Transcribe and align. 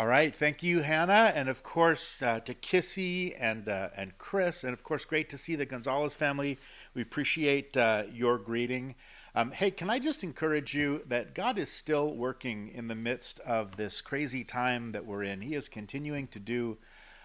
All 0.00 0.06
right, 0.06 0.34
thank 0.34 0.62
you, 0.62 0.80
Hannah, 0.80 1.30
and 1.34 1.50
of 1.50 1.62
course 1.62 2.22
uh, 2.22 2.40
to 2.46 2.54
Kissy 2.54 3.36
and 3.38 3.68
uh, 3.68 3.90
and 3.94 4.16
Chris, 4.16 4.64
and 4.64 4.72
of 4.72 4.82
course, 4.82 5.04
great 5.04 5.28
to 5.28 5.36
see 5.36 5.56
the 5.56 5.66
Gonzalez 5.66 6.14
family. 6.14 6.56
We 6.94 7.02
appreciate 7.02 7.76
uh, 7.76 8.04
your 8.10 8.38
greeting. 8.38 8.94
Um, 9.34 9.50
hey, 9.50 9.70
can 9.70 9.90
I 9.90 9.98
just 9.98 10.24
encourage 10.24 10.74
you 10.74 11.02
that 11.06 11.34
God 11.34 11.58
is 11.58 11.70
still 11.70 12.14
working 12.14 12.68
in 12.68 12.88
the 12.88 12.94
midst 12.94 13.40
of 13.40 13.76
this 13.76 14.00
crazy 14.00 14.42
time 14.42 14.92
that 14.92 15.04
we're 15.04 15.22
in. 15.22 15.42
He 15.42 15.54
is 15.54 15.68
continuing 15.68 16.28
to 16.28 16.38
do 16.38 16.78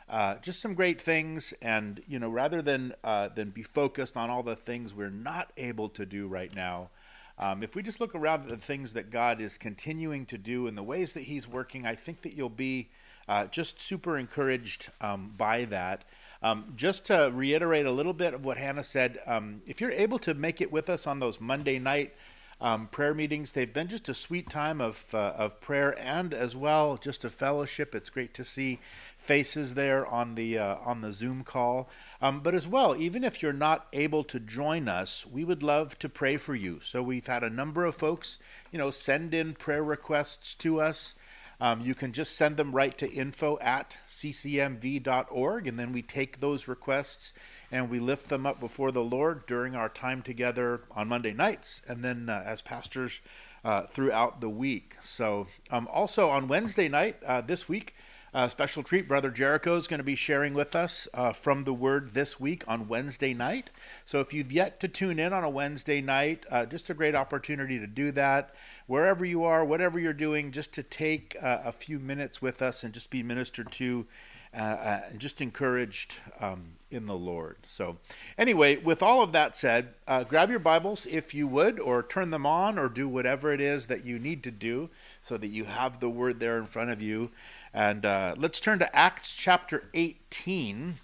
uh, 0.09 0.35
just 0.39 0.59
some 0.59 0.73
great 0.73 0.99
things, 0.99 1.53
and 1.61 2.01
you 2.05 2.19
know, 2.19 2.29
rather 2.29 2.61
than 2.61 2.93
uh, 3.05 3.29
than 3.29 3.51
be 3.51 3.63
focused 3.63 4.17
on 4.17 4.29
all 4.29 4.43
the 4.43 4.57
things 4.57 4.93
we're 4.93 5.09
not 5.09 5.53
able 5.55 5.87
to 5.87 6.05
do 6.05 6.27
right 6.27 6.53
now. 6.53 6.89
Um, 7.37 7.63
if 7.63 7.75
we 7.75 7.83
just 7.83 7.99
look 7.99 8.15
around 8.15 8.43
at 8.43 8.49
the 8.49 8.57
things 8.57 8.93
that 8.93 9.09
God 9.09 9.41
is 9.41 9.57
continuing 9.57 10.25
to 10.27 10.37
do 10.37 10.67
and 10.67 10.77
the 10.77 10.83
ways 10.83 11.13
that 11.13 11.23
He's 11.23 11.47
working, 11.47 11.85
I 11.85 11.95
think 11.95 12.21
that 12.21 12.33
you'll 12.33 12.49
be 12.49 12.89
uh, 13.27 13.45
just 13.47 13.79
super 13.79 14.17
encouraged 14.17 14.89
um, 15.01 15.33
by 15.37 15.65
that. 15.65 16.03
Um, 16.41 16.73
just 16.75 17.05
to 17.05 17.31
reiterate 17.33 17.85
a 17.85 17.91
little 17.91 18.13
bit 18.13 18.33
of 18.33 18.45
what 18.45 18.57
Hannah 18.57 18.83
said, 18.83 19.19
um, 19.25 19.61
if 19.65 19.81
you're 19.81 19.91
able 19.91 20.19
to 20.19 20.33
make 20.33 20.61
it 20.61 20.71
with 20.71 20.89
us 20.89 21.07
on 21.07 21.19
those 21.19 21.41
Monday 21.41 21.79
night 21.79 22.13
um, 22.61 22.87
prayer 22.87 23.13
meetings, 23.13 23.51
they've 23.51 23.71
been 23.71 23.89
just 23.89 24.07
a 24.07 24.13
sweet 24.13 24.49
time 24.49 24.79
of, 24.79 25.13
uh, 25.13 25.33
of 25.37 25.59
prayer 25.59 25.97
and 25.99 26.33
as 26.33 26.55
well 26.55 26.95
just 26.97 27.25
a 27.25 27.29
fellowship. 27.29 27.93
It's 27.93 28.09
great 28.09 28.33
to 28.35 28.45
see 28.45 28.79
faces 29.17 29.73
there 29.73 30.05
on 30.05 30.35
the 30.35 30.57
uh, 30.57 30.75
on 30.85 31.01
the 31.01 31.11
Zoom 31.11 31.43
call. 31.43 31.89
Um, 32.21 32.39
but 32.39 32.55
as 32.55 32.67
well, 32.67 32.95
even 32.95 33.23
if 33.23 33.41
you're 33.41 33.53
not 33.53 33.87
able 33.91 34.23
to 34.25 34.39
join 34.39 34.87
us, 34.87 35.25
we 35.25 35.43
would 35.43 35.63
love 35.63 35.99
to 35.99 36.07
pray 36.07 36.37
for 36.37 36.55
you. 36.55 36.79
So 36.81 37.03
we've 37.03 37.27
had 37.27 37.43
a 37.43 37.49
number 37.49 37.83
of 37.85 37.95
folks, 37.95 38.39
you 38.71 38.79
know, 38.79 38.91
send 38.91 39.33
in 39.33 39.53
prayer 39.53 39.83
requests 39.83 40.53
to 40.55 40.79
us. 40.79 41.13
Um, 41.59 41.81
you 41.81 41.95
can 41.95 42.11
just 42.11 42.35
send 42.35 42.57
them 42.57 42.73
right 42.73 42.97
to 42.97 43.09
info 43.09 43.57
at 43.59 43.97
ccmv.org, 44.07 45.67
and 45.67 45.79
then 45.79 45.91
we 45.91 46.01
take 46.01 46.39
those 46.39 46.67
requests 46.67 47.33
and 47.71 47.89
we 47.89 47.99
lift 47.99 48.29
them 48.29 48.45
up 48.45 48.59
before 48.59 48.91
the 48.91 49.03
Lord 49.03 49.45
during 49.45 49.75
our 49.75 49.89
time 49.89 50.21
together 50.21 50.81
on 50.91 51.07
Monday 51.07 51.33
nights, 51.33 51.81
and 51.87 52.03
then 52.03 52.29
uh, 52.29 52.43
as 52.45 52.61
pastors 52.61 53.19
uh, 53.65 53.83
throughout 53.87 54.41
the 54.41 54.49
week. 54.49 54.95
So, 55.01 55.47
um, 55.71 55.87
also 55.91 56.29
on 56.29 56.47
Wednesday 56.47 56.87
night 56.87 57.17
uh, 57.25 57.41
this 57.41 57.67
week, 57.67 57.95
uh, 58.31 58.49
special 58.49 58.83
treat, 58.83 59.07
Brother 59.07 59.31
Jericho 59.31 59.77
is 59.77 59.87
going 59.87 59.99
to 59.99 60.03
be 60.03 60.15
sharing 60.15 60.53
with 60.53 60.75
us 60.75 61.07
uh, 61.13 61.31
from 61.31 61.63
the 61.63 61.73
Word 61.73 62.13
this 62.13 62.37
week 62.37 62.63
on 62.67 62.89
Wednesday 62.89 63.33
night. 63.33 63.69
So 64.03 64.19
if 64.19 64.33
you've 64.33 64.51
yet 64.51 64.79
to 64.81 64.89
tune 64.89 65.19
in 65.19 65.31
on 65.31 65.45
a 65.45 65.49
Wednesday 65.49 66.01
night, 66.01 66.45
uh, 66.51 66.65
just 66.65 66.89
a 66.89 66.93
great 66.93 67.15
opportunity 67.15 67.79
to 67.79 67.87
do 67.87 68.11
that. 68.11 68.53
Wherever 68.87 69.23
you 69.23 69.45
are, 69.45 69.63
whatever 69.63 69.97
you're 69.99 70.11
doing, 70.11 70.51
just 70.51 70.73
to 70.73 70.83
take 70.83 71.35
a 71.41 71.71
few 71.71 71.97
minutes 71.97 72.41
with 72.41 72.61
us 72.61 72.83
and 72.83 72.93
just 72.93 73.09
be 73.09 73.23
ministered 73.23 73.71
to 73.71 74.05
and 74.53 75.17
just 75.19 75.39
encouraged 75.39 76.17
um, 76.41 76.74
in 76.91 77.05
the 77.05 77.15
Lord. 77.15 77.57
So, 77.65 77.97
anyway, 78.37 78.77
with 78.77 79.01
all 79.01 79.21
of 79.21 79.31
that 79.31 79.57
said, 79.57 79.93
grab 80.27 80.49
your 80.49 80.59
Bibles 80.59 81.05
if 81.05 81.33
you 81.33 81.47
would, 81.47 81.79
or 81.79 82.03
turn 82.03 82.29
them 82.29 82.45
on, 82.45 82.77
or 82.77 82.89
do 82.89 83.07
whatever 83.07 83.51
it 83.51 83.61
is 83.61 83.87
that 83.87 84.05
you 84.05 84.19
need 84.19 84.43
to 84.43 84.51
do 84.51 84.89
so 85.21 85.37
that 85.37 85.47
you 85.47 85.65
have 85.65 85.99
the 85.99 86.09
Word 86.09 86.39
there 86.39 86.57
in 86.57 86.65
front 86.65 86.91
of 86.91 87.01
you. 87.01 87.31
And 87.73 88.05
uh, 88.05 88.35
let's 88.37 88.61
turn 88.61 88.79
to 88.79 88.95
Acts 88.95 89.33
chapter 89.33 89.89
18. 89.93 90.95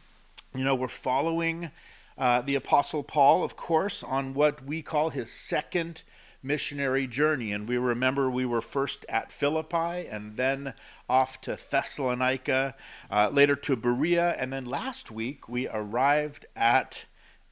You 0.56 0.64
know, 0.64 0.76
we're 0.76 0.88
following 0.88 1.72
uh, 2.18 2.42
the 2.42 2.56
Apostle 2.56 3.04
Paul, 3.04 3.44
of 3.44 3.56
course, 3.56 4.04
on 4.04 4.34
what 4.34 4.64
we 4.64 4.82
call 4.82 5.10
his 5.10 5.32
second 5.32 6.04
missionary 6.44 7.08
journey. 7.08 7.52
And 7.52 7.68
we 7.68 7.78
remember 7.78 8.30
we 8.30 8.46
were 8.46 8.62
first 8.62 9.06
at 9.10 9.32
Philippi 9.32 10.08
and 10.08 10.38
then 10.38 10.74
off 11.10 11.42
to 11.42 11.58
Thessalonica, 11.58 12.76
uh, 13.10 13.30
later 13.32 13.56
to 13.56 13.76
Berea, 13.76 14.36
and 14.38 14.52
then 14.52 14.66
last 14.66 15.12
week 15.12 15.50
we 15.50 15.68
arrived 15.68 16.46
at 16.56 17.06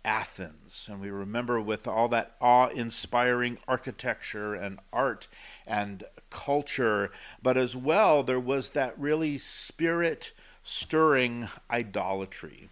Athens. 0.06 0.88
And 0.90 1.02
we 1.02 1.10
remember 1.10 1.62
with 1.62 1.88
all 1.88 2.08
that 2.10 2.36
awe 2.40 2.68
inspiring 2.68 3.58
architecture 3.68 4.54
and 4.54 4.80
art 4.94 5.28
and 5.68 6.04
culture, 6.30 7.12
but 7.42 7.58
as 7.58 7.76
well, 7.76 8.24
there 8.24 8.40
was 8.40 8.70
that 8.70 8.98
really 8.98 9.38
spirit 9.38 10.32
stirring 10.64 11.50
idolatry. 11.70 12.70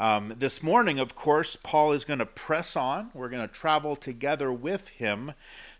Um, 0.00 0.34
this 0.38 0.62
morning, 0.62 1.00
of 1.00 1.16
course, 1.16 1.56
Paul 1.56 1.90
is 1.90 2.04
going 2.04 2.20
to 2.20 2.26
press 2.26 2.76
on. 2.76 3.10
We're 3.14 3.28
going 3.28 3.46
to 3.46 3.52
travel 3.52 3.96
together 3.96 4.52
with 4.52 4.90
him 4.90 5.32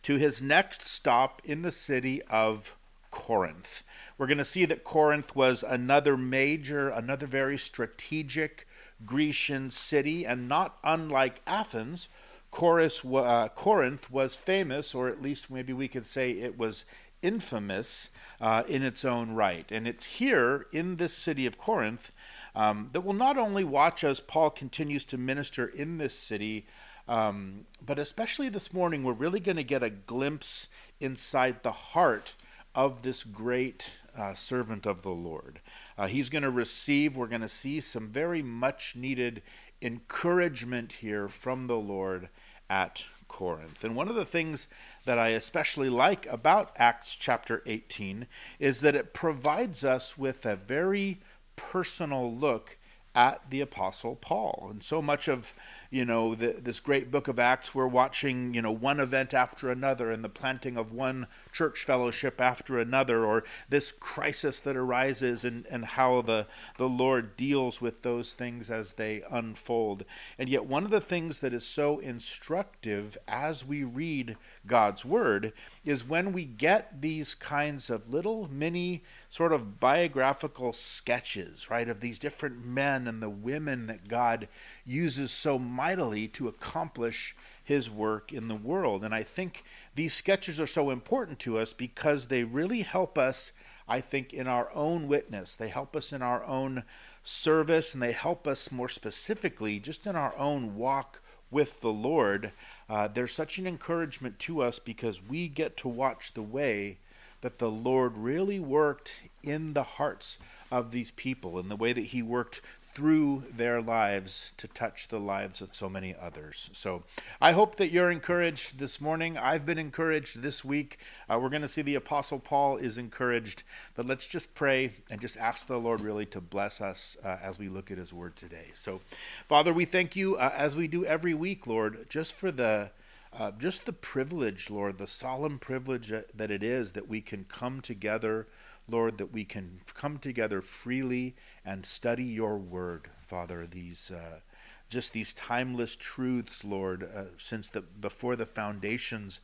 to 0.02 0.16
his 0.16 0.42
next 0.42 0.88
stop 0.88 1.40
in 1.44 1.62
the 1.62 1.70
city 1.70 2.22
of 2.22 2.76
Corinth. 3.12 3.84
We're 4.16 4.26
going 4.26 4.38
to 4.38 4.44
see 4.44 4.64
that 4.64 4.82
Corinth 4.82 5.36
was 5.36 5.62
another 5.62 6.16
major, 6.16 6.88
another 6.88 7.28
very 7.28 7.56
strategic 7.56 8.66
Grecian 9.06 9.70
city, 9.70 10.26
and 10.26 10.48
not 10.48 10.78
unlike 10.82 11.40
Athens, 11.46 12.08
uh, 12.52 13.48
Corinth 13.54 14.10
was 14.10 14.34
famous, 14.34 14.96
or 14.96 15.08
at 15.08 15.22
least 15.22 15.48
maybe 15.48 15.72
we 15.72 15.86
could 15.86 16.04
say 16.04 16.32
it 16.32 16.58
was 16.58 16.84
infamous 17.22 18.08
uh, 18.40 18.64
in 18.66 18.82
its 18.82 19.04
own 19.04 19.32
right. 19.34 19.70
And 19.70 19.86
it's 19.86 20.04
here 20.06 20.66
in 20.72 20.96
this 20.96 21.12
city 21.12 21.46
of 21.46 21.56
Corinth 21.56 22.10
um, 22.58 22.90
that 22.92 23.02
will 23.02 23.14
not 23.14 23.38
only 23.38 23.62
watch 23.62 24.02
as 24.02 24.18
Paul 24.18 24.50
continues 24.50 25.04
to 25.06 25.16
minister 25.16 25.68
in 25.68 25.98
this 25.98 26.18
city, 26.18 26.66
um, 27.06 27.66
but 27.84 28.00
especially 28.00 28.48
this 28.48 28.74
morning, 28.74 29.04
we're 29.04 29.12
really 29.12 29.38
going 29.38 29.56
to 29.56 29.62
get 29.62 29.84
a 29.84 29.90
glimpse 29.90 30.66
inside 30.98 31.62
the 31.62 31.70
heart 31.70 32.34
of 32.74 33.02
this 33.02 33.22
great 33.22 33.92
uh, 34.18 34.34
servant 34.34 34.86
of 34.86 35.02
the 35.02 35.10
Lord. 35.10 35.60
Uh, 35.96 36.08
he's 36.08 36.28
going 36.28 36.42
to 36.42 36.50
receive, 36.50 37.16
we're 37.16 37.28
going 37.28 37.42
to 37.42 37.48
see 37.48 37.80
some 37.80 38.08
very 38.08 38.42
much 38.42 38.96
needed 38.96 39.40
encouragement 39.80 40.94
here 40.94 41.28
from 41.28 41.66
the 41.66 41.78
Lord 41.78 42.28
at 42.68 43.04
Corinth. 43.28 43.84
And 43.84 43.94
one 43.94 44.08
of 44.08 44.16
the 44.16 44.26
things 44.26 44.66
that 45.04 45.16
I 45.16 45.28
especially 45.28 45.88
like 45.88 46.26
about 46.26 46.72
Acts 46.76 47.14
chapter 47.14 47.62
18 47.66 48.26
is 48.58 48.80
that 48.80 48.96
it 48.96 49.14
provides 49.14 49.84
us 49.84 50.18
with 50.18 50.44
a 50.44 50.56
very 50.56 51.20
personal 51.58 52.34
look 52.34 52.78
at 53.14 53.50
the 53.50 53.60
Apostle 53.60 54.16
Paul. 54.16 54.68
And 54.70 54.82
so 54.82 55.02
much 55.02 55.28
of 55.28 55.52
you 55.90 56.04
know, 56.04 56.34
the, 56.34 56.56
this 56.60 56.80
great 56.80 57.10
book 57.10 57.28
of 57.28 57.38
Acts, 57.38 57.74
we're 57.74 57.86
watching, 57.86 58.52
you 58.52 58.60
know, 58.60 58.70
one 58.72 59.00
event 59.00 59.32
after 59.32 59.70
another 59.70 60.10
and 60.10 60.22
the 60.22 60.28
planting 60.28 60.76
of 60.76 60.92
one 60.92 61.26
church 61.50 61.82
fellowship 61.82 62.40
after 62.42 62.78
another, 62.78 63.24
or 63.24 63.42
this 63.70 63.90
crisis 63.90 64.60
that 64.60 64.76
arises 64.76 65.44
and, 65.44 65.64
and 65.70 65.86
how 65.86 66.20
the, 66.20 66.46
the 66.76 66.88
Lord 66.88 67.36
deals 67.38 67.80
with 67.80 68.02
those 68.02 68.34
things 68.34 68.70
as 68.70 68.94
they 68.94 69.22
unfold. 69.30 70.04
And 70.38 70.50
yet, 70.50 70.66
one 70.66 70.84
of 70.84 70.90
the 70.90 71.00
things 71.00 71.38
that 71.38 71.54
is 71.54 71.66
so 71.66 72.00
instructive 72.00 73.16
as 73.26 73.64
we 73.64 73.82
read 73.82 74.36
God's 74.66 75.06
Word 75.06 75.54
is 75.86 76.06
when 76.06 76.34
we 76.34 76.44
get 76.44 77.00
these 77.00 77.34
kinds 77.34 77.88
of 77.88 78.12
little 78.12 78.46
mini 78.52 79.04
sort 79.30 79.52
of 79.54 79.80
biographical 79.80 80.72
sketches, 80.72 81.70
right, 81.70 81.88
of 81.88 82.00
these 82.00 82.18
different 82.18 82.64
men 82.64 83.06
and 83.06 83.22
the 83.22 83.30
women 83.30 83.86
that 83.86 84.08
God 84.08 84.48
uses 84.84 85.30
so 85.30 85.58
mightily 85.78 86.26
to 86.26 86.48
accomplish 86.48 87.36
his 87.62 87.88
work 87.88 88.32
in 88.32 88.48
the 88.48 88.56
world. 88.56 89.04
And 89.04 89.14
I 89.14 89.22
think 89.22 89.62
these 89.94 90.12
sketches 90.12 90.58
are 90.58 90.66
so 90.66 90.90
important 90.90 91.38
to 91.40 91.56
us 91.56 91.72
because 91.72 92.26
they 92.26 92.42
really 92.42 92.82
help 92.82 93.16
us, 93.16 93.52
I 93.86 94.00
think, 94.00 94.32
in 94.32 94.48
our 94.48 94.74
own 94.74 95.06
witness. 95.06 95.54
They 95.54 95.68
help 95.68 95.94
us 95.94 96.12
in 96.12 96.20
our 96.20 96.44
own 96.44 96.82
service, 97.22 97.94
and 97.94 98.02
they 98.02 98.10
help 98.10 98.48
us 98.48 98.72
more 98.72 98.88
specifically 98.88 99.78
just 99.78 100.04
in 100.04 100.16
our 100.16 100.36
own 100.36 100.74
walk 100.74 101.22
with 101.48 101.80
the 101.80 101.92
Lord. 101.92 102.50
Uh, 102.88 103.06
they're 103.06 103.28
such 103.28 103.56
an 103.58 103.66
encouragement 103.68 104.40
to 104.40 104.60
us 104.60 104.80
because 104.80 105.22
we 105.22 105.46
get 105.46 105.76
to 105.76 105.86
watch 105.88 106.32
the 106.34 106.42
way 106.42 106.98
that 107.40 107.58
the 107.58 107.70
Lord 107.70 108.16
really 108.16 108.58
worked 108.58 109.22
in 109.44 109.74
the 109.74 109.84
hearts 109.84 110.38
of 110.70 110.90
these 110.90 111.12
people 111.12 111.56
and 111.56 111.70
the 111.70 111.76
way 111.76 111.92
that 111.92 112.06
he 112.06 112.20
worked 112.20 112.60
through 112.98 113.44
their 113.54 113.80
lives 113.80 114.50
to 114.56 114.66
touch 114.66 115.06
the 115.06 115.20
lives 115.20 115.62
of 115.62 115.72
so 115.72 115.88
many 115.88 116.16
others. 116.20 116.68
So 116.72 117.04
I 117.40 117.52
hope 117.52 117.76
that 117.76 117.92
you're 117.92 118.10
encouraged 118.10 118.80
this 118.80 119.00
morning. 119.00 119.38
I've 119.38 119.64
been 119.64 119.78
encouraged 119.78 120.42
this 120.42 120.64
week. 120.64 120.98
Uh, 121.30 121.38
we're 121.40 121.48
going 121.48 121.62
to 121.62 121.68
see 121.68 121.82
the 121.82 121.94
Apostle 121.94 122.40
Paul 122.40 122.76
is 122.76 122.98
encouraged, 122.98 123.62
but 123.94 124.04
let's 124.04 124.26
just 124.26 124.52
pray 124.52 124.94
and 125.08 125.20
just 125.20 125.36
ask 125.36 125.68
the 125.68 125.78
Lord 125.78 126.00
really 126.00 126.26
to 126.26 126.40
bless 126.40 126.80
us 126.80 127.16
uh, 127.22 127.36
as 127.40 127.56
we 127.56 127.68
look 127.68 127.92
at 127.92 127.98
his 127.98 128.12
word 128.12 128.34
today. 128.34 128.70
So, 128.74 129.00
Father, 129.48 129.72
we 129.72 129.84
thank 129.84 130.16
you 130.16 130.34
uh, 130.34 130.52
as 130.56 130.74
we 130.74 130.88
do 130.88 131.04
every 131.04 131.34
week, 131.34 131.68
Lord, 131.68 132.06
just 132.08 132.34
for 132.34 132.50
the 132.50 132.90
uh, 133.32 133.52
just 133.52 133.86
the 133.86 133.92
privilege, 133.92 134.70
Lord, 134.70 134.98
the 134.98 135.06
solemn 135.06 135.60
privilege 135.60 136.08
that 136.08 136.50
it 136.50 136.64
is 136.64 136.92
that 136.92 137.06
we 137.06 137.20
can 137.20 137.44
come 137.44 137.80
together 137.80 138.48
Lord, 138.90 139.18
that 139.18 139.32
we 139.32 139.44
can 139.44 139.80
come 139.94 140.18
together 140.18 140.62
freely 140.62 141.34
and 141.64 141.84
study 141.84 142.24
your 142.24 142.56
word, 142.58 143.08
Father, 143.20 143.66
these 143.66 144.10
uh, 144.10 144.40
just 144.88 145.12
these 145.12 145.34
timeless 145.34 145.96
truths, 145.96 146.64
Lord, 146.64 147.02
uh, 147.02 147.24
since 147.36 147.68
the 147.68 147.82
before 147.82 148.36
the 148.36 148.46
foundations 148.46 149.40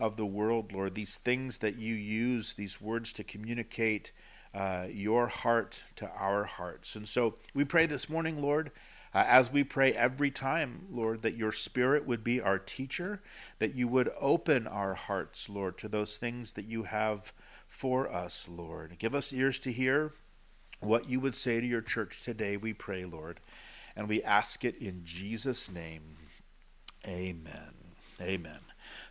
of 0.00 0.16
the 0.16 0.26
world, 0.26 0.72
Lord, 0.72 0.94
these 0.94 1.18
things 1.18 1.58
that 1.58 1.78
you 1.78 1.94
use, 1.94 2.54
these 2.54 2.80
words 2.80 3.12
to 3.14 3.24
communicate 3.24 4.12
uh, 4.54 4.86
your 4.90 5.28
heart 5.28 5.82
to 5.96 6.08
our 6.10 6.44
hearts. 6.44 6.96
And 6.96 7.08
so 7.08 7.34
we 7.54 7.64
pray 7.64 7.86
this 7.86 8.08
morning, 8.08 8.40
Lord, 8.40 8.70
uh, 9.14 9.24
as 9.26 9.52
we 9.52 9.64
pray 9.64 9.92
every 9.92 10.30
time, 10.30 10.86
Lord, 10.90 11.22
that 11.22 11.36
your 11.36 11.52
Spirit 11.52 12.06
would 12.06 12.22
be 12.22 12.40
our 12.40 12.58
teacher, 12.58 13.20
that 13.58 13.74
you 13.74 13.88
would 13.88 14.10
open 14.20 14.66
our 14.66 14.94
hearts, 14.94 15.48
Lord, 15.48 15.78
to 15.78 15.88
those 15.88 16.16
things 16.16 16.52
that 16.54 16.66
you 16.66 16.84
have 16.84 17.32
for 17.68 18.10
us, 18.10 18.48
Lord. 18.48 18.96
Give 18.98 19.14
us 19.14 19.32
ears 19.32 19.58
to 19.60 19.72
hear 19.72 20.12
what 20.80 21.08
you 21.08 21.20
would 21.20 21.36
say 21.36 21.60
to 21.60 21.66
your 21.66 21.80
church 21.80 22.22
today, 22.24 22.56
we 22.56 22.72
pray, 22.72 23.04
Lord. 23.04 23.40
And 23.96 24.08
we 24.08 24.22
ask 24.22 24.64
it 24.64 24.76
in 24.76 25.02
Jesus' 25.04 25.70
name. 25.70 26.16
Amen. 27.06 27.74
Amen. 28.20 28.60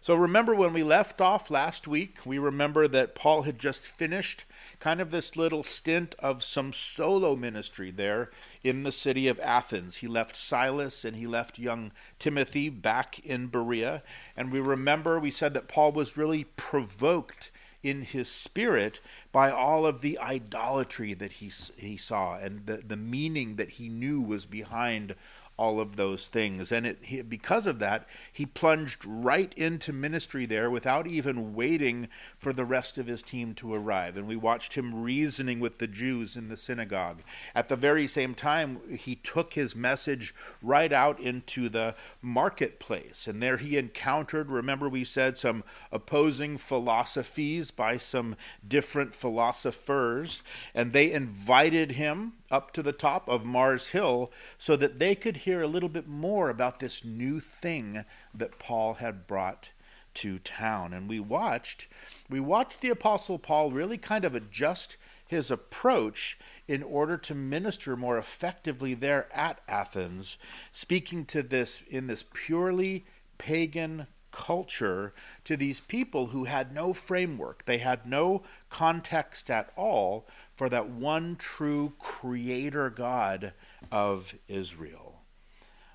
So 0.02 0.16
remember 0.16 0.56
when 0.56 0.74
we 0.74 0.84
left 0.84 1.22
off 1.22 1.52
last 1.52 1.88
week, 1.88 2.20
we 2.26 2.38
remember 2.38 2.88
that 2.88 3.16
Paul 3.16 3.44
had 3.44 3.60
just 3.60 3.82
finished 3.82 4.46
kind 4.80 5.02
of 5.02 5.12
this 5.12 5.36
little 5.36 5.64
stint 5.64 6.16
of 6.20 6.44
some 6.44 6.72
solo 6.72 7.36
ministry 7.36 7.92
there 7.92 8.32
in 8.64 8.84
the 8.84 8.92
city 8.92 9.28
of 9.28 9.40
Athens. 9.40 9.98
He 9.98 10.08
left 10.08 10.36
Silas 10.36 11.04
and 11.04 11.16
he 11.16 11.28
left 11.28 11.60
young 11.60 11.92
Timothy 12.20 12.70
back 12.70 13.20
in 13.20 13.48
Berea. 13.48 14.02
And 14.36 14.52
we 14.52 14.60
remember 14.60 15.20
we 15.20 15.32
said 15.32 15.54
that 15.54 15.68
Paul 15.68 15.92
was 15.92 16.18
really 16.18 16.46
provoked 16.46 17.52
in 17.84 18.02
his 18.02 18.30
spirit 18.30 19.00
by 19.32 19.52
all 19.52 19.86
of 19.86 20.02
the 20.02 20.18
idolatry 20.20 21.14
that 21.14 21.34
he, 21.34 21.52
he 21.78 21.98
saw 21.98 22.38
and 22.38 22.66
the, 22.66 22.78
the 22.78 22.98
meaning 22.98 23.56
that 23.56 23.72
he 23.72 23.90
knew 23.90 24.20
was 24.20 24.46
behind 24.46 25.16
all 25.58 25.80
of 25.80 25.96
those 25.96 26.28
things. 26.28 26.72
And 26.72 26.86
it, 26.86 27.00
he, 27.02 27.22
because 27.22 27.66
of 27.66 27.80
that, 27.80 28.08
he 28.32 28.46
plunged 28.46 29.04
right 29.06 29.52
into 29.58 29.92
ministry 29.92 30.46
there 30.46 30.70
without 30.70 31.08
even 31.08 31.56
waiting 31.56 32.08
for 32.38 32.54
the 32.54 32.66
rest 32.66 32.98
of 32.98 33.08
his 33.08 33.24
team 33.24 33.56
to 33.56 33.74
arrive. 33.74 34.16
And 34.16 34.28
we 34.28 34.36
watched 34.36 34.76
him 34.76 35.02
reasoning 35.02 35.60
with 35.60 35.80
the 35.80 35.88
Jews 35.88 36.36
in 36.36 36.48
the 36.48 36.58
synagogue. 36.58 37.24
At 37.56 37.70
the 37.70 37.76
very 37.76 38.08
same 38.08 38.36
time, 38.36 38.80
he 38.98 39.16
took 39.16 39.54
his 39.54 39.76
message 39.76 40.34
right 40.62 40.94
out 40.94 41.20
into 41.20 41.70
the 41.70 41.96
marketplace. 42.22 43.26
And 43.28 43.42
there 43.42 43.58
he 43.58 43.78
encountered, 43.78 44.52
remember, 44.52 44.88
we 44.88 45.04
said, 45.04 45.38
some 45.38 45.64
opposing 45.92 46.58
philosophies 46.58 47.72
by 47.72 47.98
some 47.98 48.36
different 48.68 49.16
philosophers. 49.16 50.44
And 50.76 50.94
they 50.94 51.12
invited 51.12 51.94
him 51.94 52.34
up 52.50 52.72
to 52.72 52.82
the 52.82 52.94
top 52.94 53.28
of 53.28 53.46
Mars 53.46 53.90
Hill 53.90 54.32
so 54.58 54.76
that 54.76 55.00
they 55.00 55.16
could 55.16 55.38
hear 55.38 55.62
a 55.62 55.68
little 55.68 55.90
bit 55.90 56.08
more 56.08 56.50
about 56.50 56.80
this 56.80 57.04
new 57.04 57.40
thing 57.40 58.06
that 58.34 58.60
Paul 58.60 58.96
had 58.96 59.28
brought 59.28 59.70
to 60.16 60.40
town. 60.40 60.94
And 60.94 61.08
we 61.08 61.20
watched 61.20 61.88
we 62.30 62.40
watched 62.40 62.82
the 62.82 62.90
apostle 62.90 63.38
Paul 63.38 63.72
really 63.72 63.98
kind 63.98 64.26
of 64.26 64.36
adjust 64.36 64.98
his 65.28 65.52
approach 65.52 66.38
in 66.68 66.82
order 66.82 67.18
to 67.18 67.36
minister 67.36 67.96
more 67.96 68.18
effectively 68.18 68.94
there 68.94 69.28
at 69.34 69.60
Athens, 69.68 70.38
speaking 70.72 71.26
to 71.26 71.44
this 71.44 71.82
in 71.90 72.08
this 72.08 72.24
purely 72.34 73.06
pagan 73.38 74.08
culture 74.38 75.14
to 75.44 75.58
these 75.58 75.82
people 75.82 76.28
who 76.28 76.44
had 76.44 76.72
no 76.72 76.94
framework. 76.94 77.66
They 77.66 77.80
had 77.80 78.06
no 78.06 78.44
context 78.70 79.50
at 79.50 79.72
all 79.76 80.28
for 80.56 80.70
that 80.70 80.90
one 80.90 81.36
true 81.38 81.94
creator 81.98 82.92
God 82.92 83.54
of 83.92 84.36
Israel. 84.48 85.22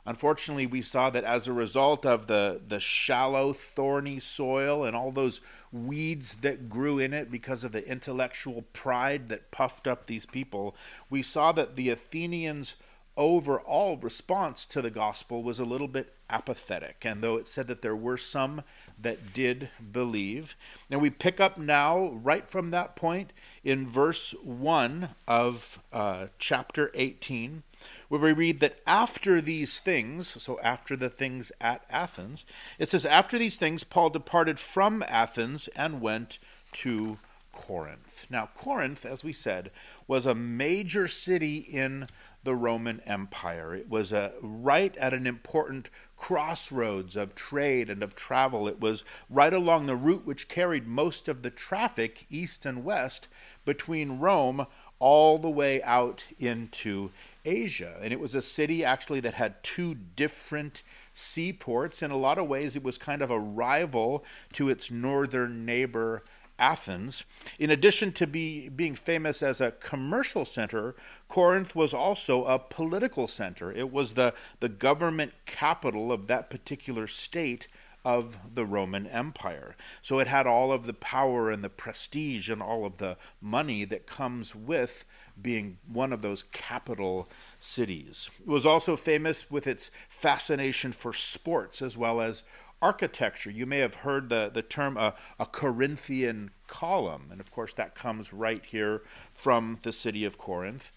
Unfortunately, 0.05 0.67
we 0.67 0.83
saw 0.83 1.09
that 1.11 1.23
as 1.23 1.47
a 1.47 1.53
result 1.53 2.05
of 2.05 2.27
the, 2.27 2.61
the 2.67 2.81
shallow, 2.81 3.53
thorny 3.53 4.19
soil 4.19 4.85
and 4.85 4.97
all 4.97 5.13
those 5.13 5.41
weeds 5.71 6.39
that 6.41 6.69
grew 6.69 6.99
in 6.99 7.15
it 7.15 7.31
because 7.31 7.63
of 7.63 7.71
the 7.71 7.89
intellectual 7.89 8.63
pride 8.73 9.29
that 9.29 9.53
puffed 9.53 9.87
up 9.87 10.07
these 10.07 10.27
people, 10.27 10.75
we 11.09 11.23
saw 11.23 11.53
that 11.53 11.77
the 11.77 11.91
Athenians' 11.91 12.75
overall 13.17 13.97
response 13.97 14.65
to 14.67 14.81
the 14.81 14.91
gospel 14.91 15.43
was 15.43 15.59
a 15.59 15.65
little 15.65 15.89
bit 15.89 16.15
apathetic. 16.31 17.03
And 17.03 17.23
though 17.23 17.37
it 17.37 17.47
said 17.47 17.69
that 17.69 17.83
there 17.83 17.97
were 17.97 18.17
some 18.17 18.63
that 19.01 19.35
did 19.35 19.69
believe, 19.93 20.57
and 20.91 21.01
we 21.01 21.11
pick 21.11 21.41
up 21.41 21.59
now, 21.59 22.11
right 22.23 22.49
from 22.49 22.71
that 22.71 22.97
point, 22.97 23.33
in 23.63 23.87
verse 23.87 24.35
1 24.43 25.11
of 25.29 25.79
uh, 25.93 26.27
chapter 26.39 26.91
18, 26.95 27.63
where 28.09 28.21
we 28.21 28.33
read 28.33 28.61
that 28.61 28.79
after 28.87 29.41
these 29.41 29.79
things, 29.79 30.43
so 30.43 30.59
after 30.61 30.97
the 30.97 31.11
things 31.11 31.53
at 31.61 31.85
Athens, 31.91 32.45
it 32.79 32.89
says, 32.89 33.05
After 33.05 33.39
these 33.39 33.57
things, 33.57 33.85
Paul 33.85 34.11
departed 34.11 34.59
from 34.59 35.03
Athens 35.07 35.69
and 35.77 36.01
went 36.01 36.39
to 36.73 37.19
Corinth. 37.53 38.27
Now, 38.31 38.49
Corinth, 38.55 39.05
as 39.05 39.23
we 39.23 39.33
said, 39.33 39.71
was 40.07 40.27
a 40.27 40.35
major 40.35 41.07
city 41.07 41.59
in 41.59 42.07
the 42.45 42.55
Roman 42.55 43.01
Empire. 43.01 43.75
It 43.75 43.89
was 43.89 44.13
a, 44.13 44.33
right 44.41 44.97
at 44.97 45.15
an 45.15 45.27
important 45.27 45.91
crossroads 46.17 47.17
of 47.17 47.35
trade 47.35 47.91
and 47.91 48.03
of 48.03 48.15
travel. 48.15 48.69
It 48.69 48.81
was 48.81 49.05
right 49.29 49.53
along 49.53 49.87
the 49.87 49.97
route 49.97 50.25
which 50.25 50.49
carried 50.49 50.87
most 50.87 51.29
of 51.29 51.43
the 51.43 51.51
traffic 51.51 52.27
east 52.31 52.65
and 52.67 52.85
west 52.85 53.29
between 53.65 54.19
Rome 54.19 54.67
all 54.99 55.39
the 55.39 55.51
way 55.51 55.83
out 55.83 56.23
into 56.39 57.11
Asia. 57.45 57.99
And 58.01 58.13
it 58.13 58.21
was 58.21 58.35
a 58.35 58.43
city 58.43 58.85
actually 58.85 59.21
that 59.21 59.35
had 59.35 59.63
two 59.65 59.95
different 59.95 60.83
seaports. 61.13 62.03
In 62.03 62.13
a 62.13 62.17
lot 62.17 62.39
of 62.39 62.47
ways, 62.47 62.77
it 62.77 62.85
was 62.85 62.99
kind 62.99 63.21
of 63.21 63.31
a 63.31 63.41
rival 63.41 64.25
to 64.55 64.69
its 64.69 64.91
northern 64.91 65.65
neighbor 65.65 66.23
Athens. 66.63 67.25
In 67.59 67.71
addition 67.71 68.13
to 68.13 68.27
be, 68.27 68.69
being 68.69 68.95
famous 68.95 69.43
as 69.43 69.61
a 69.61 69.73
commercial 69.73 70.45
center, 70.45 70.95
Corinth 71.29 71.75
was 71.75 71.93
also 71.93 72.45
a 72.45 72.61
political 72.61 73.27
center. 73.27 73.73
It 73.73 73.93
was 73.93 74.15
the, 74.15 74.33
the 74.61 74.69
government 74.69 75.33
capital 75.45 76.13
of 76.13 76.29
that 76.29 76.51
particular 76.51 77.09
state 77.09 77.67
of 78.05 78.37
the 78.55 78.65
Roman 78.65 79.07
Empire. 79.07 79.77
So 80.03 80.19
it 80.19 80.27
had 80.29 80.47
all 80.47 80.73
of 80.73 80.87
the 80.87 80.93
power 80.95 81.51
and 81.51 81.63
the 81.63 81.69
prestige 81.69 82.49
and 82.49 82.63
all 82.63 82.85
of 82.85 82.99
the 82.99 83.17
money 83.41 83.85
that 83.85 84.07
comes 84.07 84.55
with 84.55 85.05
being 85.41 85.79
one 85.87 86.13
of 86.13 86.23
those 86.23 86.43
capital 86.43 87.29
cities. 87.61 88.29
It 88.41 88.49
was 88.49 88.67
also 88.67 88.97
famous 88.97 89.51
with 89.51 89.67
its 89.67 89.91
fascination 90.09 90.93
for 90.93 91.13
sports 91.13 91.83
as 91.83 91.97
well 91.97 92.21
as 92.21 92.43
architecture. 92.83 93.51
You 93.51 93.65
may 93.65 93.79
have 93.79 93.95
heard 93.97 94.29
the, 94.29 94.51
the 94.53 94.61
term 94.61 94.97
a, 94.97 95.15
a 95.39 95.47
Corinthian 95.47 96.51
column, 96.67 97.29
and 97.31 97.41
of 97.41 97.51
course, 97.53 97.73
that 97.75 97.95
comes 97.95 98.33
right 98.33 98.63
here 98.65 99.03
from 99.33 99.79
the 99.83 99.93
city 99.93 100.25
of 100.25 100.37
Corinth. 100.37 100.91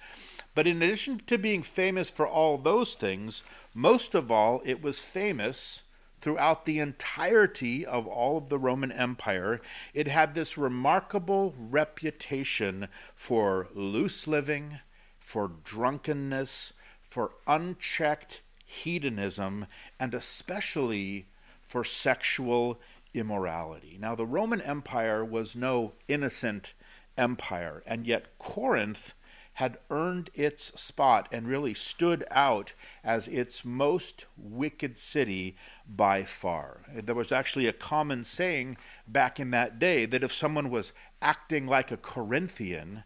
But 0.55 0.67
in 0.67 0.81
addition 0.81 1.21
to 1.27 1.37
being 1.37 1.61
famous 1.61 2.09
for 2.09 2.27
all 2.27 2.57
those 2.57 2.95
things, 2.95 3.43
most 3.73 4.15
of 4.15 4.31
all, 4.31 4.61
it 4.65 4.81
was 4.81 4.99
famous 4.99 5.83
throughout 6.21 6.65
the 6.65 6.79
entirety 6.79 7.85
of 7.85 8.07
all 8.07 8.37
of 8.37 8.49
the 8.49 8.57
Roman 8.57 8.91
Empire. 8.91 9.61
It 9.93 10.07
had 10.07 10.33
this 10.33 10.57
remarkable 10.57 11.53
reputation 11.57 12.87
for 13.13 13.67
loose 13.75 14.25
living, 14.25 14.79
for 15.19 15.51
drunkenness, 15.63 16.73
for 17.03 17.33
unchecked 17.45 18.41
hedonism, 18.65 19.67
and 19.99 20.13
especially 20.13 21.27
for 21.65 21.83
sexual 21.83 22.79
immorality. 23.13 23.97
Now, 23.99 24.15
the 24.15 24.25
Roman 24.25 24.61
Empire 24.61 25.23
was 25.23 25.55
no 25.55 25.93
innocent 26.07 26.73
empire, 27.17 27.81
and 27.85 28.05
yet 28.05 28.37
Corinth 28.37 29.13
had 29.55 29.77
earned 29.89 30.29
its 30.33 30.77
spot 30.79 31.29
and 31.31 31.47
really 31.47 31.73
stood 31.73 32.25
out 32.29 32.73
as 33.05 33.29
its 33.29 33.63
most 33.63 34.25
wicked 34.37 34.97
city 34.97 35.55
by 35.87 36.23
far. 36.23 36.81
There 36.93 37.15
was 37.15 37.31
actually 37.31 37.65
a 37.65 37.73
common 37.73 38.25
saying 38.25 38.75
back 39.07 39.39
in 39.39 39.51
that 39.51 39.79
day 39.79 40.05
that 40.05 40.23
if 40.23 40.33
someone 40.33 40.69
was 40.69 40.91
acting 41.21 41.67
like 41.67 41.89
a 41.89 41.97
Corinthian, 41.97 43.05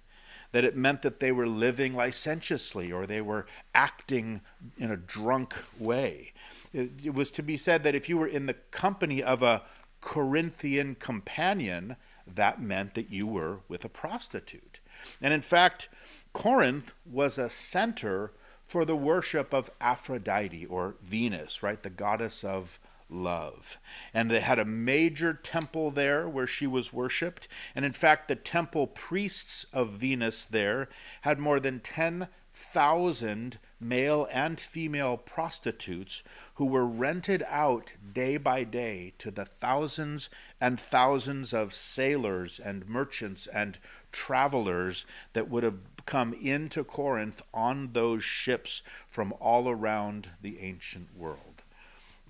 that 0.52 0.64
it 0.64 0.76
meant 0.76 1.04
that 1.04 1.20
they 1.20 1.32
were 1.32 1.48
living 1.48 1.94
licentiously 1.94 2.92
or 2.92 3.06
they 3.06 3.22
were 3.22 3.46
acting 3.76 4.42
in 4.76 4.90
a 4.90 4.98
drunk 4.98 5.54
way. 5.78 6.34
It, 6.74 7.14
was 7.14 7.32
to 7.32 7.44
be 7.44 7.58
said 7.58 7.84
that 7.84 7.96
if 7.96 8.08
you 8.08 8.18
were 8.18 8.28
in 8.28 8.46
the 8.46 8.54
company 8.54 9.24
of 9.24 9.42
a 9.42 9.64
Corinthian 10.02 10.96
companion, 10.96 11.96
that 12.28 12.62
meant 12.62 12.94
that 12.94 13.10
you 13.10 13.28
were 13.28 13.60
with 13.68 13.84
a 13.84 13.90
prostitute. 13.90 14.80
And 15.22 15.34
in 15.34 15.42
fact, 15.42 15.90
Corinth 16.34 16.94
was 17.06 17.38
a 17.38 17.50
center 17.50 18.32
for 18.66 18.86
the 18.86 18.96
worship 18.96 19.54
of 19.54 19.72
Aphrodite 19.82 20.66
or 20.68 20.96
Venus, 21.02 21.64
right? 21.64 21.82
The 21.82 21.90
goddess 21.90 22.44
of 22.44 22.80
love. 23.10 23.80
And 24.14 24.30
they 24.30 24.40
had 24.40 24.60
a 24.60 24.66
major 24.66 25.34
temple 25.34 25.90
there 25.92 26.30
where 26.30 26.46
she 26.46 26.68
was 26.68 26.94
worshiped. 26.94 27.48
And 27.76 27.84
in 27.84 27.94
fact, 27.94 28.28
the 28.28 28.36
temple 28.36 28.86
priests 28.88 29.66
of 29.74 29.90
Venus 29.90 30.46
there 30.46 30.88
had 31.22 31.40
more 31.40 31.60
than 31.60 31.80
10 31.80 32.28
1,000 32.60 33.58
male 33.80 34.28
and 34.34 34.60
female 34.60 35.16
prostitutes 35.16 36.24
who 36.56 36.66
were 36.66 36.86
rented 36.86 37.42
out 37.48 37.94
day 38.14 38.36
by 38.36 38.66
day 38.66 39.14
to 39.18 39.32
the 39.32 39.46
thousands 39.46 40.30
and 40.60 40.78
thousands 40.78 41.54
of 41.54 41.74
sailors 41.74 42.60
and 42.60 42.88
merchants 42.88 43.48
and 43.48 43.80
travelers 44.12 45.06
that 45.32 45.50
would 45.50 45.64
have 45.64 45.80
come 46.06 46.34
into 46.34 46.84
Corinth 46.84 47.42
on 47.54 47.94
those 47.94 48.24
ships 48.24 48.82
from 49.08 49.34
all 49.40 49.70
around 49.70 50.32
the 50.42 50.60
ancient 50.60 51.16
world. 51.18 51.64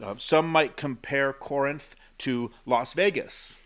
Uh, 0.01 0.15
some 0.17 0.48
might 0.48 0.77
compare 0.77 1.33
Corinth 1.33 1.95
to 2.19 2.51
Las 2.65 2.93
Vegas. 2.93 3.57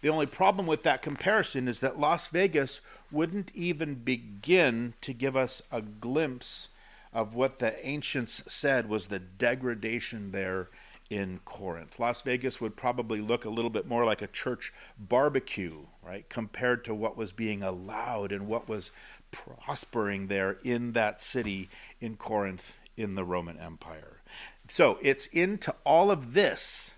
The 0.00 0.08
only 0.08 0.26
problem 0.26 0.66
with 0.66 0.84
that 0.84 1.02
comparison 1.02 1.66
is 1.66 1.80
that 1.80 1.98
Las 1.98 2.28
Vegas 2.28 2.80
wouldn't 3.10 3.50
even 3.54 3.96
begin 3.96 4.94
to 5.00 5.12
give 5.12 5.36
us 5.36 5.60
a 5.72 5.82
glimpse 5.82 6.68
of 7.12 7.34
what 7.34 7.58
the 7.58 7.84
ancients 7.86 8.44
said 8.46 8.88
was 8.88 9.06
the 9.06 9.18
degradation 9.18 10.30
there 10.30 10.68
in 11.10 11.40
Corinth. 11.44 11.98
Las 11.98 12.22
Vegas 12.22 12.60
would 12.60 12.76
probably 12.76 13.20
look 13.20 13.44
a 13.44 13.50
little 13.50 13.70
bit 13.70 13.88
more 13.88 14.04
like 14.04 14.22
a 14.22 14.26
church 14.26 14.72
barbecue, 14.98 15.86
right, 16.02 16.28
compared 16.28 16.84
to 16.84 16.94
what 16.94 17.16
was 17.16 17.32
being 17.32 17.62
allowed 17.62 18.30
and 18.30 18.46
what 18.46 18.68
was 18.68 18.90
prospering 19.30 20.26
there 20.26 20.58
in 20.62 20.92
that 20.92 21.22
city 21.22 21.68
in 22.00 22.16
Corinth 22.16 22.78
in 22.96 23.14
the 23.14 23.24
Roman 23.24 23.58
Empire. 23.58 24.20
So 24.68 24.98
it's 25.00 25.26
into 25.28 25.74
all 25.84 26.10
of 26.10 26.34
this 26.34 26.92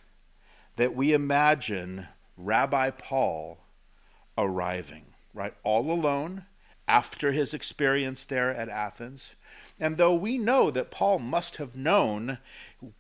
that 0.76 0.94
we 0.94 1.12
imagine 1.12 2.08
Rabbi 2.44 2.90
Paul 2.90 3.58
arriving, 4.38 5.06
right, 5.34 5.54
all 5.62 5.90
alone 5.90 6.46
after 6.88 7.32
his 7.32 7.54
experience 7.54 8.24
there 8.24 8.52
at 8.52 8.68
Athens. 8.68 9.34
And 9.78 9.96
though 9.96 10.14
we 10.14 10.38
know 10.38 10.70
that 10.70 10.90
Paul 10.90 11.18
must 11.18 11.56
have 11.56 11.76
known 11.76 12.38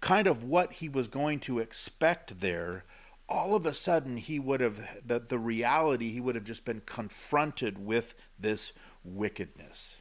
kind 0.00 0.26
of 0.26 0.44
what 0.44 0.74
he 0.74 0.88
was 0.88 1.08
going 1.08 1.40
to 1.40 1.58
expect 1.58 2.40
there, 2.40 2.84
all 3.28 3.54
of 3.54 3.66
a 3.66 3.74
sudden 3.74 4.16
he 4.16 4.38
would 4.38 4.60
have, 4.60 5.00
the, 5.04 5.18
the 5.20 5.38
reality, 5.38 6.12
he 6.12 6.20
would 6.20 6.34
have 6.34 6.44
just 6.44 6.64
been 6.64 6.82
confronted 6.86 7.84
with 7.84 8.14
this 8.38 8.72
wickedness. 9.04 9.98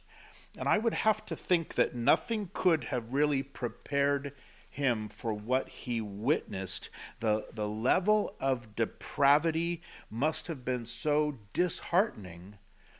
And 0.58 0.68
I 0.68 0.78
would 0.78 0.94
have 0.94 1.24
to 1.26 1.36
think 1.36 1.74
that 1.74 1.94
nothing 1.94 2.50
could 2.52 2.84
have 2.84 3.12
really 3.12 3.42
prepared 3.42 4.32
him 4.70 5.08
for 5.08 5.34
what 5.34 5.68
he 5.68 6.00
witnessed. 6.00 6.88
The, 7.18 7.46
the 7.52 7.68
level 7.68 8.34
of 8.40 8.76
depravity 8.76 9.82
must 10.08 10.46
have 10.46 10.64
been 10.64 10.86
so 10.86 11.38
disheartening 11.52 12.56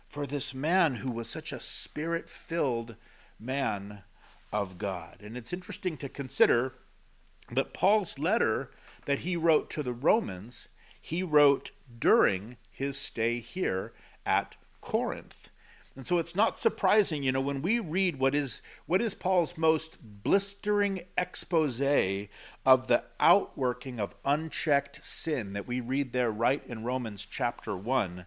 for 0.09 0.27
this 0.27 0.53
man 0.53 0.97
who 0.97 1.11
was 1.11 1.31
such 1.31 1.53
a 1.53 1.61
spirit 1.61 2.29
filled 2.29 2.97
man 3.39 4.03
of 4.53 4.77
God. 4.77 5.19
And 5.23 5.37
it's 5.37 5.53
interesting 5.53 5.97
to 5.99 6.09
consider 6.09 6.75
that 7.53 7.73
Paul's 7.73 8.19
letter 8.19 8.71
that 9.07 9.21
he 9.21 9.37
wrote 9.37 9.71
to 9.71 9.83
the 9.83 9.93
Romans, 9.93 10.69
he 11.01 11.23
wrote 11.23 11.71
during 11.99 12.57
his 12.71 12.99
stay 12.99 13.41
here 13.41 13.93
at 14.27 14.57
Corinth. 14.81 15.40
And 16.01 16.09
so 16.09 16.17
it's 16.17 16.35
not 16.35 16.57
surprising, 16.57 17.23
you 17.23 17.31
know, 17.31 17.43
when 17.43 17.61
we 17.61 17.79
read 17.79 18.19
what 18.19 18.35
is 18.35 18.63
what 18.87 19.03
is 19.03 19.13
Paul's 19.13 19.59
most 19.59 19.99
blistering 20.01 21.03
expose 21.19 21.79
of 21.79 22.87
the 22.87 23.05
outworking 23.21 24.01
of 24.01 24.17
unchecked 24.25 25.05
sin 25.05 25.53
that 25.53 25.67
we 25.69 25.83
read 25.83 26.15
there 26.15 26.31
right 26.31 26.65
in 26.65 26.85
Romans 26.85 27.27
chapter 27.29 27.77
1, 27.77 28.25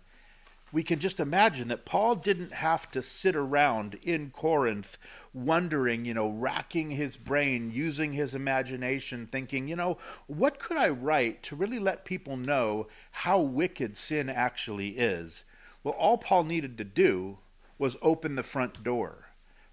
we 0.71 0.83
can 0.83 0.99
just 0.99 1.19
imagine 1.19 1.67
that 1.69 1.83
Paul 1.83 2.13
didn't 2.13 2.53
have 2.53 2.91
to 2.91 3.01
sit 3.01 3.35
around 3.35 3.95
in 4.03 4.29
Corinth 4.29 4.99
wondering, 5.33 6.05
you 6.05 6.13
know, 6.13 6.29
racking 6.29 6.91
his 6.91 7.17
brain, 7.17 7.71
using 7.73 8.11
his 8.11 8.35
imagination, 8.35 9.25
thinking, 9.31 9.67
you 9.67 9.75
know, 9.75 9.97
what 10.27 10.59
could 10.59 10.77
I 10.77 10.89
write 10.89 11.41
to 11.41 11.55
really 11.55 11.79
let 11.79 12.05
people 12.05 12.37
know 12.37 12.85
how 13.13 13.39
wicked 13.39 13.97
sin 13.97 14.29
actually 14.29 14.89
is? 14.89 15.43
Well, 15.83 15.95
all 15.95 16.19
Paul 16.19 16.43
needed 16.43 16.77
to 16.77 16.83
do 16.83 17.39
was 17.83 17.97
open 18.01 18.35
the 18.35 18.43
front 18.43 18.81
door. 18.81 19.25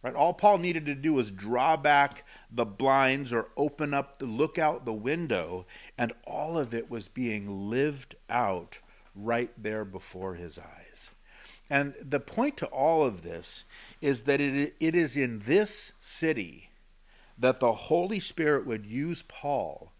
Right? 0.02 0.16
All 0.16 0.34
Paul 0.34 0.58
needed 0.58 0.84
to 0.86 0.96
do 0.96 1.12
was 1.12 1.30
draw 1.30 1.76
back 1.76 2.26
the 2.50 2.64
blinds 2.64 3.32
or 3.32 3.50
open 3.56 3.94
up 3.94 4.18
the 4.18 4.26
look 4.26 4.58
out 4.58 4.84
the 4.84 4.92
window, 4.92 5.64
and 5.96 6.12
all 6.26 6.58
of 6.58 6.74
it 6.74 6.90
was 6.90 7.06
being 7.06 7.70
lived 7.70 8.16
out 8.28 8.78
right 9.14 9.52
there 9.56 9.84
before 9.84 10.34
his 10.34 10.58
eyes. 10.58 11.12
And 11.70 11.94
the 12.02 12.18
point 12.18 12.56
to 12.56 12.66
all 12.66 13.04
of 13.04 13.22
this 13.22 13.62
is 14.00 14.24
that 14.24 14.40
it, 14.40 14.74
it 14.80 14.96
is 14.96 15.16
in 15.16 15.44
this 15.46 15.92
city 16.00 16.70
that 17.38 17.60
the 17.60 17.72
Holy 17.72 18.18
Spirit 18.18 18.66
would 18.66 18.86
use 18.86 19.22
Paul 19.22 19.92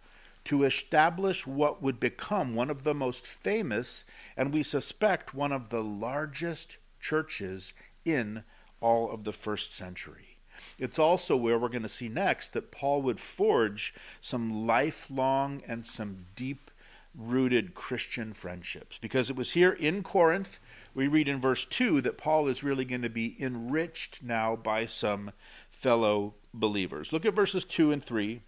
to 0.47 0.64
establish 0.64 1.47
what 1.47 1.81
would 1.81 2.00
become 2.00 2.57
one 2.57 2.71
of 2.71 2.83
the 2.83 2.95
most 2.95 3.25
famous, 3.25 4.02
and 4.37 4.52
we 4.52 4.64
suspect 4.64 5.33
one 5.33 5.52
of 5.52 5.69
the 5.69 5.85
largest 5.85 6.79
churches 7.00 7.73
in 8.12 8.45
all 8.81 9.11
of 9.11 9.25
the 9.25 9.33
first 9.33 9.75
century. 9.75 10.38
It's 10.79 10.99
also 10.99 11.37
where 11.37 11.59
we're 11.59 11.69
going 11.69 11.83
to 11.83 11.88
see 11.88 12.09
next 12.09 12.52
that 12.52 12.71
Paul 12.71 13.02
would 13.02 13.21
forge 13.21 13.95
some 14.21 14.67
lifelong 14.67 15.62
and 15.67 15.87
some 15.87 16.26
deep 16.37 16.71
rooted 17.14 17.75
Christian 17.75 18.33
friendships. 18.33 18.99
Because 19.00 19.31
it 19.31 19.37
was 19.37 19.52
here 19.52 19.73
in 19.73 20.02
Corinth, 20.02 20.61
we 20.95 21.09
read 21.09 21.29
in 21.29 21.40
verse 21.40 21.64
2 21.64 22.00
that 22.02 22.19
Paul 22.19 22.49
is 22.49 22.62
really 22.62 22.85
going 22.85 23.02
to 23.02 23.11
be 23.11 23.37
enriched 23.43 24.23
now 24.23 24.57
by 24.57 24.87
some 24.87 25.33
fellow 25.69 26.35
believers. 26.55 27.12
Look 27.12 27.25
at 27.25 27.35
verses 27.35 27.64
2 27.64 27.93
and 27.93 28.02
3. 28.02 28.43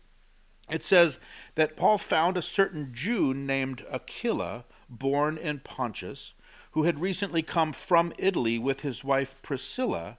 It 0.70 0.84
says 0.84 1.18
that 1.54 1.76
Paul 1.76 1.98
found 1.98 2.36
a 2.36 2.42
certain 2.42 2.90
Jew 2.92 3.34
named 3.34 3.84
Aquila, 3.92 4.64
born 4.88 5.36
in 5.36 5.58
Pontus 5.60 6.32
who 6.72 6.84
had 6.84 7.00
recently 7.00 7.42
come 7.42 7.72
from 7.72 8.12
Italy 8.18 8.58
with 8.58 8.80
his 8.80 9.04
wife 9.04 9.36
Priscilla, 9.42 10.18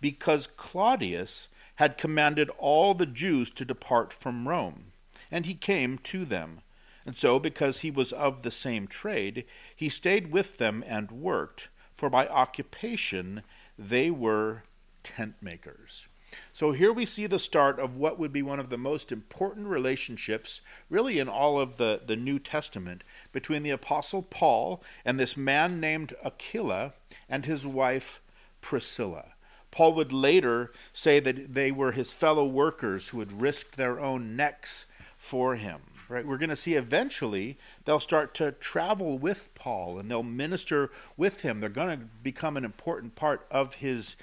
because 0.00 0.48
Claudius 0.56 1.48
had 1.76 1.98
commanded 1.98 2.50
all 2.58 2.94
the 2.94 3.06
Jews 3.06 3.50
to 3.50 3.64
depart 3.64 4.12
from 4.12 4.46
Rome. 4.46 4.92
And 5.30 5.46
he 5.46 5.54
came 5.54 5.98
to 5.98 6.24
them. 6.24 6.60
And 7.06 7.16
so, 7.16 7.38
because 7.38 7.80
he 7.80 7.90
was 7.90 8.12
of 8.12 8.42
the 8.42 8.50
same 8.50 8.86
trade, 8.86 9.44
he 9.74 9.88
stayed 9.88 10.30
with 10.30 10.58
them 10.58 10.84
and 10.86 11.10
worked, 11.10 11.68
for 11.96 12.10
by 12.10 12.28
occupation 12.28 13.42
they 13.78 14.10
were 14.10 14.64
tent 15.02 15.36
makers. 15.40 16.08
So 16.52 16.72
here 16.72 16.92
we 16.92 17.06
see 17.06 17.26
the 17.26 17.38
start 17.38 17.78
of 17.78 17.96
what 17.96 18.18
would 18.18 18.32
be 18.32 18.42
one 18.42 18.60
of 18.60 18.68
the 18.68 18.78
most 18.78 19.12
important 19.12 19.66
relationships, 19.66 20.60
really, 20.90 21.18
in 21.18 21.28
all 21.28 21.58
of 21.58 21.76
the, 21.76 22.00
the 22.06 22.16
New 22.16 22.38
Testament, 22.38 23.04
between 23.32 23.62
the 23.62 23.70
Apostle 23.70 24.22
Paul 24.22 24.82
and 25.04 25.18
this 25.18 25.36
man 25.36 25.80
named 25.80 26.14
Aquila 26.24 26.94
and 27.28 27.46
his 27.46 27.66
wife 27.66 28.20
Priscilla. 28.60 29.34
Paul 29.70 29.94
would 29.94 30.12
later 30.12 30.70
say 30.92 31.18
that 31.20 31.54
they 31.54 31.72
were 31.72 31.92
his 31.92 32.12
fellow 32.12 32.44
workers 32.44 33.08
who 33.08 33.20
had 33.20 33.40
risked 33.40 33.76
their 33.76 33.98
own 33.98 34.36
necks 34.36 34.86
for 35.16 35.56
him. 35.56 35.80
Right? 36.08 36.26
We're 36.26 36.36
going 36.36 36.50
to 36.50 36.56
see 36.56 36.74
eventually 36.74 37.56
they'll 37.86 37.98
start 37.98 38.34
to 38.34 38.52
travel 38.52 39.16
with 39.16 39.48
Paul 39.54 39.98
and 39.98 40.10
they'll 40.10 40.22
minister 40.22 40.90
with 41.16 41.40
him. 41.40 41.60
They're 41.60 41.70
going 41.70 41.98
to 41.98 42.04
become 42.22 42.58
an 42.58 42.66
important 42.66 43.14
part 43.14 43.46
of 43.50 43.76
his 43.76 44.14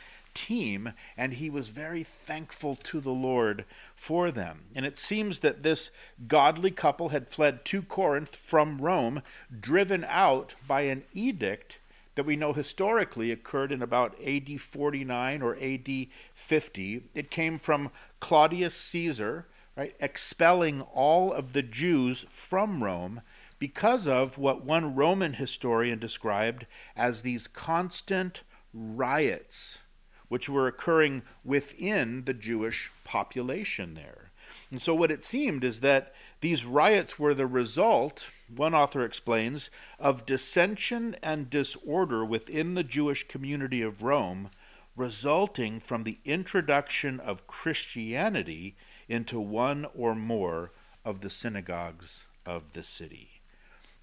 team, 0.48 0.94
and 1.18 1.34
he 1.34 1.50
was 1.50 1.70
very 1.70 2.04
thankful 2.04 2.76
to 2.76 3.02
the 3.02 3.12
Lord 3.12 3.66
for 3.94 4.32
them. 4.32 4.62
And 4.74 4.86
it 4.86 4.98
seems 4.98 5.40
that 5.40 5.64
this 5.64 5.92
godly 6.28 6.72
couple 6.72 7.10
had 7.10 7.30
fled 7.30 7.66
to 7.66 7.82
Corinth 7.82 8.36
from 8.36 8.80
Rome, 8.80 9.22
driven 9.60 10.06
out 10.06 10.56
by 10.66 10.82
an 10.82 11.04
edict 11.14 11.80
that 12.16 12.26
we 12.26 12.38
know 12.38 12.54
historically 12.54 13.32
occurred 13.32 13.72
in 13.72 13.82
about 13.82 14.16
AD 14.26 14.62
49 14.62 15.42
or 15.42 15.58
AD 15.58 16.08
50. 16.34 17.04
It 17.14 17.30
came 17.30 17.58
from 17.58 17.92
Claudius 18.22 18.76
Caesar, 18.76 19.46
right, 19.76 19.96
expelling 20.00 20.82
all 20.82 21.34
of 21.34 21.52
the 21.52 21.64
Jews 21.64 22.26
from 22.30 22.84
Rome 22.84 23.22
because 23.60 24.08
of 24.08 24.38
what 24.38 24.64
one 24.64 24.96
Roman 24.96 25.34
historian 25.34 26.00
described 26.00 26.66
as 26.96 27.22
these 27.22 27.48
constant 27.48 28.44
riots 28.74 29.82
which 30.30 30.48
were 30.48 30.68
occurring 30.68 31.24
within 31.44 32.24
the 32.24 32.34
Jewish 32.34 32.92
population 33.04 33.96
there. 33.96 34.32
And 34.72 34.82
so, 34.82 34.96
what 34.96 35.12
it 35.12 35.24
seemed 35.24 35.64
is 35.64 35.82
that 35.82 36.14
these 36.42 36.64
riots 36.64 37.20
were 37.20 37.34
the 37.34 37.48
result, 37.48 38.32
one 38.56 38.74
author 38.74 39.04
explains, 39.04 39.70
of 40.00 40.26
dissension 40.26 41.16
and 41.22 41.50
disorder 41.50 42.24
within 42.24 42.76
the 42.76 42.84
Jewish 42.84 43.28
community 43.28 43.82
of 43.82 44.04
Rome, 44.04 44.50
resulting 44.96 45.80
from 45.80 46.04
the 46.04 46.20
introduction 46.24 47.20
of 47.20 47.48
Christianity 47.48 48.76
into 49.08 49.40
one 49.40 49.86
or 49.96 50.16
more 50.16 50.72
of 51.04 51.22
the 51.22 51.30
synagogues 51.30 52.26
of 52.46 52.74
the 52.74 52.84
city. 52.84 53.29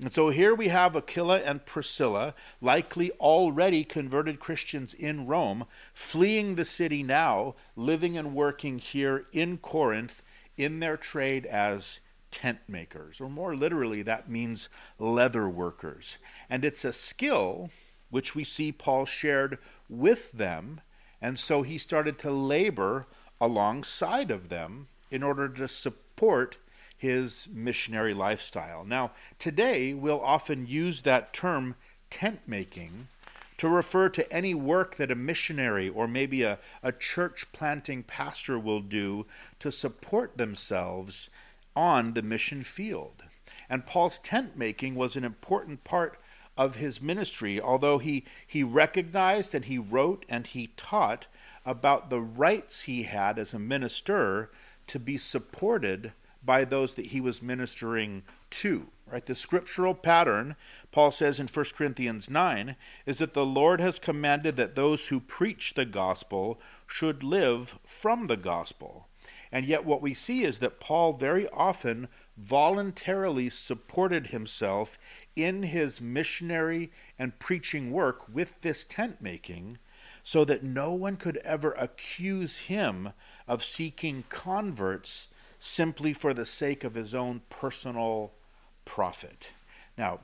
And 0.00 0.12
so 0.12 0.28
here 0.28 0.54
we 0.54 0.68
have 0.68 0.94
Aquila 0.94 1.38
and 1.38 1.64
Priscilla, 1.64 2.34
likely 2.60 3.10
already 3.12 3.82
converted 3.82 4.40
Christians 4.40 4.92
in 4.92 5.26
Rome, 5.26 5.64
fleeing 5.94 6.54
the 6.54 6.66
city 6.66 7.02
now, 7.02 7.54
living 7.76 8.16
and 8.16 8.34
working 8.34 8.78
here 8.78 9.24
in 9.32 9.56
Corinth 9.56 10.22
in 10.58 10.80
their 10.80 10.98
trade 10.98 11.46
as 11.46 12.00
tent 12.30 12.58
makers, 12.68 13.20
or 13.20 13.30
more 13.30 13.56
literally, 13.56 14.02
that 14.02 14.28
means 14.28 14.68
leather 14.98 15.48
workers. 15.48 16.18
And 16.50 16.64
it's 16.64 16.84
a 16.84 16.92
skill 16.92 17.70
which 18.10 18.34
we 18.34 18.44
see 18.44 18.72
Paul 18.72 19.06
shared 19.06 19.58
with 19.88 20.32
them, 20.32 20.82
and 21.22 21.38
so 21.38 21.62
he 21.62 21.78
started 21.78 22.18
to 22.18 22.30
labor 22.30 23.06
alongside 23.40 24.30
of 24.30 24.50
them 24.50 24.88
in 25.10 25.22
order 25.22 25.48
to 25.48 25.68
support 25.68 26.58
his 26.96 27.48
missionary 27.52 28.14
lifestyle. 28.14 28.84
Now, 28.84 29.12
today 29.38 29.92
we'll 29.92 30.20
often 30.20 30.66
use 30.66 31.02
that 31.02 31.32
term 31.32 31.74
tent 32.10 32.40
making 32.46 33.08
to 33.58 33.68
refer 33.68 34.08
to 34.10 34.32
any 34.32 34.54
work 34.54 34.96
that 34.96 35.10
a 35.10 35.14
missionary 35.14 35.88
or 35.88 36.06
maybe 36.06 36.42
a, 36.42 36.58
a 36.82 36.92
church 36.92 37.50
planting 37.52 38.02
pastor 38.02 38.58
will 38.58 38.80
do 38.80 39.26
to 39.60 39.72
support 39.72 40.36
themselves 40.36 41.30
on 41.74 42.14
the 42.14 42.22
mission 42.22 42.62
field. 42.62 43.22
And 43.68 43.86
Paul's 43.86 44.18
tent 44.18 44.56
making 44.56 44.94
was 44.94 45.16
an 45.16 45.24
important 45.24 45.84
part 45.84 46.18
of 46.56 46.76
his 46.76 47.02
ministry, 47.02 47.60
although 47.60 47.98
he, 47.98 48.24
he 48.46 48.62
recognized 48.62 49.54
and 49.54 49.64
he 49.66 49.78
wrote 49.78 50.24
and 50.28 50.46
he 50.46 50.68
taught 50.76 51.26
about 51.64 52.08
the 52.08 52.20
rights 52.20 52.82
he 52.82 53.02
had 53.02 53.38
as 53.38 53.52
a 53.52 53.58
minister 53.58 54.50
to 54.86 54.98
be 54.98 55.18
supported 55.18 56.12
by 56.46 56.64
those 56.64 56.94
that 56.94 57.06
he 57.06 57.20
was 57.20 57.42
ministering 57.42 58.22
to. 58.50 58.86
Right? 59.10 59.24
The 59.24 59.34
scriptural 59.34 59.94
pattern, 59.94 60.56
Paul 60.90 61.10
says 61.12 61.38
in 61.38 61.48
1 61.48 61.64
Corinthians 61.76 62.30
9, 62.30 62.76
is 63.04 63.18
that 63.18 63.34
the 63.34 63.46
Lord 63.46 63.80
has 63.80 63.98
commanded 63.98 64.56
that 64.56 64.74
those 64.74 65.08
who 65.08 65.20
preach 65.20 65.74
the 65.74 65.84
gospel 65.84 66.58
should 66.86 67.22
live 67.22 67.78
from 67.84 68.26
the 68.26 68.36
gospel. 68.36 69.08
And 69.52 69.64
yet, 69.66 69.84
what 69.84 70.02
we 70.02 70.12
see 70.12 70.42
is 70.42 70.58
that 70.58 70.80
Paul 70.80 71.12
very 71.12 71.48
often 71.50 72.08
voluntarily 72.36 73.48
supported 73.48 74.28
himself 74.28 74.98
in 75.36 75.62
his 75.62 76.00
missionary 76.00 76.90
and 77.18 77.38
preaching 77.38 77.90
work 77.90 78.28
with 78.28 78.60
this 78.60 78.84
tent 78.84 79.20
making 79.20 79.78
so 80.22 80.44
that 80.44 80.64
no 80.64 80.92
one 80.92 81.16
could 81.16 81.36
ever 81.38 81.70
accuse 81.72 82.58
him 82.58 83.12
of 83.46 83.62
seeking 83.62 84.24
converts 84.28 85.28
simply 85.66 86.12
for 86.12 86.32
the 86.32 86.46
sake 86.46 86.84
of 86.84 86.94
his 86.94 87.14
own 87.14 87.42
personal 87.50 88.32
profit. 88.84 89.48
Now, 89.98 90.20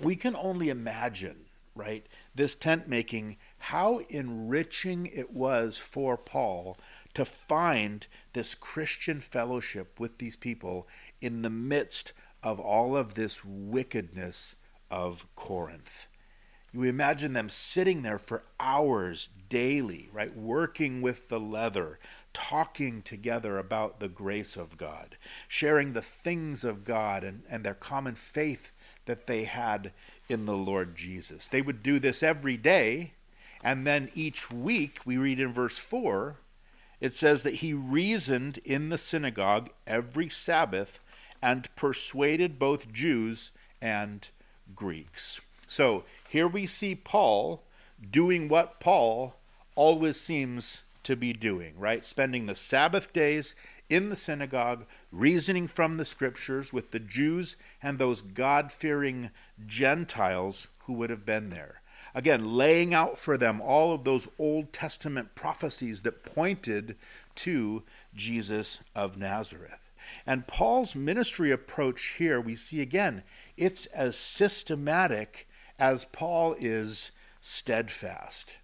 we 0.00 0.16
can 0.16 0.34
only 0.34 0.68
imagine, 0.68 1.46
right, 1.74 2.06
this 2.34 2.54
tent 2.54 2.88
making, 2.88 3.36
how 3.58 3.98
enriching 4.08 5.06
it 5.06 5.32
was 5.32 5.78
for 5.78 6.16
Paul 6.16 6.76
to 7.14 7.24
find 7.24 8.06
this 8.32 8.54
Christian 8.54 9.20
fellowship 9.20 10.00
with 10.00 10.18
these 10.18 10.36
people 10.36 10.88
in 11.20 11.42
the 11.42 11.50
midst 11.50 12.12
of 12.42 12.58
all 12.58 12.96
of 12.96 13.14
this 13.14 13.44
wickedness 13.44 14.56
of 14.90 15.26
Corinth. 15.36 16.08
You 16.72 16.82
imagine 16.82 17.34
them 17.34 17.48
sitting 17.48 18.02
there 18.02 18.18
for 18.18 18.42
hours 18.58 19.28
daily, 19.48 20.10
right, 20.12 20.36
working 20.36 21.00
with 21.00 21.28
the 21.28 21.38
leather, 21.38 22.00
talking 22.34 23.00
together 23.00 23.56
about 23.56 24.00
the 24.00 24.08
grace 24.08 24.56
of 24.56 24.76
God, 24.76 25.16
sharing 25.48 25.92
the 25.92 26.02
things 26.02 26.64
of 26.64 26.84
God 26.84 27.24
and, 27.24 27.42
and 27.48 27.64
their 27.64 27.74
common 27.74 28.14
faith 28.14 28.72
that 29.06 29.26
they 29.26 29.44
had 29.44 29.92
in 30.28 30.44
the 30.44 30.56
Lord 30.56 30.96
Jesus. 30.96 31.48
They 31.48 31.62
would 31.62 31.82
do 31.82 31.98
this 31.98 32.22
every 32.22 32.56
day, 32.56 33.12
and 33.62 33.86
then 33.86 34.10
each 34.14 34.50
week, 34.50 34.98
we 35.06 35.16
read 35.16 35.40
in 35.40 35.52
verse 35.52 35.78
4, 35.78 36.36
it 37.00 37.14
says 37.14 37.42
that 37.42 37.56
he 37.56 37.72
reasoned 37.72 38.58
in 38.64 38.88
the 38.88 38.98
synagogue 38.98 39.70
every 39.86 40.28
Sabbath 40.28 41.00
and 41.42 41.74
persuaded 41.76 42.58
both 42.58 42.92
Jews 42.92 43.50
and 43.82 44.28
Greeks. 44.74 45.40
So 45.66 46.04
here 46.28 46.48
we 46.48 46.66
see 46.66 46.94
Paul 46.94 47.62
doing 48.10 48.48
what 48.48 48.80
Paul 48.80 49.36
always 49.76 50.18
seems 50.18 50.83
to 51.04 51.16
be 51.16 51.32
doing, 51.32 51.74
right? 51.78 52.04
Spending 52.04 52.46
the 52.46 52.54
Sabbath 52.54 53.12
days 53.12 53.54
in 53.88 54.08
the 54.08 54.16
synagogue, 54.16 54.86
reasoning 55.12 55.66
from 55.66 55.96
the 55.96 56.04
scriptures 56.04 56.72
with 56.72 56.90
the 56.90 57.00
Jews 57.00 57.56
and 57.82 57.98
those 57.98 58.22
God 58.22 58.72
fearing 58.72 59.30
Gentiles 59.66 60.68
who 60.86 60.94
would 60.94 61.10
have 61.10 61.26
been 61.26 61.50
there. 61.50 61.82
Again, 62.14 62.54
laying 62.54 62.94
out 62.94 63.18
for 63.18 63.36
them 63.36 63.60
all 63.60 63.92
of 63.92 64.04
those 64.04 64.28
Old 64.38 64.72
Testament 64.72 65.34
prophecies 65.34 66.02
that 66.02 66.24
pointed 66.24 66.96
to 67.36 67.82
Jesus 68.14 68.78
of 68.94 69.16
Nazareth. 69.16 69.80
And 70.26 70.46
Paul's 70.46 70.94
ministry 70.94 71.50
approach 71.50 72.14
here, 72.18 72.40
we 72.40 72.56
see 72.56 72.80
again, 72.80 73.22
it's 73.56 73.86
as 73.86 74.16
systematic 74.16 75.48
as 75.78 76.04
Paul 76.04 76.54
is 76.58 77.10
steadfast. 77.40 78.56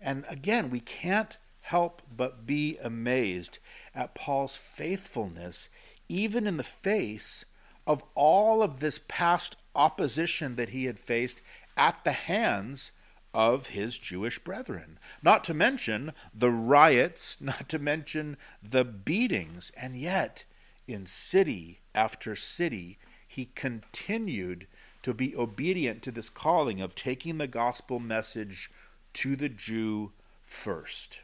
And 0.00 0.24
again, 0.28 0.70
we 0.70 0.80
can't 0.80 1.36
help 1.72 2.02
but 2.14 2.44
be 2.44 2.76
amazed 2.82 3.58
at 3.94 4.14
Paul's 4.14 4.58
faithfulness, 4.58 5.70
even 6.06 6.46
in 6.46 6.58
the 6.58 6.62
face 6.62 7.46
of 7.86 8.04
all 8.14 8.62
of 8.62 8.80
this 8.80 9.00
past 9.08 9.56
opposition 9.74 10.56
that 10.56 10.68
he 10.68 10.84
had 10.84 10.98
faced 10.98 11.40
at 11.74 12.04
the 12.04 12.12
hands 12.12 12.92
of 13.32 13.68
his 13.68 13.96
Jewish 13.96 14.38
brethren. 14.38 14.98
Not 15.22 15.44
to 15.44 15.54
mention 15.54 16.12
the 16.34 16.50
riots, 16.50 17.38
not 17.40 17.70
to 17.70 17.78
mention 17.78 18.36
the 18.62 18.84
beatings. 18.84 19.72
And 19.74 19.96
yet, 19.96 20.44
in 20.86 21.06
city 21.06 21.80
after 21.94 22.36
city, 22.36 22.98
he 23.26 23.48
continued 23.54 24.66
to 25.04 25.14
be 25.14 25.34
obedient 25.34 26.02
to 26.02 26.10
this 26.10 26.28
calling 26.28 26.82
of 26.82 26.94
taking 26.94 27.38
the 27.38 27.46
gospel 27.46 27.98
message 27.98 28.70
to 29.14 29.36
the 29.36 29.48
Jew 29.48 30.12
first. 30.42 31.20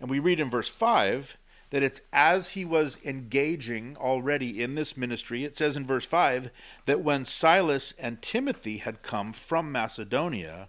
And 0.00 0.10
we 0.10 0.18
read 0.18 0.40
in 0.40 0.50
verse 0.50 0.68
5 0.68 1.36
that 1.70 1.82
it's 1.82 2.00
as 2.12 2.50
he 2.50 2.64
was 2.64 2.98
engaging 3.04 3.96
already 3.96 4.60
in 4.60 4.74
this 4.74 4.96
ministry, 4.96 5.44
it 5.44 5.56
says 5.56 5.76
in 5.76 5.86
verse 5.86 6.04
5 6.04 6.50
that 6.86 7.00
when 7.00 7.24
Silas 7.24 7.94
and 7.98 8.20
Timothy 8.20 8.78
had 8.78 9.02
come 9.02 9.32
from 9.32 9.70
Macedonia, 9.70 10.68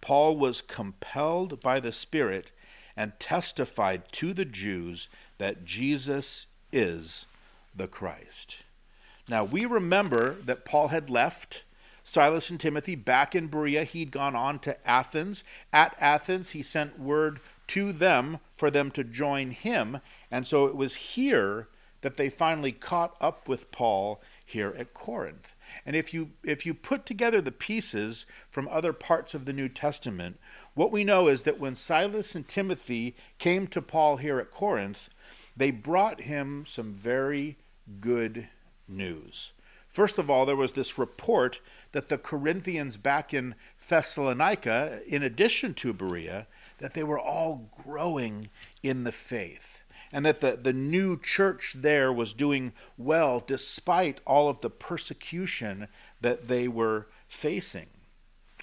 Paul 0.00 0.36
was 0.36 0.60
compelled 0.62 1.60
by 1.60 1.78
the 1.78 1.92
Spirit 1.92 2.50
and 2.96 3.12
testified 3.20 4.10
to 4.12 4.32
the 4.32 4.44
Jews 4.44 5.08
that 5.38 5.64
Jesus 5.64 6.46
is 6.72 7.26
the 7.74 7.86
Christ. 7.86 8.56
Now, 9.28 9.44
we 9.44 9.64
remember 9.64 10.36
that 10.44 10.64
Paul 10.64 10.88
had 10.88 11.08
left 11.08 11.62
Silas 12.02 12.50
and 12.50 12.58
Timothy 12.58 12.96
back 12.96 13.36
in 13.36 13.46
Berea. 13.46 13.84
He'd 13.84 14.10
gone 14.10 14.34
on 14.34 14.58
to 14.60 14.88
Athens. 14.88 15.44
At 15.72 15.96
Athens, 16.00 16.50
he 16.50 16.62
sent 16.62 16.98
word 16.98 17.38
to 17.70 17.92
them 17.92 18.38
for 18.52 18.68
them 18.68 18.90
to 18.90 19.04
join 19.04 19.52
him. 19.52 20.00
And 20.28 20.44
so 20.44 20.66
it 20.66 20.74
was 20.74 20.94
here 20.94 21.68
that 22.00 22.16
they 22.16 22.28
finally 22.28 22.72
caught 22.72 23.16
up 23.20 23.46
with 23.46 23.70
Paul 23.70 24.20
here 24.44 24.74
at 24.76 24.92
Corinth. 24.92 25.54
And 25.86 25.94
if 25.94 26.12
you 26.12 26.30
if 26.42 26.66
you 26.66 26.74
put 26.74 27.06
together 27.06 27.40
the 27.40 27.52
pieces 27.52 28.26
from 28.50 28.66
other 28.68 28.92
parts 28.92 29.34
of 29.34 29.44
the 29.44 29.52
New 29.52 29.68
Testament, 29.68 30.40
what 30.74 30.90
we 30.90 31.04
know 31.04 31.28
is 31.28 31.44
that 31.44 31.60
when 31.60 31.76
Silas 31.76 32.34
and 32.34 32.48
Timothy 32.48 33.14
came 33.38 33.68
to 33.68 33.80
Paul 33.80 34.16
here 34.16 34.40
at 34.40 34.50
Corinth, 34.50 35.08
they 35.56 35.70
brought 35.70 36.22
him 36.22 36.64
some 36.66 36.92
very 36.92 37.56
good 38.00 38.48
news. 38.88 39.52
First 39.88 40.18
of 40.18 40.28
all, 40.28 40.44
there 40.44 40.56
was 40.56 40.72
this 40.72 40.98
report 40.98 41.60
that 41.92 42.08
the 42.08 42.18
Corinthians 42.18 42.96
back 42.96 43.32
in 43.32 43.54
Thessalonica, 43.88 45.02
in 45.06 45.22
addition 45.22 45.74
to 45.74 45.92
Berea, 45.92 46.46
that 46.80 46.94
they 46.94 47.02
were 47.02 47.18
all 47.18 47.70
growing 47.84 48.50
in 48.82 49.04
the 49.04 49.12
faith 49.12 49.84
and 50.12 50.26
that 50.26 50.40
the, 50.40 50.58
the 50.60 50.72
new 50.72 51.18
church 51.18 51.76
there 51.78 52.12
was 52.12 52.32
doing 52.32 52.72
well 52.98 53.42
despite 53.46 54.20
all 54.26 54.48
of 54.48 54.60
the 54.60 54.70
persecution 54.70 55.88
that 56.20 56.48
they 56.48 56.66
were 56.66 57.06
facing. 57.28 57.86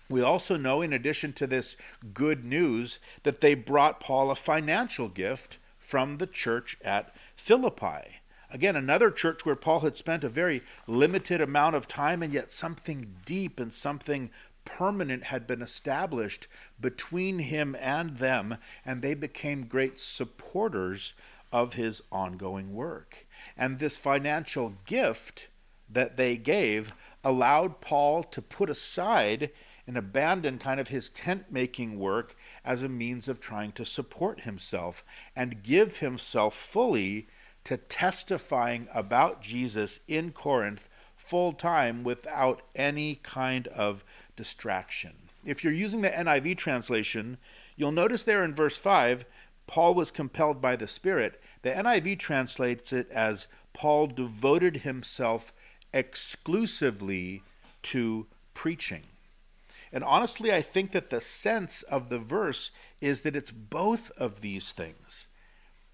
We 0.10 0.22
also 0.22 0.56
know, 0.58 0.82
in 0.82 0.94
addition 0.94 1.34
to 1.34 1.48
this 1.48 1.76
good 2.14 2.46
news, 2.46 3.00
that 3.24 3.42
they 3.42 3.56
brought 3.56 4.00
Paul 4.00 4.32
a 4.32 4.36
financial 4.36 5.10
gift 5.10 5.58
from 5.78 6.18
the 6.18 6.28
church 6.28 6.78
at 6.84 7.14
Philippi. 7.36 8.22
Again, 8.50 8.78
another 8.78 9.12
church 9.12 9.46
where 9.46 9.58
Paul 9.58 9.82
had 9.82 9.98
spent 9.98 10.24
a 10.24 10.30
very 10.30 10.62
limited 10.88 11.42
amount 11.42 11.76
of 11.76 11.88
time, 11.88 12.24
and 12.24 12.34
yet 12.34 12.52
something 12.52 13.18
deep 13.26 13.60
and 13.60 13.74
something 13.74 14.30
permanent 14.68 15.26
had 15.26 15.48
been 15.48 15.62
established 15.62 16.48
between 16.80 17.40
him 17.40 17.76
and 17.80 18.18
them, 18.18 18.58
and 18.86 19.02
they 19.02 19.14
became 19.14 19.66
great 19.66 19.98
supporters 19.98 21.14
of 21.52 21.74
his 21.74 22.02
ongoing 22.12 22.74
work. 22.74 23.26
And 23.58 23.80
this 23.80 23.98
financial 23.98 24.74
gift 24.86 25.48
that 25.90 26.18
they 26.18 26.36
gave 26.36 26.92
allowed 27.24 27.80
Paul 27.80 28.24
to 28.24 28.42
put 28.42 28.70
aside 28.70 29.52
and 29.88 29.98
abandon 29.98 30.60
kind 30.60 30.82
of 30.82 30.90
his 30.90 31.10
tent 31.10 31.46
making 31.50 31.98
work 31.98 32.36
as 32.66 32.84
a 32.84 32.90
means 32.90 33.30
of 33.30 33.40
trying 33.40 33.72
to 33.72 33.86
support 33.86 34.42
himself 34.42 35.04
and 35.34 35.64
give 35.64 35.98
himself 35.98 36.54
fully 36.54 37.28
to 37.64 37.78
testifying 37.78 38.90
about 38.94 39.42
Jesus 39.42 40.02
in 40.08 40.32
Corinth 40.32 40.90
full 41.16 41.52
time 41.52 42.04
without 42.04 42.62
any 42.76 43.16
kind 43.16 43.68
of 43.68 44.04
distraction. 44.38 45.14
If 45.44 45.64
you're 45.64 45.74
using 45.74 46.02
the 46.02 46.10
NIV 46.10 46.58
translation, 46.58 47.38
you'll 47.76 47.92
notice 47.92 48.24
there 48.24 48.46
in 48.46 48.56
verse 48.56 48.78
5, 48.78 49.26
Paul 49.68 49.94
was 49.94 50.12
compelled 50.12 50.62
by 50.62 50.78
the 50.78 50.88
Spirit. 50.88 51.42
The 51.64 51.72
NIV 51.72 52.20
translates 52.20 52.94
it 52.94 53.12
as 53.12 53.48
Paul 53.74 54.08
devoted 54.08 54.78
himself 54.78 55.54
exclusively 55.94 57.44
to 57.84 58.28
preaching. 58.54 59.04
And 59.92 60.04
honestly, 60.04 60.54
I 60.54 60.62
think 60.62 60.92
that 60.92 61.10
the 61.10 61.22
sense 61.22 61.82
of 61.84 62.10
the 62.10 62.20
verse 62.20 62.72
is 63.02 63.22
that 63.22 63.36
it's 63.36 63.52
both 63.52 64.12
of 64.12 64.42
these 64.42 64.72
things. 64.72 65.28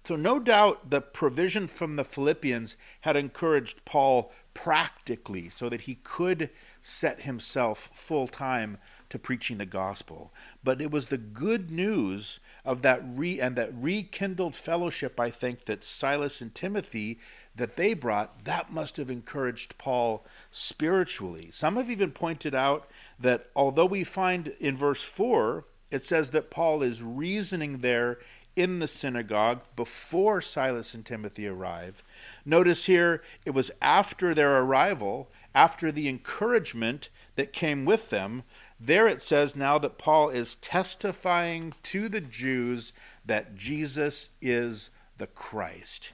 So, 0.04 0.16
no 0.16 0.38
doubt 0.38 0.90
the 0.90 1.00
provision 1.00 1.66
from 1.66 1.96
the 1.96 2.04
Philippians 2.04 2.76
had 3.02 3.16
encouraged 3.16 3.84
Paul 3.84 4.32
practically 4.52 5.48
so 5.48 5.68
that 5.68 5.82
he 5.82 5.96
could 5.96 6.50
set 6.84 7.22
himself 7.22 7.90
full 7.92 8.28
time 8.28 8.76
to 9.08 9.18
preaching 9.18 9.58
the 9.58 9.66
gospel. 9.66 10.32
But 10.62 10.80
it 10.80 10.90
was 10.90 11.06
the 11.06 11.18
good 11.18 11.70
news 11.70 12.38
of 12.64 12.82
that 12.82 13.02
re 13.04 13.40
and 13.40 13.56
that 13.56 13.70
rekindled 13.74 14.54
fellowship, 14.54 15.18
I 15.18 15.30
think, 15.30 15.64
that 15.64 15.82
Silas 15.82 16.40
and 16.40 16.54
Timothy 16.54 17.18
that 17.56 17.76
they 17.76 17.94
brought, 17.94 18.44
that 18.44 18.72
must 18.72 18.96
have 18.98 19.10
encouraged 19.10 19.78
Paul 19.78 20.26
spiritually. 20.50 21.50
Some 21.52 21.76
have 21.76 21.90
even 21.90 22.10
pointed 22.10 22.54
out 22.54 22.90
that 23.18 23.50
although 23.56 23.86
we 23.86 24.04
find 24.04 24.48
in 24.60 24.76
verse 24.76 25.02
4, 25.02 25.64
it 25.90 26.04
says 26.04 26.30
that 26.30 26.50
Paul 26.50 26.82
is 26.82 27.02
reasoning 27.02 27.78
there 27.78 28.18
in 28.56 28.78
the 28.78 28.86
synagogue 28.86 29.62
before 29.74 30.40
Silas 30.40 30.94
and 30.94 31.04
Timothy 31.04 31.46
arrive. 31.46 32.02
Notice 32.44 32.86
here, 32.86 33.22
it 33.44 33.50
was 33.50 33.70
after 33.80 34.34
their 34.34 34.60
arrival, 34.60 35.30
after 35.54 35.92
the 35.92 36.08
encouragement 36.08 37.08
that 37.36 37.52
came 37.52 37.84
with 37.84 38.10
them. 38.10 38.42
There 38.80 39.06
it 39.06 39.22
says 39.22 39.54
now 39.54 39.78
that 39.78 39.98
Paul 39.98 40.28
is 40.30 40.56
testifying 40.56 41.74
to 41.84 42.08
the 42.08 42.20
Jews 42.20 42.92
that 43.24 43.54
Jesus 43.54 44.28
is 44.42 44.90
the 45.18 45.26
Christ. 45.26 46.10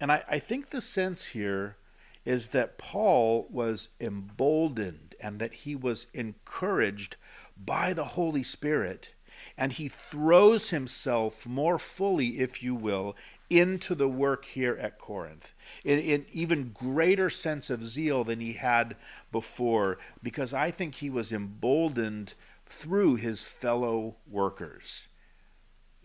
And 0.00 0.12
I, 0.12 0.22
I 0.28 0.38
think 0.38 0.70
the 0.70 0.80
sense 0.80 1.26
here 1.26 1.76
is 2.24 2.48
that 2.48 2.78
Paul 2.78 3.46
was 3.50 3.88
emboldened 4.00 5.14
and 5.20 5.38
that 5.38 5.54
he 5.54 5.76
was 5.76 6.06
encouraged 6.14 7.16
by 7.62 7.92
the 7.92 8.04
Holy 8.04 8.42
Spirit. 8.42 9.10
And 9.56 9.72
he 9.72 9.88
throws 9.88 10.70
himself 10.70 11.46
more 11.46 11.78
fully, 11.78 12.38
if 12.40 12.62
you 12.62 12.74
will, 12.74 13.14
into 13.50 13.94
the 13.94 14.08
work 14.08 14.44
here 14.46 14.76
at 14.80 14.98
Corinth 14.98 15.54
in, 15.84 15.98
in 15.98 16.26
even 16.32 16.70
greater 16.72 17.28
sense 17.28 17.70
of 17.70 17.84
zeal 17.84 18.24
than 18.24 18.40
he 18.40 18.54
had 18.54 18.96
before, 19.30 19.98
because 20.22 20.54
I 20.54 20.70
think 20.70 20.96
he 20.96 21.10
was 21.10 21.32
emboldened 21.32 22.34
through 22.66 23.16
his 23.16 23.42
fellow 23.42 24.16
workers 24.26 25.08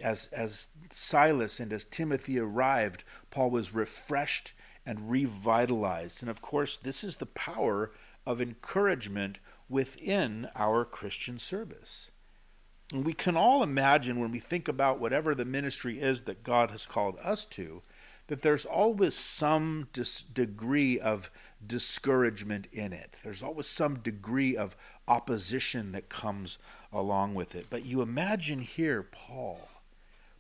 as, 0.02 0.28
as 0.28 0.68
Silas 0.92 1.60
and 1.60 1.72
as 1.74 1.86
Timothy 1.86 2.40
arrived, 2.40 3.04
Paul 3.32 3.50
was 3.50 3.74
refreshed 3.74 4.54
and 4.86 5.10
revitalized. 5.12 6.22
And 6.22 6.30
of 6.30 6.42
course, 6.42 6.78
this 6.78 7.04
is 7.04 7.18
the 7.18 7.26
power 7.26 7.92
of 8.26 8.42
encouragement 8.42 9.40
within 9.68 10.50
our 10.56 10.86
Christian 10.86 11.40
service. 11.40 12.12
And 12.92 13.06
we 13.06 13.14
can 13.14 13.38
all 13.38 13.62
imagine 13.62 14.20
when 14.20 14.32
we 14.32 14.40
think 14.40 14.68
about 14.68 15.00
whatever 15.00 15.36
the 15.36 15.46
ministry 15.46 16.00
is 16.00 16.24
that 16.24 16.44
God 16.44 16.72
has 16.72 16.86
called 16.86 17.18
us 17.24 17.46
to, 17.46 17.84
that 18.28 18.42
there's 18.42 18.66
always 18.66 19.16
some 19.16 19.88
dis- 19.94 20.22
degree 20.22 21.00
of 21.00 21.30
discouragement 21.66 22.68
in 22.72 22.94
it. 22.94 23.16
There's 23.24 23.44
always 23.44 23.68
some 23.68 24.00
degree 24.00 24.56
of 24.56 24.76
opposition 25.08 25.92
that 25.92 26.10
comes 26.10 26.58
along 26.92 27.36
with 27.36 27.56
it. 27.56 27.68
But 27.70 27.86
you 27.86 28.02
imagine 28.02 28.60
here 28.60 29.04
Paul 29.04 29.70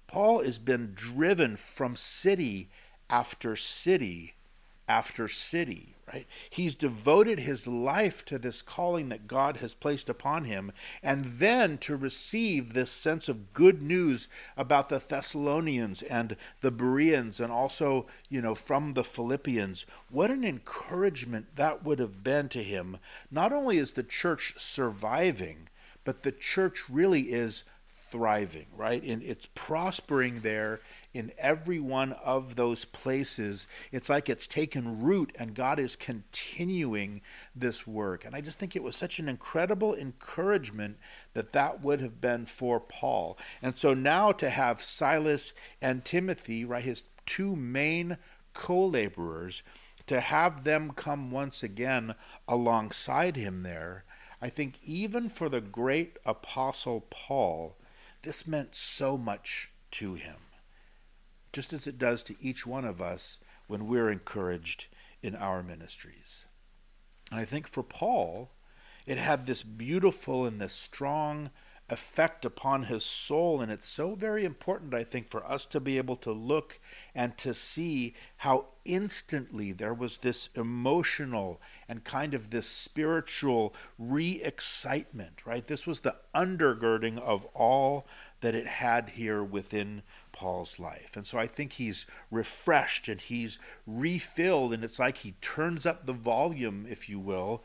Paul 0.09 0.43
has 0.43 0.57
been 0.57 0.93
driven 0.95 1.55
from 1.55 1.95
city 1.95 2.69
after 3.11 3.55
city 3.55 4.33
after 4.89 5.27
city, 5.27 5.93
right? 6.11 6.25
He's 6.49 6.73
devoted 6.73 7.39
his 7.39 7.67
life 7.67 8.25
to 8.25 8.39
this 8.39 8.63
calling 8.63 9.09
that 9.09 9.27
God 9.27 9.57
has 9.57 9.75
placed 9.75 10.09
upon 10.09 10.45
him, 10.45 10.71
and 11.03 11.25
then 11.25 11.77
to 11.77 11.95
receive 11.95 12.73
this 12.73 12.89
sense 12.89 13.29
of 13.29 13.53
good 13.53 13.83
news 13.83 14.27
about 14.57 14.89
the 14.89 14.97
Thessalonians 14.97 16.01
and 16.01 16.35
the 16.61 16.71
Bereans, 16.71 17.39
and 17.39 17.51
also, 17.51 18.07
you 18.27 18.41
know, 18.41 18.55
from 18.55 18.93
the 18.93 19.03
Philippians. 19.03 19.85
What 20.09 20.31
an 20.31 20.43
encouragement 20.43 21.55
that 21.55 21.85
would 21.85 21.99
have 21.99 22.23
been 22.23 22.49
to 22.49 22.63
him. 22.63 22.97
Not 23.29 23.53
only 23.53 23.77
is 23.77 23.93
the 23.93 24.03
church 24.03 24.55
surviving, 24.57 25.69
but 26.03 26.23
the 26.23 26.31
church 26.31 26.89
really 26.89 27.31
is 27.31 27.63
thriving, 28.11 28.67
right? 28.75 29.01
And 29.03 29.21
it's 29.23 29.47
prospering 29.55 30.39
there 30.39 30.81
in 31.13 31.31
every 31.37 31.79
one 31.79 32.13
of 32.13 32.55
those 32.55 32.85
places. 32.85 33.67
It's 33.91 34.09
like 34.09 34.29
it's 34.29 34.47
taken 34.47 35.01
root 35.01 35.31
and 35.37 35.55
God 35.55 35.79
is 35.79 35.95
continuing 35.95 37.21
this 37.55 37.87
work. 37.87 38.25
And 38.25 38.35
I 38.35 38.41
just 38.41 38.59
think 38.59 38.75
it 38.75 38.83
was 38.83 38.95
such 38.95 39.19
an 39.19 39.27
incredible 39.27 39.95
encouragement 39.95 40.97
that 41.33 41.53
that 41.53 41.81
would 41.81 42.01
have 42.01 42.21
been 42.21 42.45
for 42.45 42.79
Paul. 42.79 43.37
And 43.61 43.77
so 43.77 43.93
now 43.93 44.31
to 44.33 44.49
have 44.49 44.81
Silas 44.81 45.53
and 45.81 46.05
Timothy, 46.05 46.63
right, 46.65 46.83
his 46.83 47.03
two 47.25 47.55
main 47.55 48.17
co 48.53 48.85
laborers, 48.85 49.63
to 50.07 50.21
have 50.21 50.63
them 50.63 50.91
come 50.95 51.29
once 51.29 51.61
again 51.61 52.15
alongside 52.47 53.35
him 53.35 53.63
there. 53.63 54.03
I 54.41 54.49
think 54.49 54.79
even 54.83 55.29
for 55.29 55.49
the 55.49 55.61
great 55.61 56.17
apostle 56.25 57.05
Paul, 57.09 57.75
this 58.21 58.47
meant 58.47 58.75
so 58.75 59.17
much 59.17 59.71
to 59.91 60.15
him, 60.15 60.37
just 61.53 61.73
as 61.73 61.87
it 61.87 61.97
does 61.97 62.23
to 62.23 62.35
each 62.41 62.65
one 62.65 62.85
of 62.85 63.01
us 63.01 63.37
when 63.67 63.87
we're 63.87 64.11
encouraged 64.11 64.85
in 65.21 65.35
our 65.35 65.63
ministries. 65.63 66.45
And 67.31 67.39
I 67.39 67.45
think 67.45 67.67
for 67.67 67.83
Paul, 67.83 68.51
it 69.05 69.17
had 69.17 69.45
this 69.45 69.63
beautiful 69.63 70.45
and 70.45 70.59
this 70.59 70.73
strong 70.73 71.49
effect 71.89 72.45
upon 72.45 72.83
his 72.83 73.03
soul. 73.03 73.61
And 73.61 73.71
it's 73.71 73.87
so 73.87 74.15
very 74.15 74.45
important, 74.45 74.93
I 74.93 75.03
think, 75.03 75.29
for 75.29 75.45
us 75.45 75.65
to 75.67 75.79
be 75.79 75.97
able 75.97 76.15
to 76.17 76.31
look 76.31 76.79
and 77.13 77.37
to 77.39 77.53
see 77.53 78.13
how 78.37 78.67
instantly 78.85 79.71
there 79.71 79.93
was 79.93 80.19
this 80.19 80.49
emotional 80.55 81.61
and 81.87 82.03
kind 82.03 82.33
of 82.33 82.49
this 82.49 82.67
spiritual 82.67 83.73
re 83.97 84.41
excitement, 84.43 85.45
right? 85.45 85.65
This 85.65 85.85
was 85.85 86.01
the 86.01 86.15
undergirding 86.33 87.19
of 87.19 87.45
all 87.53 88.07
that 88.41 88.55
it 88.55 88.67
had 88.67 89.11
here 89.11 89.43
within 89.43 90.01
Paul's 90.31 90.79
life. 90.79 91.17
And 91.17 91.27
so 91.27 91.37
I 91.37 91.47
think 91.47 91.73
he's 91.73 92.05
refreshed 92.31 93.09
and 93.09 93.19
he's 93.19 93.59
refilled, 93.85 94.73
and 94.73 94.83
it's 94.83 94.99
like 94.99 95.17
he 95.17 95.33
turns 95.41 95.85
up 95.85 96.05
the 96.05 96.13
volume, 96.13 96.85
if 96.89 97.09
you 97.09 97.19
will, 97.19 97.61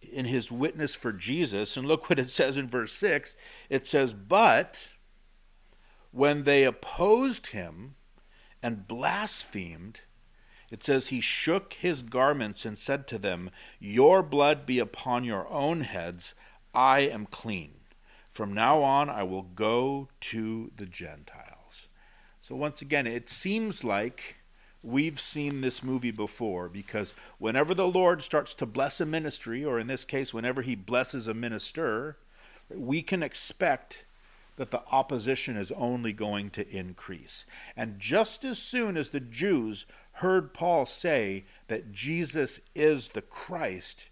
in 0.00 0.26
his 0.26 0.50
witness 0.50 0.94
for 0.94 1.12
Jesus. 1.12 1.76
And 1.76 1.86
look 1.86 2.08
what 2.08 2.18
it 2.18 2.30
says 2.30 2.56
in 2.56 2.68
verse 2.68 2.92
6 2.92 3.36
it 3.68 3.86
says, 3.86 4.12
But 4.12 4.90
when 6.10 6.44
they 6.44 6.64
opposed 6.64 7.48
him 7.48 7.94
and 8.62 8.88
blasphemed, 8.88 10.00
it 10.70 10.84
says, 10.84 11.08
He 11.08 11.20
shook 11.20 11.74
his 11.74 12.02
garments 12.02 12.64
and 12.64 12.78
said 12.78 13.06
to 13.08 13.18
them, 13.18 13.50
Your 13.78 14.22
blood 14.22 14.66
be 14.66 14.78
upon 14.78 15.24
your 15.24 15.48
own 15.48 15.82
heads. 15.82 16.34
I 16.74 17.00
am 17.00 17.26
clean. 17.26 17.72
From 18.30 18.52
now 18.52 18.82
on, 18.82 19.08
I 19.10 19.22
will 19.24 19.42
go 19.42 20.08
to 20.20 20.70
the 20.76 20.86
Gentiles. 20.86 21.88
So, 22.40 22.54
once 22.54 22.80
again, 22.80 23.06
it 23.06 23.28
seems 23.28 23.82
like 23.82 24.36
we've 24.88 25.20
seen 25.20 25.60
this 25.60 25.82
movie 25.82 26.10
before 26.10 26.68
because 26.68 27.14
whenever 27.38 27.74
the 27.74 27.86
Lord 27.86 28.22
starts 28.22 28.54
to 28.54 28.66
bless 28.66 29.00
a 29.00 29.06
ministry, 29.06 29.64
or 29.64 29.78
in 29.78 29.86
this 29.86 30.04
case, 30.04 30.32
whenever 30.32 30.62
he 30.62 30.74
blesses 30.74 31.28
a 31.28 31.34
minister, 31.34 32.16
we 32.74 33.02
can 33.02 33.22
expect 33.22 34.04
that 34.56 34.70
the 34.70 34.82
opposition 34.90 35.56
is 35.56 35.70
only 35.72 36.12
going 36.12 36.50
to 36.50 36.68
increase. 36.68 37.46
And 37.76 38.00
just 38.00 38.44
as 38.44 38.58
soon 38.58 38.96
as 38.96 39.10
the 39.10 39.20
Jews 39.20 39.86
heard 40.14 40.52
Paul 40.52 40.84
say 40.84 41.44
that 41.68 41.92
Jesus 41.92 42.60
is 42.74 43.10
the 43.10 43.22
Christ, 43.22 44.08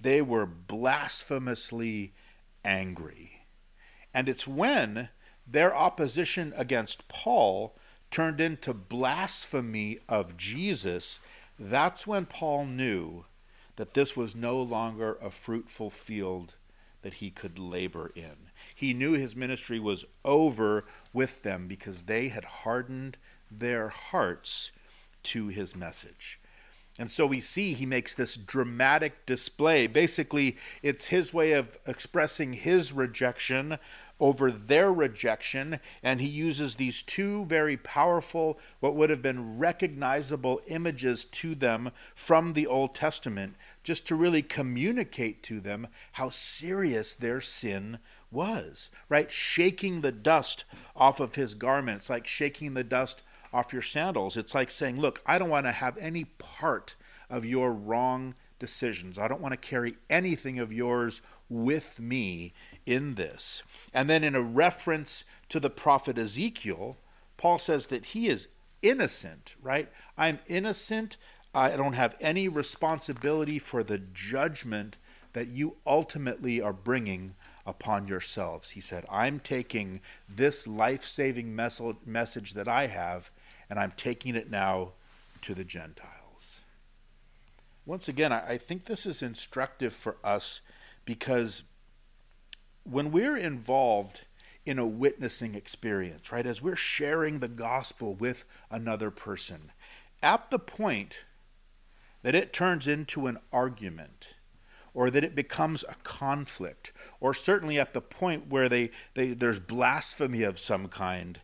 they 0.00 0.22
were 0.22 0.46
blasphemously 0.46 2.14
angry. 2.64 3.46
And 4.14 4.28
it's 4.28 4.46
when 4.46 5.08
their 5.46 5.74
opposition 5.74 6.52
against 6.56 7.08
Paul 7.08 7.76
turned 8.10 8.40
into 8.40 8.72
blasphemy 8.72 9.98
of 10.08 10.36
Jesus, 10.36 11.18
that's 11.58 12.06
when 12.06 12.26
Paul 12.26 12.66
knew 12.66 13.24
that 13.76 13.94
this 13.94 14.16
was 14.16 14.34
no 14.34 14.60
longer 14.60 15.18
a 15.22 15.30
fruitful 15.30 15.90
field 15.90 16.54
that 17.02 17.14
he 17.14 17.30
could 17.30 17.58
labor 17.58 18.10
in. 18.14 18.50
He 18.74 18.92
knew 18.92 19.12
his 19.12 19.36
ministry 19.36 19.78
was 19.78 20.04
over 20.24 20.84
with 21.12 21.42
them 21.42 21.68
because 21.68 22.02
they 22.02 22.28
had 22.28 22.44
hardened 22.44 23.16
their 23.50 23.88
hearts 23.88 24.70
to 25.24 25.48
his 25.48 25.76
message. 25.76 26.40
And 26.98 27.10
so 27.10 27.26
we 27.26 27.40
see 27.40 27.74
he 27.74 27.86
makes 27.86 28.14
this 28.14 28.36
dramatic 28.36 29.26
display. 29.26 29.86
Basically, 29.86 30.56
it's 30.82 31.06
his 31.06 31.32
way 31.32 31.52
of 31.52 31.76
expressing 31.86 32.54
his 32.54 32.92
rejection 32.92 33.78
over 34.18 34.50
their 34.50 34.92
rejection, 34.92 35.78
and 36.02 36.20
he 36.20 36.26
uses 36.26 36.76
these 36.76 37.02
two 37.02 37.44
very 37.46 37.76
powerful, 37.76 38.58
what 38.80 38.94
would 38.94 39.10
have 39.10 39.22
been 39.22 39.58
recognizable 39.58 40.60
images 40.68 41.24
to 41.24 41.54
them 41.54 41.90
from 42.14 42.54
the 42.54 42.66
Old 42.66 42.94
Testament, 42.94 43.56
just 43.82 44.06
to 44.06 44.14
really 44.14 44.42
communicate 44.42 45.42
to 45.44 45.60
them 45.60 45.88
how 46.12 46.30
serious 46.30 47.14
their 47.14 47.40
sin 47.40 47.98
was, 48.30 48.90
right? 49.08 49.30
Shaking 49.30 50.00
the 50.00 50.12
dust 50.12 50.64
off 50.94 51.20
of 51.20 51.34
his 51.34 51.54
garments, 51.54 52.08
like 52.08 52.26
shaking 52.26 52.74
the 52.74 52.84
dust 52.84 53.22
off 53.52 53.72
your 53.72 53.82
sandals. 53.82 54.36
It's 54.36 54.54
like 54.54 54.70
saying, 54.70 55.00
Look, 55.00 55.22
I 55.26 55.38
don't 55.38 55.50
want 55.50 55.66
to 55.66 55.72
have 55.72 55.96
any 55.98 56.24
part 56.24 56.94
of 57.28 57.44
your 57.44 57.72
wrong 57.72 58.34
decisions. 58.58 59.18
I 59.18 59.28
don't 59.28 59.40
want 59.40 59.52
to 59.52 59.56
carry 59.56 59.96
anything 60.08 60.58
of 60.58 60.72
yours 60.72 61.20
with 61.48 62.00
me 62.00 62.52
in 62.86 63.16
this. 63.16 63.62
And 63.92 64.08
then, 64.08 64.24
in 64.24 64.34
a 64.34 64.42
reference 64.42 65.24
to 65.48 65.60
the 65.60 65.70
prophet 65.70 66.16
Ezekiel, 66.16 66.96
Paul 67.36 67.58
says 67.58 67.88
that 67.88 68.06
he 68.06 68.28
is 68.28 68.48
innocent, 68.82 69.54
right? 69.60 69.90
I'm 70.16 70.38
innocent. 70.46 71.16
I 71.54 71.76
don't 71.76 71.94
have 71.94 72.16
any 72.20 72.48
responsibility 72.48 73.58
for 73.58 73.82
the 73.82 73.98
judgment 73.98 74.96
that 75.32 75.48
you 75.48 75.76
ultimately 75.86 76.60
are 76.60 76.72
bringing 76.72 77.34
upon 77.66 78.08
yourselves. 78.08 78.70
He 78.70 78.80
said, 78.80 79.04
I'm 79.10 79.40
taking 79.40 80.00
this 80.28 80.66
life 80.66 81.02
saving 81.02 81.54
message 81.54 82.54
that 82.54 82.68
I 82.68 82.86
have 82.86 83.30
and 83.68 83.78
I'm 83.78 83.92
taking 83.96 84.36
it 84.36 84.50
now 84.50 84.92
to 85.42 85.54
the 85.54 85.64
Gentiles. 85.64 86.60
Once 87.84 88.08
again, 88.08 88.32
I 88.32 88.56
think 88.56 88.84
this 88.84 89.04
is 89.06 89.22
instructive 89.22 89.92
for 89.92 90.16
us 90.24 90.60
because 91.04 91.64
when 92.90 93.10
we're 93.10 93.36
involved 93.36 94.22
in 94.64 94.78
a 94.78 94.86
witnessing 94.86 95.54
experience, 95.54 96.32
right, 96.32 96.46
as 96.46 96.60
we're 96.60 96.76
sharing 96.76 97.38
the 97.38 97.48
gospel 97.48 98.14
with 98.14 98.44
another 98.70 99.10
person, 99.10 99.70
at 100.22 100.50
the 100.50 100.58
point 100.58 101.20
that 102.22 102.34
it 102.34 102.52
turns 102.52 102.86
into 102.86 103.26
an 103.26 103.38
argument, 103.52 104.34
or 104.92 105.10
that 105.10 105.22
it 105.22 105.34
becomes 105.34 105.84
a 105.84 105.94
conflict, 106.02 106.92
or 107.20 107.34
certainly 107.34 107.78
at 107.78 107.92
the 107.92 108.00
point 108.00 108.48
where 108.48 108.68
they, 108.68 108.90
they, 109.14 109.28
there's 109.28 109.58
blasphemy 109.58 110.42
of 110.42 110.58
some 110.58 110.88
kind, 110.88 111.40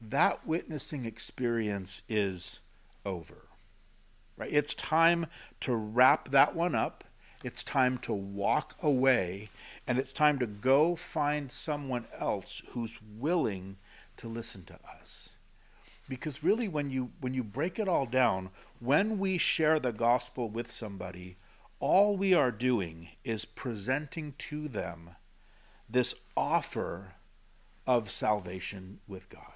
that 0.00 0.46
witnessing 0.46 1.06
experience 1.06 2.02
is 2.08 2.58
over. 3.04 3.48
Right? 4.36 4.52
It's 4.52 4.74
time 4.74 5.26
to 5.60 5.74
wrap 5.74 6.30
that 6.30 6.54
one 6.54 6.74
up. 6.74 7.04
It's 7.42 7.62
time 7.62 7.98
to 7.98 8.12
walk 8.12 8.74
away 8.82 9.48
and 9.86 9.98
it's 9.98 10.12
time 10.12 10.38
to 10.38 10.46
go 10.46 10.96
find 10.96 11.50
someone 11.50 12.06
else 12.18 12.62
who's 12.70 12.98
willing 13.18 13.76
to 14.16 14.28
listen 14.28 14.64
to 14.64 14.78
us. 15.00 15.30
Because 16.08 16.42
really 16.42 16.68
when 16.68 16.90
you 16.90 17.10
when 17.20 17.34
you 17.34 17.42
break 17.42 17.78
it 17.78 17.88
all 17.88 18.06
down, 18.06 18.50
when 18.78 19.18
we 19.18 19.38
share 19.38 19.78
the 19.80 19.92
gospel 19.92 20.48
with 20.48 20.70
somebody, 20.70 21.36
all 21.80 22.16
we 22.16 22.32
are 22.32 22.52
doing 22.52 23.08
is 23.24 23.44
presenting 23.44 24.34
to 24.38 24.68
them 24.68 25.10
this 25.88 26.14
offer 26.36 27.14
of 27.86 28.10
salvation 28.10 29.00
with 29.06 29.28
God 29.28 29.55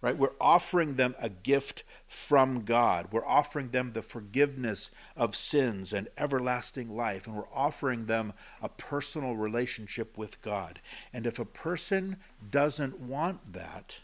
right? 0.00 0.16
We're 0.16 0.30
offering 0.40 0.94
them 0.94 1.14
a 1.18 1.28
gift 1.28 1.82
from 2.06 2.64
God. 2.64 3.08
We're 3.10 3.26
offering 3.26 3.70
them 3.70 3.90
the 3.90 4.02
forgiveness 4.02 4.90
of 5.16 5.34
sins 5.34 5.92
and 5.92 6.08
everlasting 6.16 6.94
life, 6.94 7.26
and 7.26 7.36
we're 7.36 7.52
offering 7.52 8.06
them 8.06 8.32
a 8.62 8.68
personal 8.68 9.34
relationship 9.34 10.16
with 10.16 10.40
God. 10.40 10.80
And 11.12 11.26
if 11.26 11.38
a 11.38 11.44
person 11.44 12.16
doesn't 12.50 13.00
want 13.00 13.52
that, 13.52 13.94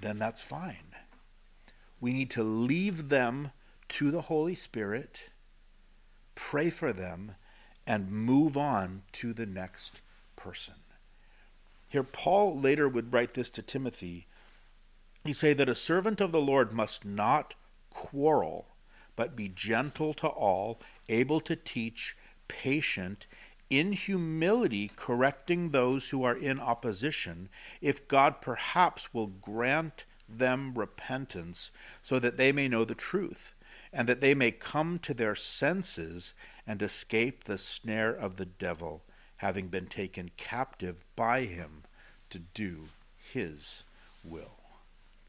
then 0.00 0.18
that's 0.18 0.42
fine. 0.42 0.94
We 2.00 2.12
need 2.12 2.30
to 2.30 2.42
leave 2.42 3.08
them 3.08 3.50
to 3.88 4.10
the 4.10 4.22
Holy 4.22 4.54
Spirit, 4.54 5.30
pray 6.34 6.70
for 6.70 6.92
them, 6.92 7.34
and 7.86 8.10
move 8.10 8.56
on 8.56 9.02
to 9.12 9.32
the 9.32 9.46
next 9.46 10.00
person. 10.36 10.74
Here, 11.88 12.02
Paul 12.02 12.58
later 12.58 12.88
would 12.88 13.12
write 13.12 13.34
this 13.34 13.50
to 13.50 13.62
Timothy 13.62 14.27
he 15.24 15.32
say 15.32 15.52
that 15.52 15.68
a 15.68 15.74
servant 15.74 16.20
of 16.20 16.32
the 16.32 16.40
Lord 16.40 16.72
must 16.72 17.04
not 17.04 17.54
quarrel, 17.90 18.66
but 19.16 19.36
be 19.36 19.48
gentle 19.48 20.14
to 20.14 20.28
all, 20.28 20.80
able 21.08 21.40
to 21.40 21.56
teach, 21.56 22.16
patient, 22.46 23.26
in 23.70 23.92
humility 23.92 24.90
correcting 24.94 25.70
those 25.70 26.08
who 26.08 26.24
are 26.24 26.36
in 26.36 26.58
opposition, 26.58 27.48
if 27.80 28.08
God 28.08 28.40
perhaps 28.40 29.12
will 29.12 29.26
grant 29.26 30.04
them 30.28 30.74
repentance, 30.74 31.70
so 32.02 32.18
that 32.18 32.36
they 32.36 32.52
may 32.52 32.68
know 32.68 32.84
the 32.84 32.94
truth, 32.94 33.54
and 33.92 34.08
that 34.08 34.20
they 34.20 34.34
may 34.34 34.50
come 34.50 34.98
to 35.00 35.14
their 35.14 35.34
senses 35.34 36.32
and 36.66 36.82
escape 36.82 37.44
the 37.44 37.58
snare 37.58 38.12
of 38.12 38.36
the 38.36 38.46
devil, 38.46 39.02
having 39.38 39.68
been 39.68 39.86
taken 39.86 40.30
captive 40.36 41.04
by 41.16 41.44
him 41.44 41.84
to 42.30 42.38
do 42.38 42.88
his 43.16 43.82
will. 44.24 44.57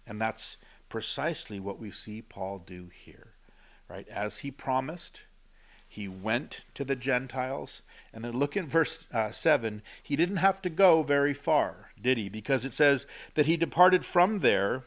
And 0.10 0.20
that's 0.20 0.58
precisely 0.90 1.60
what 1.60 1.80
we 1.80 1.92
see 1.92 2.22
Paul 2.22 2.60
do 2.60 2.90
here. 2.92 3.34
Right? 3.88 4.08
As 4.10 4.40
he 4.40 4.52
promised, 4.52 5.24
he 5.88 6.08
went 6.08 6.62
to 6.74 6.84
the 6.84 6.96
Gentiles. 6.96 7.84
And 8.12 8.26
then 8.26 8.34
look 8.34 8.58
in 8.58 8.68
verse 8.68 9.06
uh, 9.14 9.32
7. 9.32 9.82
He 10.02 10.16
didn't 10.16 10.38
have 10.38 10.62
to 10.64 10.70
go 10.70 11.04
very 11.04 11.34
far, 11.34 11.92
did 12.02 12.18
he? 12.18 12.28
Because 12.28 12.66
it 12.66 12.74
says 12.74 13.06
that 13.36 13.46
he 13.46 13.56
departed 13.56 14.04
from 14.04 14.40
there 14.40 14.84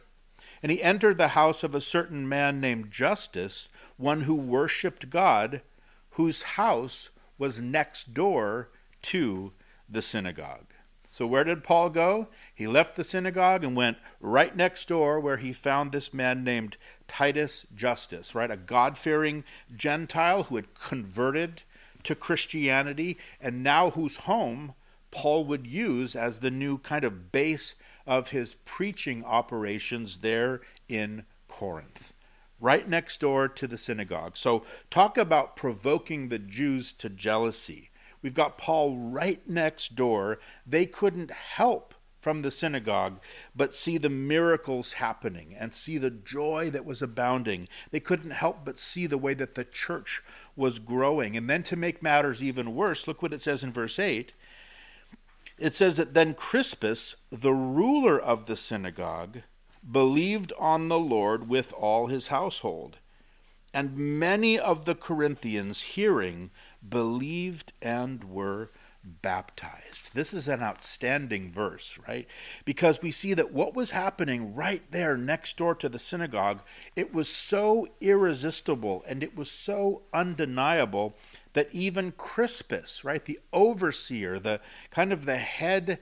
and 0.63 0.71
he 0.71 0.83
entered 0.83 1.19
the 1.19 1.29
house 1.29 1.63
of 1.63 1.75
a 1.75 1.81
certain 1.81 2.29
man 2.29 2.61
named 2.61 2.91
Justus, 2.91 3.69
one 3.97 4.23
who 4.23 4.35
worshipped 4.35 5.11
God, 5.11 5.63
whose 6.11 6.43
house 6.43 7.11
was 7.37 7.61
next 7.61 8.15
door 8.15 8.71
to 9.03 9.53
the 9.89 10.03
synagogue. 10.03 10.72
So, 11.13 11.27
where 11.27 11.45
did 11.45 11.63
Paul 11.63 11.91
go? 11.91 12.29
He 12.55 12.67
left 12.67 12.97
the 12.97 13.05
synagogue 13.05 13.63
and 13.63 13.77
went 13.77 13.99
right 14.19 14.57
next 14.57 14.89
door 14.89 15.21
where 15.21 15.37
he 15.37 15.53
found 15.53 15.93
this 15.93 16.15
man 16.15 16.43
named 16.43 16.79
Titus 17.07 17.67
Justus, 17.75 18.35
right? 18.35 18.51
A 18.51 18.57
God 18.57 18.97
fearing 18.97 19.45
Gentile 19.77 20.45
who 20.45 20.57
had 20.57 20.73
converted 20.73 21.65
to 22.05 22.15
Christianity 22.15 23.19
and 23.43 23.63
now 23.63 23.91
whose 23.91 24.17
home 24.25 24.73
Paul 25.11 25.45
would 25.45 25.67
use 25.67 26.17
as 26.17 26.41
the 26.41 26.51
new 26.51 26.79
kind 26.79 27.05
of 27.05 27.31
base 27.31 27.75
of 28.07 28.31
his 28.31 28.55
preaching 28.65 29.23
operations 29.23 30.21
there 30.21 30.63
in 30.89 31.25
Corinth, 31.47 32.15
right 32.59 32.89
next 32.89 33.21
door 33.21 33.49
to 33.49 33.67
the 33.67 33.77
synagogue. 33.77 34.39
So, 34.39 34.65
talk 34.91 35.19
about 35.19 35.57
provoking 35.57 36.31
the 36.31 36.39
Jews 36.39 36.91
to 36.95 37.11
jealousy. 37.11 37.91
We've 38.23 38.35
got 38.35 38.59
Paul 38.59 38.97
right 38.97 39.47
next 39.49 39.95
door. 39.97 40.39
They 40.67 40.87
couldn't 40.87 41.31
help 41.31 41.95
from 42.23 42.43
the 42.43 42.53
synagogue, 42.53 43.19
but 43.55 43.75
see 43.75 43.99
the 43.99 44.09
miracles 44.09 44.95
happening 44.95 45.57
and 45.59 45.75
see 45.75 45.99
the 45.99 46.11
joy 46.11 46.71
that 46.71 46.85
was 46.85 47.03
abounding. 47.03 47.69
They 47.91 47.99
couldn't 47.99 48.31
help 48.31 48.65
but 48.65 48.79
see 48.79 49.07
the 49.07 49.19
way 49.19 49.35
that 49.35 49.57
the 49.57 49.65
church 49.65 50.23
was 50.55 50.79
growing. 50.79 51.37
And 51.37 51.51
then 51.51 51.65
to 51.65 51.77
make 51.77 52.01
matters 52.01 52.41
even 52.41 52.77
worse, 52.77 53.09
look 53.09 53.23
what 53.23 53.33
it 53.33 53.43
says 53.43 53.65
in 53.65 53.73
verse 53.73 53.99
8. 53.99 54.33
It 55.59 55.75
says 55.75 55.97
that 55.97 56.15
then 56.15 56.35
Crispus, 56.35 57.17
the 57.31 57.53
ruler 57.53 58.19
of 58.19 58.47
the 58.47 58.57
synagogue, 58.57 59.41
believed 59.91 60.53
on 60.59 60.89
the 60.89 60.99
Lord 60.99 61.49
with 61.49 61.73
all 61.73 62.07
his 62.07 62.29
household. 62.29 62.99
And 63.75 63.97
many 63.97 64.59
of 64.59 64.85
the 64.85 64.95
Corinthians, 64.95 65.81
hearing, 65.81 66.51
believed 66.89 67.73
and 67.81 68.25
were 68.25 68.71
baptized. 69.05 70.11
This 70.15 70.33
is 70.33 70.49
an 70.49 70.63
outstanding 70.63 71.51
verse, 71.51 71.99
right? 72.07 72.27
Because 72.65 73.03
we 73.03 73.11
see 73.11 73.35
that 73.35 73.53
what 73.53 73.75
was 73.75 73.91
happening 73.91 74.55
right 74.55 74.83
there 74.91 75.17
next 75.17 75.57
door 75.57 75.75
to 75.77 75.89
the 75.89 75.99
synagogue, 75.99 76.61
it 76.95 77.13
was 77.13 77.29
so 77.29 77.87
irresistible 78.01 79.03
and 79.07 79.23
it 79.23 79.37
was 79.37 79.51
so 79.51 80.03
undeniable 80.13 81.15
that 81.53 81.69
even 81.73 82.13
Crispus, 82.13 83.05
right, 83.05 83.25
the 83.25 83.39
overseer, 83.53 84.39
the 84.39 84.61
kind 84.91 85.13
of 85.13 85.25
the 85.27 85.37
head 85.37 85.99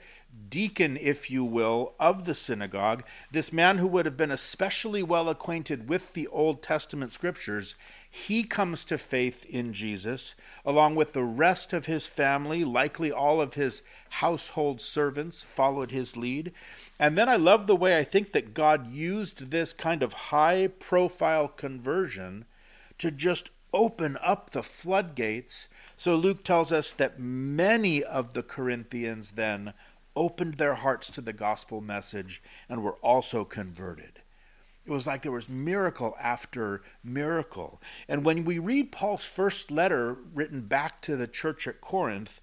deacon, 0.49 0.97
if 0.97 1.31
you 1.31 1.45
will, 1.45 1.95
of 1.99 2.25
the 2.25 2.35
synagogue, 2.35 3.05
this 3.33 3.53
man 3.53 3.79
who 3.79 3.87
would 3.87 4.07
have 4.07 4.17
been 4.17 4.31
especially 4.31 5.03
well 5.03 5.29
acquainted 5.29 5.89
with 5.89 6.13
the 6.13 6.29
Old 6.29 6.63
Testament 6.63 7.13
scriptures, 7.13 7.75
he 8.09 8.45
comes 8.45 8.85
to 8.85 8.99
faith 8.99 9.45
in 9.47 9.73
Jesus, 9.73 10.35
along 10.65 10.95
with 10.95 11.13
the 11.13 11.25
rest 11.25 11.73
of 11.73 11.87
his 11.87 12.07
family. 12.07 12.65
Likely 12.65 13.11
all 13.11 13.41
of 13.41 13.55
his 13.55 13.83
household 14.09 14.81
servants 14.81 15.43
followed 15.43 15.91
his 15.91 16.17
lead. 16.17 16.53
And 16.99 17.17
then 17.17 17.29
I 17.29 17.37
love 17.37 17.67
the 17.67 17.77
way 17.77 17.99
I 17.99 18.05
think 18.05 18.33
that 18.33 18.55
God 18.55 18.93
used 18.93 19.51
this 19.51 19.73
kind 19.73 20.03
of 20.03 20.13
high 20.13 20.69
profile 20.69 21.49
conversion 21.49 22.47
to 22.99 23.11
just 23.11 23.51
open 23.73 24.17
up 24.23 24.51
the 24.51 24.63
floodgates. 24.63 25.69
So 25.97 26.17
Luke 26.17 26.45
tells 26.45 26.73
us 26.73 26.93
that 26.93 27.19
many 27.19 28.03
of 28.03 28.33
the 28.33 28.43
Corinthians 28.43 29.33
then 29.33 29.75
opened 30.17 30.55
their 30.55 30.75
hearts 30.75 31.11
to 31.11 31.21
the 31.21 31.33
gospel 31.33 31.81
message 31.81 32.43
and 32.69 32.83
were 32.83 32.97
also 32.97 33.45
converted. 33.45 34.21
It 34.87 34.91
was 34.91 35.07
like 35.07 35.23
there 35.23 35.33
was 35.33 35.49
miracle 35.49 36.17
after 36.21 36.83
miracle. 37.05 37.81
And 38.09 38.25
when 38.25 38.45
we 38.45 38.59
read 38.59 38.93
Paul's 38.93 39.25
first 39.25 39.71
letter 39.71 40.17
written 40.35 40.63
back 40.63 41.01
to 41.03 41.17
the 41.17 41.29
church 41.29 41.69
at 41.69 41.81
Corinth, 41.81 42.41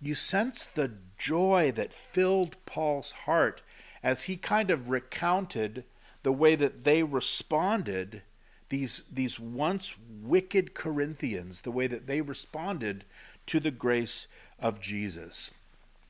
you 0.00 0.14
sense 0.14 0.66
the 0.66 0.92
joy 1.16 1.72
that 1.74 1.92
filled 1.92 2.56
Paul's 2.66 3.12
heart 3.26 3.62
as 4.02 4.24
he 4.24 4.36
kind 4.36 4.70
of 4.70 4.90
recounted 4.90 5.84
the 6.22 6.32
way 6.32 6.54
that 6.54 6.84
they 6.84 7.02
responded, 7.02 8.22
these, 8.68 9.02
these 9.12 9.40
once 9.40 9.94
wicked 10.22 10.74
Corinthians, 10.74 11.62
the 11.62 11.70
way 11.70 11.86
that 11.86 12.06
they 12.06 12.20
responded 12.20 13.04
to 13.46 13.60
the 13.60 13.70
grace 13.70 14.26
of 14.58 14.80
Jesus. 14.80 15.50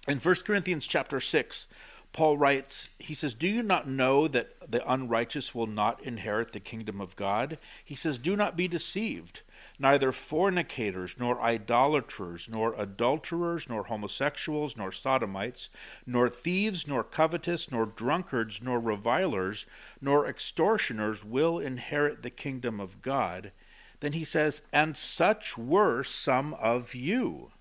In 0.07 0.19
1 0.19 0.35
Corinthians 0.45 0.87
chapter 0.87 1.21
6, 1.21 1.67
Paul 2.13 2.39
writes, 2.39 2.89
he 2.99 3.15
says, 3.15 3.35
Do 3.35 3.47
you 3.47 3.63
not 3.63 3.89
know 3.89 4.27
that 4.29 4.71
the 4.71 4.91
unrighteous 4.91 5.55
will 5.55 5.67
not 5.67 6.03
inherit 6.03 6.53
the 6.53 6.61
kingdom 6.61 7.01
of 7.01 7.17
God? 7.17 7.59
He 7.85 7.95
says, 7.95 8.19
Do 8.19 8.35
not 8.35 8.57
be 8.57 8.67
deceived. 8.67 9.43
Neither 9.81 10.11
fornicators, 10.11 11.15
nor 11.19 11.41
idolaters, 11.41 12.49
nor 12.51 12.75
adulterers, 12.75 13.69
nor 13.69 13.85
homosexuals, 13.85 14.77
nor 14.77 14.91
sodomites, 14.91 15.69
nor 16.05 16.29
thieves, 16.29 16.89
nor 16.89 17.05
covetous, 17.05 17.71
nor 17.71 17.87
drunkards, 17.87 18.61
nor 18.61 18.81
revilers, 18.81 19.67
nor 20.01 20.27
extortioners 20.27 21.25
will 21.25 21.61
inherit 21.61 22.23
the 22.23 22.31
kingdom 22.31 22.81
of 22.81 23.03
God. 23.03 23.53
Then 24.01 24.15
he 24.15 24.25
says, 24.25 24.63
And 24.73 24.97
such 24.97 25.57
were 25.57 26.03
some 26.03 26.55
of 26.55 26.95
you. 26.95 27.53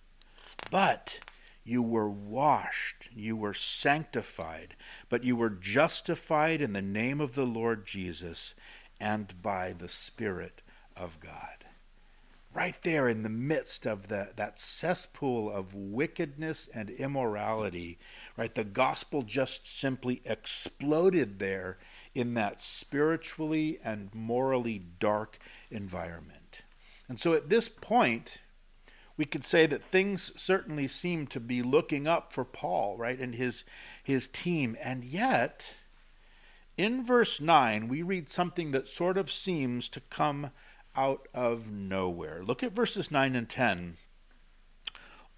But 0.72 1.20
you 1.64 1.84
were 1.84 2.10
washed, 2.10 3.10
you 3.14 3.36
were 3.36 3.54
sanctified, 3.54 4.76
but 5.10 5.24
you 5.24 5.36
were 5.36 5.50
justified 5.50 6.62
in 6.62 6.74
the 6.74 6.82
name 6.82 7.20
of 7.20 7.36
the 7.36 7.46
Lord 7.46 7.86
Jesus 7.86 8.54
and 9.00 9.40
by 9.42 9.74
the 9.74 9.90
Spirit 9.90 10.62
of 10.96 11.20
God. 11.20 11.57
Right 12.58 12.82
there 12.82 13.08
in 13.08 13.22
the 13.22 13.30
midst 13.30 13.86
of 13.86 14.08
the, 14.08 14.32
that 14.36 14.60
cesspool 14.60 15.52
of 15.52 15.76
wickedness 15.76 16.68
and 16.74 16.90
immorality, 16.90 18.00
right, 18.36 18.54
the 18.56 18.64
gospel 18.64 19.22
just 19.22 19.80
simply 19.80 20.24
exploded 20.26 21.38
there 21.38 21.78
in 22.16 22.34
that 22.34 22.60
spiritually 22.60 23.78
and 23.84 24.10
morally 24.12 24.82
dark 25.00 25.38
environment. 25.70 26.62
And 27.08 27.20
so 27.20 27.36
at 27.36 27.50
this 27.50 27.70
point, 27.70 28.40
we 29.18 29.26
could 29.26 29.46
say 29.46 29.68
that 29.68 29.84
things 29.84 30.32
certainly 30.36 30.88
seem 30.88 31.28
to 31.28 31.40
be 31.40 31.62
looking 31.62 32.08
up 32.08 32.34
for 32.34 32.44
Paul, 32.44 32.98
right, 32.98 33.20
and 33.20 33.36
his 33.36 33.66
his 34.04 34.28
team. 34.28 34.76
And 34.82 35.04
yet, 35.04 35.76
in 36.76 37.06
verse 37.06 37.40
9, 37.40 37.88
we 37.88 38.02
read 38.02 38.32
something 38.32 38.72
that 38.72 38.88
sort 38.88 39.20
of 39.20 39.32
seems 39.32 39.88
to 39.90 40.02
come 40.10 40.50
out 40.98 41.28
of 41.34 41.72
nowhere. 41.72 42.44
Look 42.44 42.64
at 42.64 42.74
verses 42.74 43.12
9 43.12 43.36
and 43.36 43.48
10. 43.48 43.98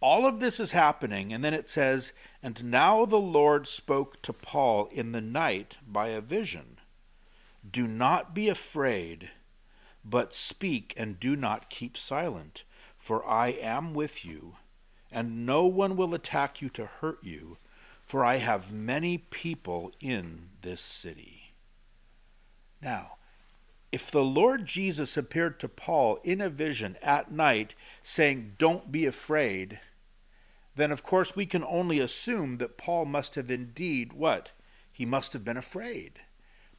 All 0.01 0.25
of 0.25 0.39
this 0.39 0.59
is 0.59 0.71
happening, 0.71 1.33
and 1.33 1.43
then 1.43 1.53
it 1.53 1.69
says, 1.69 2.13
And 2.41 2.63
now 2.63 3.05
the 3.05 3.17
Lord 3.17 3.67
spoke 3.67 4.21
to 4.21 4.31
Paul 4.31 4.87
in 4.91 5.11
the 5.11 5.21
night 5.21 5.77
by 5.85 6.07
a 6.07 6.21
vision. 6.21 6.79
Do 7.69 7.85
not 7.85 8.33
be 8.33 8.47
afraid, 8.47 9.29
but 10.05 10.33
speak 10.33 10.93
and 10.95 11.19
do 11.19 11.35
not 11.35 11.69
keep 11.69 11.97
silent 11.97 12.63
for 12.99 13.27
I 13.27 13.47
am 13.47 13.95
with 13.95 14.23
you, 14.23 14.57
and 15.11 15.45
no 15.45 15.65
one 15.65 15.95
will 15.95 16.13
attack 16.13 16.61
you 16.61 16.69
to 16.69 16.85
hurt 16.85 17.17
you, 17.23 17.57
for 18.05 18.23
I 18.23 18.35
have 18.35 18.71
many 18.71 19.17
people 19.17 19.91
in 19.99 20.49
this 20.61 20.81
city. 20.81 21.53
Now, 22.83 23.13
if 23.91 24.11
the 24.11 24.23
Lord 24.23 24.65
Jesus 24.65 25.17
appeared 25.17 25.59
to 25.59 25.67
Paul 25.67 26.19
in 26.23 26.41
a 26.41 26.49
vision 26.49 26.97
at 27.01 27.31
night 27.31 27.73
saying, 28.03 28.55
Don't 28.57 28.91
be 28.91 29.05
afraid, 29.05 29.79
then 30.75 30.91
of 30.91 31.03
course 31.03 31.35
we 31.35 31.45
can 31.45 31.63
only 31.63 31.99
assume 31.99 32.57
that 32.57 32.77
Paul 32.77 33.05
must 33.05 33.35
have 33.35 33.49
indeed 33.49 34.13
what? 34.13 34.51
He 34.91 35.05
must 35.05 35.33
have 35.33 35.43
been 35.43 35.57
afraid. 35.57 36.19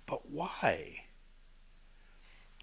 But 0.07 0.31
why? 0.31 1.05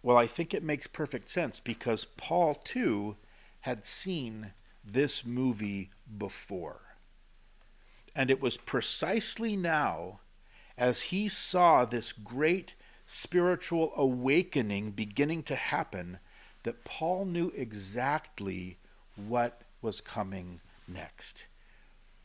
Well, 0.01 0.17
I 0.17 0.27
think 0.27 0.53
it 0.53 0.63
makes 0.63 0.87
perfect 0.87 1.29
sense 1.29 1.59
because 1.59 2.05
Paul, 2.05 2.55
too, 2.55 3.17
had 3.61 3.85
seen 3.85 4.53
this 4.83 5.25
movie 5.25 5.89
before. 6.17 6.81
And 8.15 8.31
it 8.31 8.41
was 8.41 8.57
precisely 8.57 9.55
now, 9.55 10.19
as 10.77 11.03
he 11.03 11.27
saw 11.27 11.83
this 11.83 12.13
great 12.13 12.73
spiritual 13.07 13.93
awakening 13.95 14.91
beginning 14.91 15.41
to 15.41 15.55
happen, 15.55 16.19
that 16.63 16.83
Paul 16.83 17.25
knew 17.25 17.51
exactly 17.55 18.77
what 19.15 19.61
was 19.81 20.01
coming 20.01 20.59
next. 20.87 21.45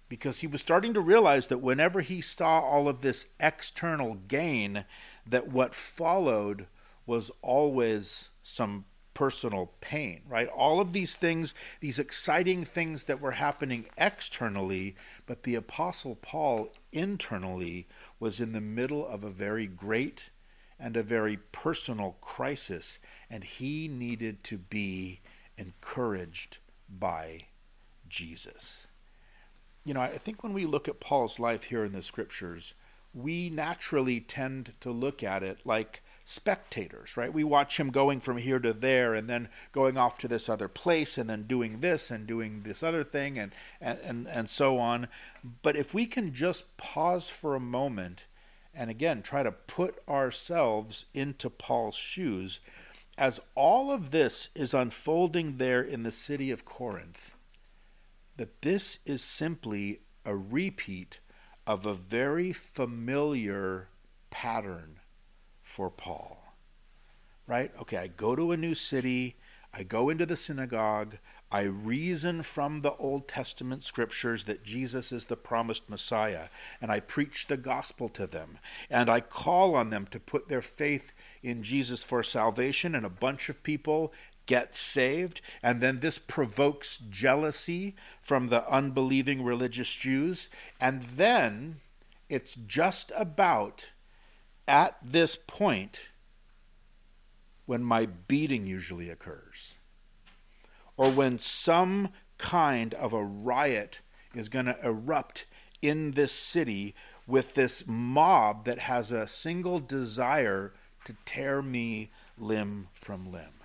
Because 0.09 0.41
he 0.41 0.47
was 0.47 0.61
starting 0.61 0.93
to 0.93 1.01
realize 1.01 1.49
that 1.49 1.63
whenever 1.63 2.03
he 2.03 2.21
saw 2.21 2.61
all 2.61 2.89
of 2.89 3.01
this 3.01 3.27
external 3.41 4.15
gain, 4.15 4.85
that 5.27 5.49
what 5.49 5.75
followed 5.75 6.67
was 7.07 7.31
always 7.41 8.29
some 8.43 8.85
personal 9.15 9.71
pain, 9.81 10.23
right? 10.29 10.49
All 10.49 10.81
of 10.81 10.93
these 10.93 11.17
things, 11.17 11.55
these 11.81 11.99
exciting 11.99 12.65
things 12.65 13.05
that 13.05 13.21
were 13.21 13.33
happening 13.33 13.87
externally, 13.97 14.97
but 15.27 15.45
the 15.45 15.55
Apostle 15.55 16.17
Paul 16.17 16.71
internally 16.93 17.87
was 18.19 18.41
in 18.41 18.53
the 18.53 18.61
middle 18.61 19.07
of 19.07 19.23
a 19.23 19.31
very 19.31 19.67
great 19.67 20.31
and 20.83 20.97
a 20.97 21.03
very 21.03 21.39
personal 21.53 22.17
crisis, 22.21 22.99
and 23.31 23.45
he 23.45 23.87
needed 23.87 24.43
to 24.45 24.59
be 24.59 25.21
encouraged 25.57 26.59
by 26.89 27.47
Jesus. 28.09 28.87
You 29.85 29.95
know, 29.95 30.01
I 30.01 30.19
think 30.19 30.43
when 30.43 30.53
we 30.53 30.67
look 30.67 30.89
at 30.89 31.01
Paul's 31.01 31.39
life 31.39 31.65
here 31.65 31.85
in 31.85 31.93
the 31.93 32.03
scriptures, 32.03 32.75
we 33.15 33.49
naturally 33.49 34.21
tend 34.21 34.73
to 34.81 34.91
look 34.91 35.23
at 35.23 35.43
it 35.43 35.61
like 35.65 36.03
spectators, 36.25 37.17
right? 37.17 37.33
We 37.33 37.45
watch 37.45 37.79
him 37.79 37.91
going 37.91 38.21
from 38.21 38.39
here 38.39 38.59
to 38.59 38.73
there 38.73 39.15
and 39.15 39.29
then 39.29 39.49
going 39.73 39.97
off 39.97 40.19
to 40.19 40.29
this 40.29 40.49
other 40.49 40.69
place 40.69 41.19
and 41.19 41.29
then 41.29 41.45
doing 41.45 41.81
this 41.81 42.11
and 42.11 42.27
doing 42.27 42.63
this 42.63 42.83
other 42.83 43.05
thing 43.05 43.39
and, 43.39 43.53
and, 43.81 43.99
and, 44.03 44.29
and 44.29 44.51
so 44.51 44.79
on. 44.79 45.09
But 45.63 45.77
if 45.77 45.93
we 45.95 46.07
can 46.07 46.33
just 46.33 46.77
pause 46.77 47.29
for 47.29 47.55
a 47.55 47.61
moment 47.61 48.25
and 48.75 48.91
again 48.91 49.23
try 49.23 49.43
to 49.43 49.53
put 49.53 49.99
ourselves 50.09 51.05
into 51.15 51.51
Paul's 51.51 51.97
shoes, 51.97 52.61
as 53.19 53.41
all 53.55 53.91
of 53.91 54.11
this 54.11 54.49
is 54.55 54.73
unfolding 54.73 55.59
there 55.59 55.83
in 55.83 56.03
the 56.03 56.13
city 56.13 56.51
of 56.51 56.65
Corinth, 56.65 57.35
that 58.37 58.63
this 58.63 58.99
is 59.05 59.23
simply 59.23 60.01
a 60.25 60.35
repeat 60.35 61.21
of 61.67 61.85
a 61.85 61.95
very 61.95 62.53
familiar 62.53 63.89
pattern 64.31 65.01
for 65.63 65.91
Paul. 65.91 66.39
Right? 67.47 67.73
Okay, 67.81 67.99
I 67.99 68.07
go 68.07 68.35
to 68.35 68.53
a 68.53 68.57
new 68.57 68.75
city, 68.75 69.37
I 69.75 69.83
go 69.83 70.09
into 70.09 70.27
the 70.27 70.37
synagogue, 70.37 71.17
I 71.53 71.65
reason 71.65 72.43
from 72.43 72.81
the 72.81 72.95
Old 72.95 73.29
Testament 73.29 73.85
scriptures 73.85 74.45
that 74.45 74.65
Jesus 74.65 75.13
is 75.13 75.27
the 75.27 75.37
promised 75.37 75.91
Messiah, 75.91 76.49
and 76.81 76.91
I 76.91 77.01
preach 77.01 77.47
the 77.47 77.59
gospel 77.59 78.09
to 78.09 78.27
them, 78.27 78.59
and 78.89 79.11
I 79.11 79.21
call 79.21 79.75
on 79.75 79.91
them 79.91 80.07
to 80.13 80.19
put 80.19 80.49
their 80.49 80.63
faith 80.63 81.13
in 81.43 81.63
Jesus 81.63 82.03
for 82.03 82.23
salvation, 82.23 82.95
and 82.95 83.05
a 83.05 83.11
bunch 83.11 83.51
of 83.51 83.63
people 83.63 84.15
get 84.47 84.75
saved, 84.75 85.43
and 85.63 85.83
then 85.83 86.01
this 86.01 86.19
provokes 86.19 86.99
jealousy 87.11 87.95
from 88.23 88.49
the 88.49 88.67
unbelieving 88.71 89.45
religious 89.45 89.95
Jews, 89.95 90.49
and 90.81 91.03
then 91.03 91.81
it's 92.31 92.55
just 92.55 93.13
about 93.15 93.91
at 94.67 94.97
this 95.03 95.37
point 95.37 96.09
when 97.67 97.85
my 97.85 98.07
beating 98.07 98.67
usually 98.67 99.11
occurs, 99.11 99.77
or 100.97 101.11
when 101.11 101.39
some 101.39 102.11
kind 102.39 102.95
of 102.95 103.13
a 103.13 103.25
riot 103.25 104.01
is 104.35 104.49
going 104.49 104.67
to 104.67 104.79
erupt 104.85 105.47
in 105.81 106.13
this 106.13 106.33
city 106.33 106.95
with 107.27 107.55
this 107.55 107.85
mob 107.87 108.65
that 108.65 108.81
has 108.81 109.13
a 109.13 109.29
single 109.29 109.79
desire 109.81 110.73
to 111.05 111.15
tear 111.25 111.63
me 111.63 112.11
limb 112.39 112.89
from 112.93 113.31
limb. 113.31 113.63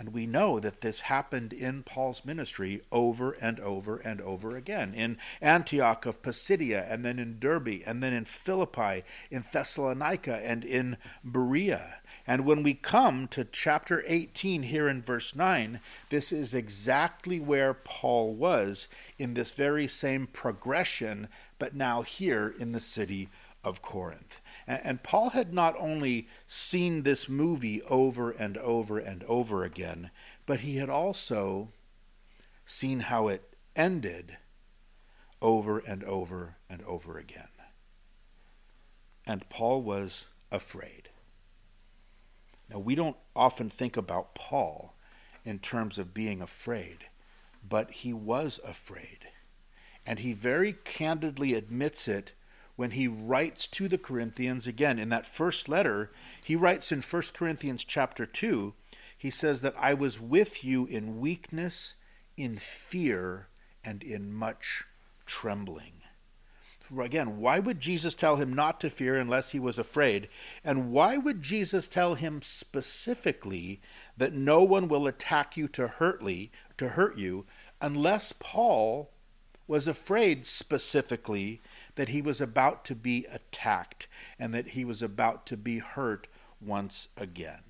And 0.00 0.14
we 0.14 0.26
know 0.26 0.58
that 0.60 0.80
this 0.80 1.00
happened 1.00 1.52
in 1.52 1.82
Paul's 1.82 2.24
ministry 2.24 2.80
over 2.90 3.32
and 3.32 3.60
over 3.60 3.98
and 3.98 4.18
over 4.22 4.56
again 4.56 4.94
in 4.94 5.18
Antioch 5.42 6.06
of 6.06 6.22
Pisidia, 6.22 6.86
and 6.90 7.04
then 7.04 7.18
in 7.18 7.38
Derbe, 7.38 7.82
and 7.84 8.02
then 8.02 8.14
in 8.14 8.24
Philippi, 8.24 9.04
in 9.30 9.44
Thessalonica, 9.52 10.36
and 10.42 10.64
in 10.64 10.96
Berea. 11.22 11.98
And 12.30 12.46
when 12.46 12.62
we 12.62 12.74
come 12.74 13.26
to 13.32 13.44
chapter 13.44 14.04
18 14.06 14.62
here 14.62 14.88
in 14.88 15.02
verse 15.02 15.34
9, 15.34 15.80
this 16.10 16.30
is 16.30 16.54
exactly 16.54 17.40
where 17.40 17.74
Paul 17.74 18.34
was 18.34 18.86
in 19.18 19.34
this 19.34 19.50
very 19.50 19.88
same 19.88 20.28
progression, 20.28 21.26
but 21.58 21.74
now 21.74 22.02
here 22.02 22.54
in 22.56 22.70
the 22.70 22.80
city 22.80 23.30
of 23.64 23.82
Corinth. 23.82 24.40
And, 24.64 25.02
Paul 25.02 25.30
had 25.30 25.52
not 25.52 25.74
only 25.76 26.28
seen 26.46 27.02
this 27.02 27.28
movie 27.28 27.82
over 27.82 28.30
and 28.30 28.56
over 28.58 29.00
and 29.00 29.24
over 29.24 29.64
again, 29.64 30.12
but 30.46 30.60
he 30.60 30.76
had 30.76 30.88
also 30.88 31.72
seen 32.64 33.00
how 33.00 33.26
it 33.26 33.56
ended 33.74 34.36
over 35.42 35.80
and 35.80 36.04
over 36.04 36.58
and 36.68 36.80
over 36.84 37.18
again. 37.18 37.48
And 39.26 39.48
Paul 39.48 39.82
was 39.82 40.26
afraid. 40.52 40.99
Now, 42.70 42.78
we 42.78 42.94
don't 42.94 43.16
often 43.34 43.68
think 43.68 43.96
about 43.96 44.34
Paul 44.34 44.94
in 45.44 45.58
terms 45.58 45.98
of 45.98 46.14
being 46.14 46.40
afraid, 46.40 47.06
but 47.68 47.90
he 47.90 48.12
was 48.12 48.60
afraid. 48.64 49.28
And 50.06 50.20
he 50.20 50.32
very 50.32 50.74
candidly 50.84 51.54
admits 51.54 52.06
it 52.06 52.32
when 52.76 52.92
he 52.92 53.08
writes 53.08 53.66
to 53.66 53.88
the 53.88 53.98
Corinthians 53.98 54.66
again 54.66 54.98
in 54.98 55.08
that 55.10 55.26
first 55.26 55.68
letter 55.68 56.10
he 56.42 56.56
writes 56.56 56.90
in 56.90 57.02
1 57.02 57.22
Corinthians 57.34 57.84
chapter 57.84 58.24
2 58.24 58.72
he 59.18 59.28
says 59.28 59.60
that 59.60 59.74
I 59.78 59.92
was 59.92 60.18
with 60.18 60.64
you 60.64 60.86
in 60.86 61.20
weakness 61.20 61.96
in 62.38 62.56
fear 62.56 63.48
and 63.84 64.02
in 64.02 64.32
much 64.32 64.84
trembling 65.26 65.99
again 66.98 67.38
why 67.38 67.58
would 67.58 67.80
Jesus 67.80 68.14
tell 68.14 68.36
him 68.36 68.52
not 68.52 68.80
to 68.80 68.90
fear 68.90 69.16
unless 69.16 69.50
he 69.50 69.60
was 69.60 69.78
afraid 69.78 70.28
and 70.64 70.90
why 70.90 71.16
would 71.16 71.42
Jesus 71.42 71.86
tell 71.86 72.14
him 72.14 72.42
specifically 72.42 73.80
that 74.16 74.32
no 74.32 74.62
one 74.62 74.88
will 74.88 75.06
attack 75.06 75.56
you 75.56 75.68
to 75.68 75.86
hurtly 75.86 76.50
to 76.76 76.90
hurt 76.90 77.16
you 77.16 77.46
unless 77.80 78.32
Paul 78.38 79.10
was 79.70 79.86
afraid 79.86 80.46
specifically 80.46 81.60
that 81.94 82.08
he 82.08 82.20
was 82.20 82.40
about 82.40 82.84
to 82.84 82.94
be 82.94 83.24
attacked 83.30 84.08
and 84.38 84.52
that 84.52 84.70
he 84.70 84.84
was 84.84 85.00
about 85.00 85.46
to 85.46 85.56
be 85.56 85.78
hurt 85.78 86.26
once 86.60 87.06
again. 87.16 87.62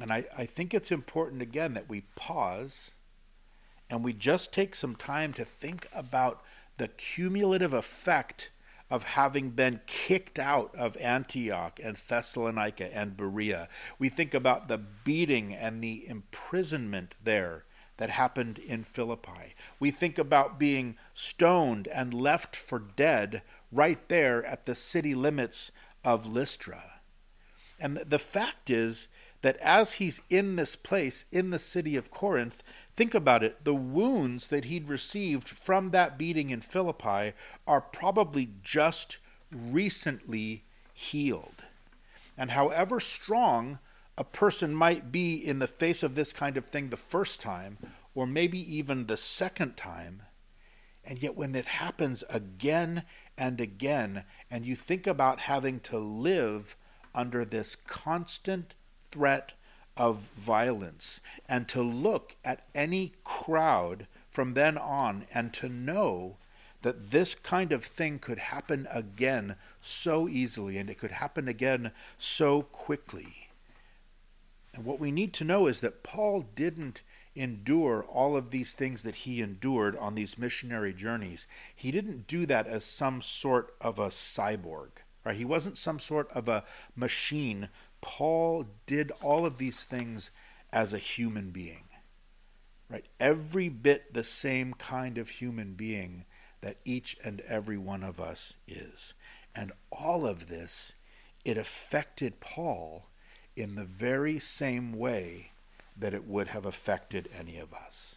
And 0.00 0.12
I, 0.12 0.26
I 0.36 0.46
think 0.46 0.72
it's 0.72 0.92
important 0.92 1.42
again 1.42 1.74
that 1.74 1.88
we 1.88 2.02
pause 2.14 2.92
and 3.90 4.04
we 4.04 4.12
just 4.12 4.52
take 4.52 4.74
some 4.74 4.94
time 4.94 5.32
to 5.32 5.44
think 5.44 5.88
about 5.92 6.42
the 6.78 6.88
cumulative 6.88 7.72
effect 7.72 8.50
of 8.90 9.04
having 9.04 9.50
been 9.50 9.80
kicked 9.86 10.38
out 10.38 10.74
of 10.74 10.96
Antioch 10.96 11.78
and 11.82 11.96
Thessalonica 11.96 12.94
and 12.96 13.16
Berea. 13.16 13.68
We 13.98 14.08
think 14.08 14.32
about 14.32 14.68
the 14.68 14.78
beating 14.78 15.52
and 15.52 15.82
the 15.82 16.08
imprisonment 16.08 17.14
there 17.22 17.64
that 17.98 18.10
happened 18.10 18.58
in 18.58 18.84
Philippi. 18.84 19.54
We 19.78 19.90
think 19.90 20.18
about 20.18 20.58
being 20.58 20.96
stoned 21.12 21.86
and 21.88 22.14
left 22.14 22.56
for 22.56 22.78
dead 22.78 23.42
right 23.70 24.08
there 24.08 24.44
at 24.44 24.64
the 24.66 24.74
city 24.74 25.14
limits 25.14 25.70
of 26.04 26.26
Lystra. 26.26 27.00
And 27.78 27.98
the 27.98 28.18
fact 28.18 28.70
is 28.70 29.08
that 29.42 29.56
as 29.58 29.94
he's 29.94 30.20
in 30.30 30.56
this 30.56 30.76
place, 30.76 31.26
in 31.30 31.50
the 31.50 31.58
city 31.58 31.96
of 31.96 32.10
Corinth, 32.10 32.62
think 32.98 33.14
about 33.14 33.44
it 33.44 33.64
the 33.64 33.74
wounds 33.74 34.48
that 34.48 34.64
he'd 34.64 34.88
received 34.88 35.48
from 35.48 35.90
that 35.90 36.18
beating 36.18 36.50
in 36.50 36.60
Philippi 36.60 37.32
are 37.64 37.80
probably 37.80 38.50
just 38.64 39.18
recently 39.52 40.64
healed. 40.92 41.62
And 42.36 42.50
however 42.50 42.98
strong 42.98 43.78
a 44.16 44.24
person 44.24 44.74
might 44.74 45.12
be 45.12 45.36
in 45.36 45.60
the 45.60 45.68
face 45.68 46.02
of 46.02 46.16
this 46.16 46.32
kind 46.32 46.56
of 46.56 46.66
thing 46.66 46.88
the 46.88 46.96
first 46.96 47.40
time, 47.40 47.78
or 48.16 48.26
maybe 48.26 48.58
even 48.76 49.06
the 49.06 49.16
second 49.16 49.76
time. 49.76 50.22
And 51.04 51.22
yet, 51.22 51.36
when 51.36 51.54
it 51.54 51.66
happens 51.66 52.24
again 52.28 53.04
and 53.36 53.60
again, 53.60 54.24
and 54.50 54.66
you 54.66 54.74
think 54.74 55.06
about 55.06 55.42
having 55.42 55.78
to 55.80 55.98
live 55.98 56.74
under 57.14 57.44
this 57.44 57.76
constant 57.76 58.74
threat 59.12 59.52
of 59.98 60.30
violence, 60.36 61.20
and 61.48 61.68
to 61.68 61.82
look 61.82 62.36
at 62.44 62.66
any 62.74 63.12
crowd 63.24 64.06
from 64.30 64.54
then 64.54 64.78
on, 64.78 65.26
and 65.34 65.52
to 65.54 65.68
know 65.68 66.36
that 66.82 67.10
this 67.10 67.34
kind 67.34 67.72
of 67.72 67.84
thing 67.84 68.18
could 68.18 68.38
happen 68.38 68.86
again 68.90 69.56
so 69.80 70.28
easily, 70.28 70.78
and 70.78 70.88
it 70.88 70.98
could 70.98 71.10
happen 71.10 71.48
again 71.48 71.90
so 72.18 72.62
quickly 72.62 73.48
and 74.78 74.86
what 74.86 75.00
we 75.00 75.10
need 75.10 75.32
to 75.34 75.44
know 75.44 75.66
is 75.66 75.80
that 75.80 76.04
Paul 76.04 76.46
didn't 76.54 77.02
endure 77.34 78.04
all 78.04 78.36
of 78.36 78.52
these 78.52 78.74
things 78.74 79.02
that 79.02 79.16
he 79.16 79.42
endured 79.42 79.96
on 79.96 80.14
these 80.14 80.38
missionary 80.38 80.94
journeys. 80.94 81.48
He 81.74 81.90
didn't 81.90 82.28
do 82.28 82.46
that 82.46 82.68
as 82.68 82.84
some 82.84 83.20
sort 83.20 83.74
of 83.80 83.98
a 83.98 84.10
cyborg. 84.10 84.90
Right? 85.24 85.36
He 85.36 85.44
wasn't 85.44 85.78
some 85.78 85.98
sort 85.98 86.30
of 86.30 86.48
a 86.48 86.62
machine. 86.94 87.70
Paul 88.00 88.66
did 88.86 89.12
all 89.22 89.44
of 89.44 89.58
these 89.58 89.84
things 89.84 90.30
as 90.72 90.92
a 90.92 90.98
human 90.98 91.50
being. 91.50 91.84
Right? 92.90 93.06
Every 93.20 93.68
bit 93.68 94.14
the 94.14 94.24
same 94.24 94.72
kind 94.74 95.18
of 95.18 95.28
human 95.28 95.74
being 95.74 96.24
that 96.60 96.78
each 96.84 97.16
and 97.24 97.40
every 97.42 97.76
one 97.76 98.02
of 98.02 98.20
us 98.20 98.54
is. 98.66 99.12
And 99.54 99.72
all 99.90 100.26
of 100.26 100.48
this, 100.48 100.92
it 101.44 101.58
affected 101.58 102.40
Paul 102.40 103.06
in 103.56 103.74
the 103.74 103.84
very 103.84 104.38
same 104.38 104.92
way 104.92 105.52
that 105.96 106.14
it 106.14 106.26
would 106.26 106.48
have 106.48 106.64
affected 106.64 107.28
any 107.36 107.58
of 107.58 107.74
us. 107.74 108.14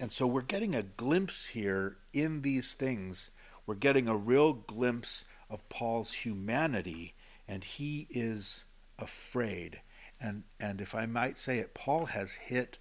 And 0.00 0.10
so 0.10 0.26
we're 0.26 0.42
getting 0.42 0.74
a 0.74 0.82
glimpse 0.82 1.48
here 1.48 1.98
in 2.12 2.42
these 2.42 2.74
things. 2.74 3.30
We're 3.66 3.74
getting 3.74 4.08
a 4.08 4.16
real 4.16 4.52
glimpse 4.52 5.24
of 5.48 5.68
Paul's 5.68 6.12
humanity, 6.12 7.14
and 7.52 7.64
he 7.64 8.06
is 8.08 8.64
afraid. 8.98 9.82
And, 10.18 10.44
and 10.58 10.80
if 10.80 10.94
I 10.94 11.04
might 11.04 11.36
say 11.36 11.58
it, 11.58 11.74
Paul 11.74 12.06
has 12.06 12.32
hit 12.32 12.78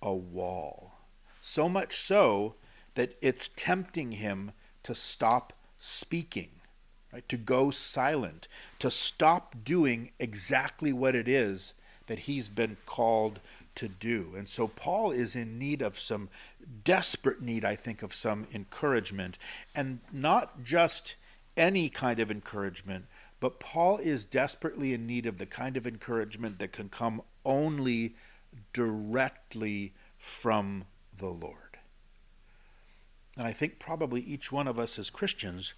a 0.00 0.14
wall. 0.14 0.92
So 1.40 1.68
much 1.68 1.96
so 1.96 2.54
that 2.94 3.16
it's 3.20 3.50
tempting 3.56 4.12
him 4.12 4.52
to 4.84 4.94
stop 4.94 5.52
speaking 5.80 6.50
right? 7.12 7.28
To 7.28 7.36
go 7.36 7.70
silent, 7.70 8.48
to 8.78 8.90
stop 8.90 9.56
doing 9.64 10.12
exactly 10.18 10.92
what 10.92 11.14
it 11.14 11.28
is 11.28 11.74
that 12.06 12.20
he's 12.20 12.48
been 12.48 12.78
called 12.86 13.40
to 13.74 13.88
do. 13.88 14.32
And 14.36 14.48
so 14.48 14.66
Paul 14.66 15.12
is 15.12 15.36
in 15.36 15.58
need 15.58 15.82
of 15.82 15.98
some 15.98 16.30
desperate 16.84 17.42
need, 17.42 17.64
I 17.64 17.76
think, 17.76 18.02
of 18.02 18.14
some 18.14 18.46
encouragement, 18.52 19.36
and 19.74 20.00
not 20.12 20.62
just 20.64 21.16
any 21.56 21.88
kind 21.88 22.18
of 22.18 22.30
encouragement, 22.30 23.06
but 23.42 23.58
Paul 23.58 23.98
is 23.98 24.24
desperately 24.24 24.92
in 24.92 25.04
need 25.04 25.26
of 25.26 25.38
the 25.38 25.46
kind 25.46 25.76
of 25.76 25.84
encouragement 25.84 26.60
that 26.60 26.70
can 26.70 26.88
come 26.88 27.22
only 27.44 28.14
directly 28.72 29.94
from 30.16 30.84
the 31.18 31.26
Lord. 31.26 31.78
And 33.36 33.44
I 33.44 33.52
think 33.52 33.80
probably 33.80 34.20
each 34.20 34.52
one 34.52 34.68
of 34.68 34.78
us 34.78 34.96
as 34.96 35.10
Christians 35.10 35.72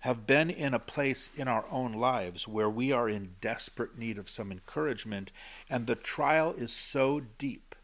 have 0.00 0.26
been 0.26 0.50
in 0.50 0.74
a 0.74 0.78
place 0.78 1.30
in 1.34 1.48
our 1.48 1.64
own 1.70 1.94
lives 1.94 2.46
where 2.46 2.68
we 2.68 2.92
are 2.92 3.08
in 3.08 3.36
desperate 3.40 3.96
need 3.96 4.18
of 4.18 4.28
some 4.28 4.52
encouragement, 4.52 5.30
and 5.70 5.86
the 5.86 5.94
trial 5.94 6.52
is 6.52 6.70
so 6.70 7.22
deep, 7.38 7.74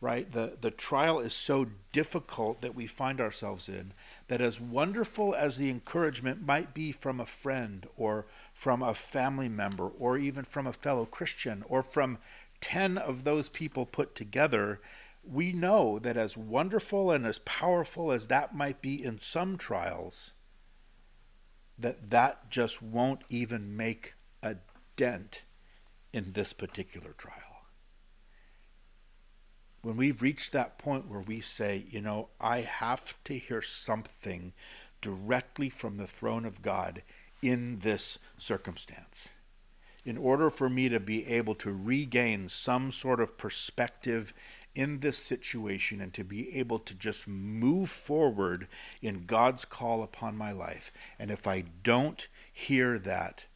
right? 0.00 0.30
The, 0.30 0.58
the 0.60 0.70
trial 0.70 1.18
is 1.18 1.34
so 1.34 1.66
difficult 1.90 2.60
that 2.60 2.76
we 2.76 2.86
find 2.86 3.20
ourselves 3.20 3.68
in 3.68 3.94
that, 4.28 4.40
as 4.40 4.60
wonderful 4.60 5.34
as 5.34 5.56
the 5.56 5.70
encouragement 5.70 6.46
might 6.46 6.72
be 6.72 6.92
from 6.92 7.18
a 7.18 7.26
friend 7.26 7.86
or 7.96 8.26
from 8.56 8.82
a 8.82 8.94
family 8.94 9.50
member 9.50 9.86
or 9.86 10.16
even 10.16 10.42
from 10.42 10.66
a 10.66 10.72
fellow 10.72 11.04
Christian 11.04 11.62
or 11.68 11.82
from 11.82 12.16
10 12.62 12.96
of 12.96 13.24
those 13.24 13.50
people 13.50 13.84
put 13.84 14.14
together, 14.14 14.80
we 15.22 15.52
know 15.52 15.98
that 15.98 16.16
as 16.16 16.38
wonderful 16.38 17.10
and 17.10 17.26
as 17.26 17.38
powerful 17.40 18.10
as 18.10 18.28
that 18.28 18.56
might 18.56 18.80
be 18.80 19.04
in 19.04 19.18
some 19.18 19.58
trials, 19.58 20.32
that 21.78 22.08
that 22.08 22.50
just 22.50 22.80
won't 22.80 23.20
even 23.28 23.76
make 23.76 24.14
a 24.42 24.56
dent 24.96 25.42
in 26.14 26.32
this 26.32 26.54
particular 26.54 27.12
trial. 27.12 27.34
when 29.82 29.98
we've 29.98 30.22
reached 30.22 30.50
that 30.52 30.78
point 30.78 31.06
where 31.08 31.20
we 31.20 31.40
say, 31.40 31.84
you 31.90 32.00
know, 32.00 32.28
I 32.40 32.62
have 32.62 33.14
to 33.24 33.38
hear 33.38 33.62
something 33.62 34.54
directly 35.00 35.68
from 35.68 35.98
the 35.98 36.08
throne 36.08 36.44
of 36.46 36.62
God 36.62 37.02
in 37.42 37.80
this 37.80 38.18
circumstance. 38.38 39.28
In 40.04 40.16
order 40.16 40.50
for 40.50 40.68
me 40.68 40.88
to 40.88 41.00
be 41.00 41.26
able 41.26 41.54
to 41.56 41.72
regain 41.72 42.48
some 42.48 42.92
sort 42.92 43.20
of 43.20 43.36
perspective 43.36 44.32
in 44.76 45.00
this 45.00 45.16
situation 45.16 46.00
and 46.00 46.12
to 46.12 46.22
be 46.22 46.54
able 46.54 46.78
to 46.78 46.94
just 46.94 47.26
move 47.26 47.90
forward 47.90 48.68
in 49.00 49.24
God's 49.24 49.64
call 49.64 50.02
upon 50.02 50.36
my 50.36 50.52
life. 50.52 50.92
And 51.18 51.30
if 51.30 51.46
I 51.46 51.64
don't 51.82 52.28
hear 52.52 52.98
that, 52.98 53.46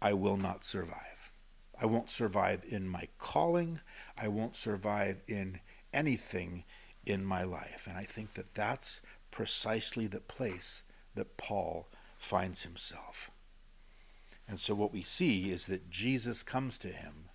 I 0.00 0.14
will 0.14 0.38
not 0.38 0.64
survive. 0.64 1.32
I 1.78 1.84
won't 1.84 2.08
survive 2.08 2.64
in 2.66 2.88
my 2.88 3.08
calling. 3.18 3.80
I 4.16 4.28
won't 4.28 4.56
survive 4.56 5.20
in 5.28 5.60
anything 5.92 6.64
in 7.04 7.24
my 7.24 7.44
life. 7.44 7.86
And 7.88 7.98
I 7.98 8.04
think 8.04 8.34
that 8.34 8.54
that's 8.54 9.02
precisely 9.30 10.06
the 10.06 10.20
place 10.20 10.82
that 11.14 11.36
Paul 11.36 11.88
finds 12.18 12.62
himself. 12.62 13.30
And 14.48 14.60
so 14.60 14.74
what 14.74 14.92
we 14.92 15.02
see 15.02 15.50
is 15.50 15.66
that 15.66 15.90
Jesus 15.90 16.42
comes 16.42 16.78
to 16.78 16.88
him 16.88 17.30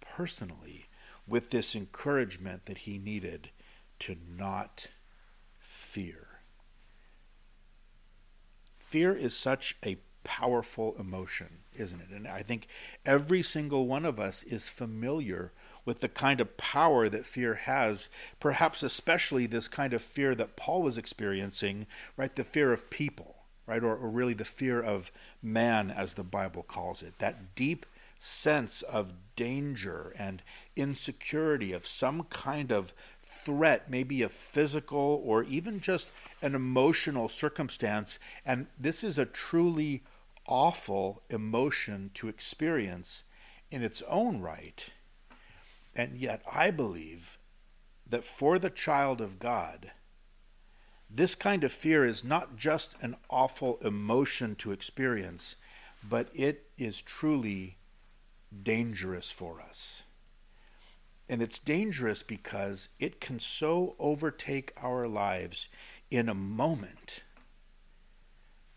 personally 0.00 0.86
with 1.26 1.50
this 1.50 1.74
encouragement 1.74 2.66
that 2.66 2.78
he 2.78 2.98
needed 2.98 3.50
to 4.00 4.16
not 4.36 4.88
fear. 5.58 6.28
Fear 8.78 9.14
is 9.14 9.36
such 9.36 9.76
a 9.84 9.96
powerful 10.24 10.94
emotion, 10.98 11.58
isn't 11.74 12.00
it? 12.00 12.10
And 12.10 12.28
I 12.28 12.42
think 12.42 12.66
every 13.06 13.42
single 13.42 13.86
one 13.86 14.04
of 14.04 14.20
us 14.20 14.42
is 14.42 14.68
familiar 14.68 15.52
with 15.84 16.00
the 16.00 16.08
kind 16.08 16.40
of 16.40 16.56
power 16.56 17.08
that 17.08 17.26
fear 17.26 17.54
has, 17.54 18.08
perhaps 18.38 18.82
especially 18.82 19.46
this 19.46 19.66
kind 19.66 19.92
of 19.92 20.02
fear 20.02 20.34
that 20.34 20.56
Paul 20.56 20.82
was 20.82 20.98
experiencing, 20.98 21.86
right? 22.16 22.34
The 22.34 22.44
fear 22.44 22.72
of 22.72 22.90
people, 22.90 23.36
right? 23.66 23.82
Or, 23.82 23.96
or 23.96 24.08
really 24.08 24.34
the 24.34 24.44
fear 24.44 24.80
of 24.80 25.12
man, 25.42 25.90
as 25.90 26.14
the 26.14 26.24
Bible 26.24 26.62
calls 26.62 27.02
it. 27.02 27.18
That 27.18 27.54
deep 27.54 27.86
sense 28.18 28.82
of 28.82 29.14
danger 29.34 30.14
and 30.16 30.42
insecurity, 30.76 31.72
of 31.72 31.84
some 31.86 32.22
kind 32.24 32.70
of 32.70 32.92
threat, 33.20 33.90
maybe 33.90 34.22
a 34.22 34.28
physical 34.28 35.20
or 35.24 35.42
even 35.42 35.80
just 35.80 36.08
an 36.40 36.54
emotional 36.54 37.28
circumstance. 37.28 38.18
And 38.46 38.68
this 38.78 39.02
is 39.02 39.18
a 39.18 39.26
truly 39.26 40.04
awful 40.46 41.22
emotion 41.30 42.10
to 42.14 42.28
experience 42.28 43.24
in 43.70 43.82
its 43.82 44.02
own 44.02 44.40
right. 44.40 44.84
And 45.96 46.16
yet, 46.16 46.42
I 46.50 46.70
believe 46.70 47.38
that 48.08 48.24
for 48.24 48.58
the 48.58 48.70
child 48.70 49.20
of 49.20 49.38
God, 49.38 49.90
this 51.14 51.34
kind 51.34 51.62
of 51.62 51.72
fear 51.72 52.04
is 52.06 52.24
not 52.24 52.56
just 52.56 52.94
an 53.02 53.16
awful 53.28 53.78
emotion 53.82 54.54
to 54.56 54.72
experience, 54.72 55.56
but 56.08 56.28
it 56.34 56.70
is 56.78 57.02
truly 57.02 57.76
dangerous 58.62 59.30
for 59.30 59.60
us. 59.60 60.02
And 61.28 61.42
it's 61.42 61.58
dangerous 61.58 62.22
because 62.22 62.88
it 62.98 63.20
can 63.20 63.40
so 63.40 63.94
overtake 63.98 64.72
our 64.82 65.06
lives 65.06 65.68
in 66.10 66.28
a 66.28 66.34
moment 66.34 67.22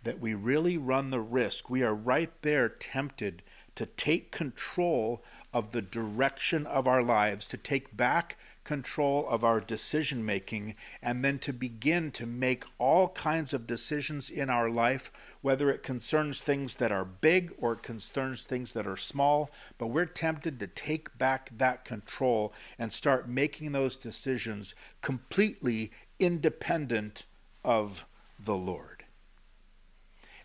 that 0.04 0.20
we 0.20 0.34
really 0.34 0.78
run 0.78 1.10
the 1.10 1.20
risk. 1.20 1.70
We 1.70 1.84
are 1.84 1.96
right 1.96 2.32
there 2.42 2.70
tempted 2.70 3.44
to 3.76 3.86
take 3.86 4.32
control 4.32 5.24
of 5.54 5.72
the 5.72 5.82
direction 5.82 6.68
of 6.68 6.88
our 6.88 7.02
lives, 7.02 7.48
to 7.48 7.58
take 7.58 7.96
back 7.96 8.38
control 8.66 9.26
of 9.30 9.44
our 9.44 9.62
decision 9.62 10.26
making, 10.26 10.76
and 11.02 11.24
then 11.24 11.40
to 11.40 11.54
begin 11.54 12.12
to 12.12 12.26
make 12.26 12.66
all 12.78 13.10
kinds 13.10 13.54
of 13.54 13.66
decisions 13.66 14.30
in 14.30 14.50
our 14.50 14.70
life, 14.70 15.12
whether 15.42 15.70
it 15.70 15.84
concerns 15.84 16.42
things 16.42 16.76
that 16.76 16.92
are 16.92 17.06
big 17.06 17.54
or 17.58 17.74
it 17.74 17.84
concerns 17.84 18.42
things 18.42 18.74
that 18.74 18.86
are 18.86 18.98
small. 18.98 19.50
But 19.78 19.88
we're 19.88 20.06
tempted 20.06 20.60
to 20.60 20.68
take 20.68 21.18
back 21.18 21.52
that 21.58 21.86
control 21.86 22.52
and 22.78 22.92
start 22.92 23.30
making 23.30 23.72
those 23.72 23.96
decisions 23.96 24.76
completely 25.02 25.92
independent 26.20 27.24
of 27.64 28.06
the 28.38 28.56
Lord. 28.56 29.05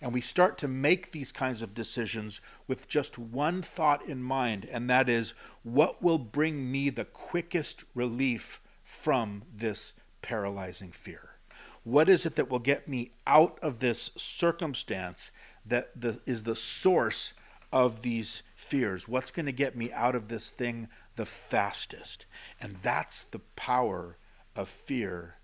And 0.01 0.15
we 0.15 0.21
start 0.21 0.57
to 0.59 0.69
make 0.69 1.13
these 1.13 1.31
kinds 1.31 1.61
of 1.61 1.75
decisions 1.75 2.41
with 2.67 2.89
just 2.89 3.19
one 3.19 3.61
thought 3.61 4.03
in 4.07 4.23
mind, 4.23 4.67
and 4.71 4.89
that 4.89 5.09
is 5.09 5.35
what 5.63 6.03
will 6.03 6.19
bring 6.19 6.73
me 6.73 6.89
the 6.89 7.05
quickest 7.05 7.85
relief 7.95 8.61
from 8.83 9.43
this 9.55 9.93
paralyzing 10.23 10.93
fear? 10.93 11.37
What 11.85 12.09
is 12.09 12.27
it 12.27 12.37
that 12.37 12.51
will 12.51 12.59
get 12.59 12.89
me 12.89 13.13
out 13.27 13.59
of 13.63 13.79
this 13.79 14.11
circumstance 14.17 15.31
that 15.65 15.99
the, 15.99 16.21
is 16.27 16.43
the 16.43 16.57
source 16.57 17.33
of 17.73 18.03
these 18.03 18.43
fears? 18.55 19.09
What's 19.09 19.31
going 19.31 19.47
to 19.47 19.53
get 19.53 19.77
me 19.77 19.93
out 19.93 20.15
of 20.15 20.29
this 20.29 20.51
thing 20.51 20.89
the 21.17 21.27
fastest? 21.27 22.27
And 22.61 22.77
that's 22.83 23.25
the 23.25 23.39
power 23.57 24.17
of 24.57 24.69
fear 24.69 25.37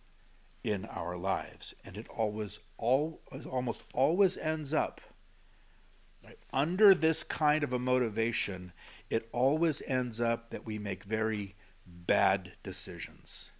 in 0.67 0.85
our 0.87 1.17
lives. 1.17 1.75
And 1.85 1.97
it 1.97 2.09
always, 2.09 2.59
all, 2.77 3.21
almost 3.49 3.83
always 3.95 4.37
ends 4.37 4.75
up 4.75 5.01
right, 6.25 6.39
under 6.53 6.93
this 6.93 7.23
kind 7.23 7.63
of 7.63 7.73
a 7.73 7.79
motivation. 7.79 8.73
It 9.09 9.29
always 9.31 9.81
ends 9.87 10.21
up 10.21 10.51
that 10.51 10.67
we 10.67 10.79
make 10.79 11.05
very 11.05 11.55
bad 11.87 12.53
decisions. 12.65 13.51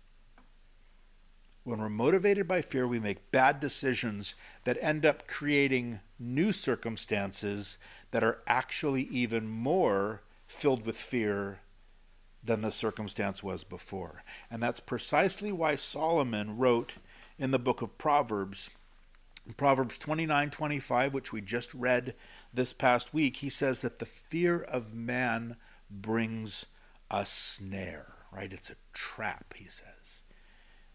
When 1.63 1.79
we're 1.79 1.89
motivated 1.89 2.49
by 2.49 2.61
fear, 2.61 2.89
we 2.89 2.99
make 2.99 3.31
bad 3.31 3.61
decisions 3.61 4.35
that 4.65 4.77
end 4.81 5.07
up 5.07 5.29
creating 5.29 6.01
new 6.19 6.53
circumstances 6.53 7.77
that 8.11 8.25
are 8.25 8.39
actually 8.49 9.03
even 9.03 9.49
more 9.49 10.23
filled 10.49 10.85
with 10.85 10.97
fear 10.97 11.61
than 12.47 12.63
the 12.63 12.71
circumstance 12.71 13.43
was 13.43 13.65
before. 13.65 14.23
And 14.51 14.63
that's 14.63 14.81
precisely 14.81 15.53
why 15.53 15.77
Solomon 15.77 16.57
wrote 16.57 16.95
in 17.39 17.51
the 17.51 17.59
book 17.59 17.83
of 17.83 17.99
Proverbs, 17.99 18.71
Proverbs 19.57 19.99
29 19.99 20.51
25, 20.51 21.15
which 21.15 21.33
we 21.33 21.41
just 21.41 21.73
read 21.75 22.15
this 22.53 22.73
past 22.73 23.13
week, 23.13 23.39
he 23.39 23.51
says 23.51 23.83
that 23.83 23.99
the 23.99 24.07
fear 24.07 24.61
of 24.61 24.95
man 24.95 25.57
brings 25.91 26.67
a 27.11 27.27
snare, 27.27 28.15
right? 28.33 28.53
It's 28.53 28.71
a 28.71 28.77
trap, 28.93 29.55
he 29.57 29.67
says. 29.67 30.21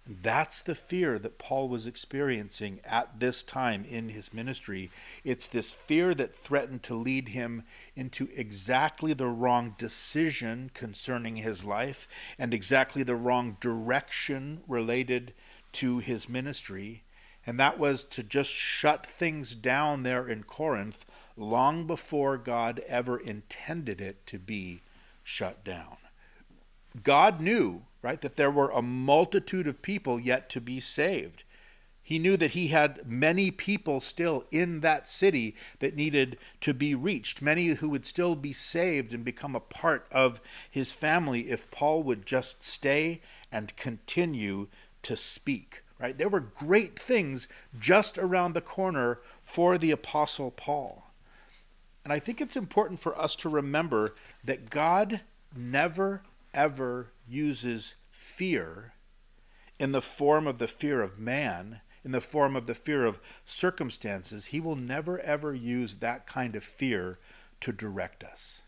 That's 0.08 0.64
the 0.64 0.74
fear 0.74 1.20
that 1.20 1.38
Paul 1.38 1.70
was 1.70 1.86
experiencing 1.86 2.80
at 2.84 3.20
this 3.20 3.44
time 3.44 3.86
in 3.86 4.10
his 4.10 4.34
ministry. 4.34 4.90
It's 5.24 5.48
this 5.48 5.72
fear 5.72 6.16
that 6.16 6.36
threatened 6.36 6.82
to 6.84 6.96
lead 6.96 7.30
him 7.30 7.64
into 7.96 8.28
exactly 8.36 9.14
the 9.14 9.28
wrong 9.28 9.76
decision 9.78 10.72
concerning 10.74 11.36
his 11.36 11.64
life 11.64 12.08
and 12.40 12.52
exactly 12.52 13.04
the 13.04 13.16
wrong 13.16 13.58
direction 13.60 14.62
related 14.68 15.34
to 15.74 16.00
his 16.00 16.28
ministry. 16.28 17.04
And 17.46 17.60
that 17.60 17.78
was 17.78 18.04
to 18.06 18.24
just 18.24 18.52
shut 18.52 19.06
things 19.06 19.54
down 19.54 20.02
there 20.02 20.28
in 20.28 20.44
Corinth 20.44 21.06
long 21.38 21.86
before 21.86 22.38
God 22.38 22.80
ever 22.88 23.18
intended 23.18 24.02
it 24.02 24.26
to 24.28 24.40
be 24.40 24.82
shut 25.24 25.64
down. 25.64 25.98
God 27.04 27.40
knew 27.40 27.84
right? 28.02 28.22
That 28.22 28.36
there 28.36 28.52
were 28.52 28.70
a 28.70 28.82
multitude 28.82 29.68
of 29.68 29.82
people 29.82 30.20
yet 30.20 30.50
to 30.50 30.62
be 30.62 30.80
saved. 30.80 31.44
He 32.04 32.18
knew 32.20 32.36
that 32.38 32.52
he 32.52 32.70
had 32.70 33.08
many 33.08 33.52
people 33.52 34.02
still 34.02 34.46
in 34.52 34.80
that 34.82 35.08
city 35.08 35.56
that 35.80 35.96
needed 35.96 36.38
to 36.62 36.74
be 36.74 36.96
reached, 36.96 37.42
many 37.42 37.68
who 37.68 37.90
would 37.90 38.06
still 38.06 38.36
be 38.36 38.54
saved 38.54 39.14
and 39.14 39.24
become 39.24 39.56
a 39.56 39.62
part 39.62 40.08
of 40.12 40.42
his 40.70 40.92
family 40.92 41.50
if 41.50 41.70
Paul 41.70 42.04
would 42.04 42.26
just 42.26 42.64
stay 42.64 43.22
and 43.52 43.76
continue 43.78 44.68
to 45.04 45.16
speak. 45.16 45.84
Right? 46.00 46.18
There 46.18 46.30
were 46.30 46.40
great 46.40 46.98
things 46.98 47.48
just 47.80 48.18
around 48.18 48.54
the 48.54 48.62
corner 48.62 49.20
for 49.44 49.78
the 49.78 49.92
apostle 49.92 50.50
Paul. 50.50 51.12
And 52.04 52.12
I 52.12 52.18
think 52.18 52.42
it's 52.42 52.56
important 52.56 53.00
for 53.00 53.18
us 53.18 53.36
to 53.38 53.50
remember 53.50 54.16
that 54.44 54.72
God 54.72 55.22
never 55.56 56.24
ever 56.54 57.12
uses 57.32 57.96
fear 58.12 58.94
in 59.80 59.92
the 59.92 60.02
form 60.02 60.46
of 60.46 60.60
the 60.60 60.68
fear 60.68 61.02
of 61.02 61.18
man, 61.18 61.82
in 62.04 62.12
the 62.12 62.22
form 62.22 62.56
of 62.56 62.68
the 62.68 62.76
fear 62.76 63.06
of 63.06 63.20
circumstances, 63.46 64.48
he 64.48 64.60
will 64.60 64.76
never 64.76 65.20
ever 65.22 65.54
use 65.54 65.96
that 65.96 66.28
kind 66.28 66.56
of 66.56 66.64
fear 66.64 67.18
to 67.62 67.72
direct 67.72 68.24
us. 68.24 68.62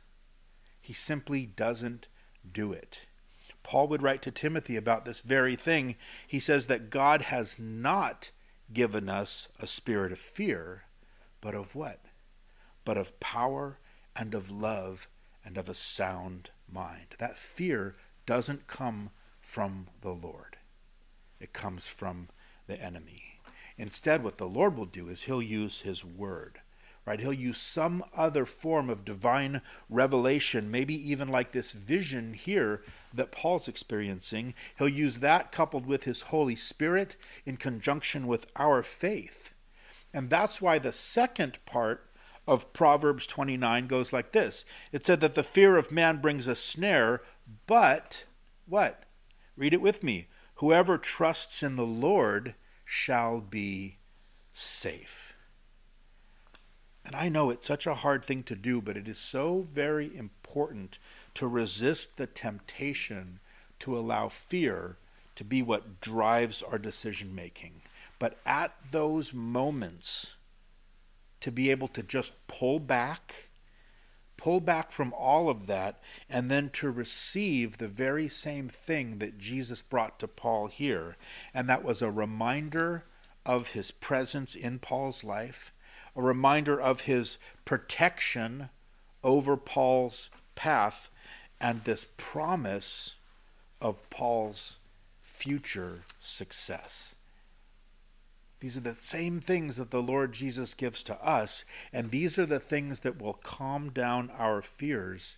He 0.81 0.93
simply 0.93 1.45
doesn't 1.45 2.07
do 2.51 2.73
it. 2.73 3.01
Paul 3.63 3.87
would 3.87 4.01
write 4.01 4.21
to 4.23 4.31
Timothy 4.31 4.75
about 4.75 5.05
this 5.05 5.21
very 5.21 5.55
thing. 5.55 5.95
He 6.27 6.39
says 6.39 6.67
that 6.67 6.89
God 6.89 7.23
has 7.23 7.57
not 7.57 8.31
given 8.73 9.07
us 9.07 9.47
a 9.59 9.67
spirit 9.67 10.11
of 10.11 10.19
fear, 10.19 10.83
but 11.41 11.55
of 11.55 11.75
what? 11.75 12.01
But 12.85 12.97
of 12.97 13.19
power 13.19 13.77
and 14.15 14.33
of 14.33 14.51
love 14.51 15.07
and 15.45 15.57
of 15.57 15.69
a 15.69 15.73
sound 15.73 16.49
mind. 16.71 17.15
That 17.19 17.37
fear 17.37 17.95
doesn't 18.25 18.67
come 18.67 19.11
from 19.41 19.87
the 20.01 20.11
Lord, 20.11 20.57
it 21.39 21.53
comes 21.53 21.87
from 21.87 22.29
the 22.67 22.81
enemy. 22.81 23.39
Instead, 23.77 24.23
what 24.23 24.37
the 24.37 24.47
Lord 24.47 24.77
will 24.77 24.85
do 24.85 25.09
is 25.09 25.23
he'll 25.23 25.41
use 25.41 25.81
his 25.81 26.05
word 26.05 26.59
right? 27.05 27.19
He'll 27.19 27.33
use 27.33 27.57
some 27.57 28.03
other 28.15 28.45
form 28.45 28.89
of 28.89 29.05
divine 29.05 29.61
revelation, 29.89 30.71
maybe 30.71 30.95
even 31.11 31.27
like 31.27 31.51
this 31.51 31.73
vision 31.73 32.33
here 32.33 32.81
that 33.13 33.31
Paul's 33.31 33.67
experiencing. 33.67 34.53
He'll 34.77 34.87
use 34.87 35.19
that 35.19 35.51
coupled 35.51 35.85
with 35.85 36.05
his 36.05 36.23
Holy 36.23 36.55
Spirit 36.55 37.15
in 37.45 37.57
conjunction 37.57 38.25
with 38.25 38.45
our 38.55 38.83
faith. 38.83 39.53
And 40.13 40.29
that's 40.29 40.61
why 40.61 40.79
the 40.79 40.93
second 40.93 41.59
part 41.65 42.09
of 42.47 42.71
Proverbs 42.73 43.25
29 43.27 43.87
goes 43.87 44.13
like 44.13 44.31
this 44.31 44.63
It 44.91 45.05
said 45.05 45.21
that 45.21 45.35
the 45.35 45.43
fear 45.43 45.77
of 45.77 45.91
man 45.91 46.21
brings 46.21 46.47
a 46.47 46.55
snare, 46.55 47.21
but 47.67 48.25
what? 48.65 49.03
Read 49.55 49.73
it 49.73 49.81
with 49.81 50.03
me. 50.03 50.27
Whoever 50.55 50.97
trusts 50.97 51.63
in 51.63 51.75
the 51.75 51.85
Lord 51.85 52.55
shall 52.85 53.41
be 53.41 53.97
safe. 54.53 55.33
And 57.05 57.15
I 57.15 57.27
know 57.27 57.49
it's 57.49 57.67
such 57.67 57.85
a 57.85 57.95
hard 57.95 58.23
thing 58.23 58.43
to 58.43 58.55
do, 58.55 58.81
but 58.81 58.95
it 58.95 59.07
is 59.07 59.17
so 59.17 59.67
very 59.73 60.15
important 60.15 60.97
to 61.35 61.47
resist 61.47 62.15
the 62.15 62.27
temptation 62.27 63.39
to 63.79 63.97
allow 63.97 64.29
fear 64.29 64.97
to 65.35 65.43
be 65.43 65.61
what 65.61 65.99
drives 65.99 66.61
our 66.61 66.77
decision 66.77 67.35
making. 67.35 67.81
But 68.19 68.37
at 68.45 68.73
those 68.91 69.33
moments, 69.33 70.31
to 71.41 71.51
be 71.51 71.69
able 71.71 71.89
to 71.89 72.03
just 72.03 72.31
pull 72.47 72.79
back, 72.79 73.49
pull 74.43 74.59
back 74.59 74.91
from 74.91 75.13
all 75.13 75.47
of 75.47 75.67
that, 75.67 76.01
and 76.29 76.51
then 76.51 76.69
to 76.69 76.91
receive 76.91 77.77
the 77.77 77.87
very 77.87 78.27
same 78.27 78.67
thing 78.67 79.19
that 79.19 79.37
Jesus 79.37 79.81
brought 79.81 80.19
to 80.19 80.27
Paul 80.27 80.67
here. 80.67 81.15
And 81.53 81.69
that 81.69 81.81
was 81.81 82.01
a 82.01 82.11
reminder 82.11 83.05
of 83.45 83.69
his 83.69 83.91
presence 83.91 84.53
in 84.53 84.79
Paul's 84.79 85.23
life 85.23 85.71
a 86.13 86.21
reminder 86.21 86.79
of 86.79 87.01
his 87.01 87.37
protection 87.63 88.69
over 89.23 89.55
Paul's 89.55 90.29
path 90.55 91.09
and 91.61 91.85
this 91.85 92.05
promise 92.17 93.15
of 93.81 94.07
Paul's 94.09 94.75
future 95.21 96.01
success. 96.19 97.15
These 98.63 98.77
are 98.77 98.79
the 98.79 98.95
same 98.95 99.41
things 99.41 99.75
that 99.75 99.91
the 99.91 100.01
Lord 100.01 100.31
Jesus 100.31 100.73
gives 100.73 101.03
to 101.03 101.21
us, 101.21 101.65
and 101.91 102.11
these 102.11 102.39
are 102.39 102.45
the 102.45 102.61
things 102.61 103.01
that 103.01 103.21
will 103.21 103.33
calm 103.33 103.89
down 103.89 104.31
our 104.37 104.61
fears 104.61 105.35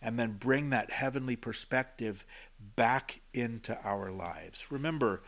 and 0.00 0.16
then 0.16 0.36
bring 0.38 0.70
that 0.70 0.92
heavenly 0.92 1.34
perspective 1.34 2.24
back 2.76 3.18
into 3.34 3.76
our 3.82 4.12
lives. 4.12 4.70
Remember, 4.70 5.22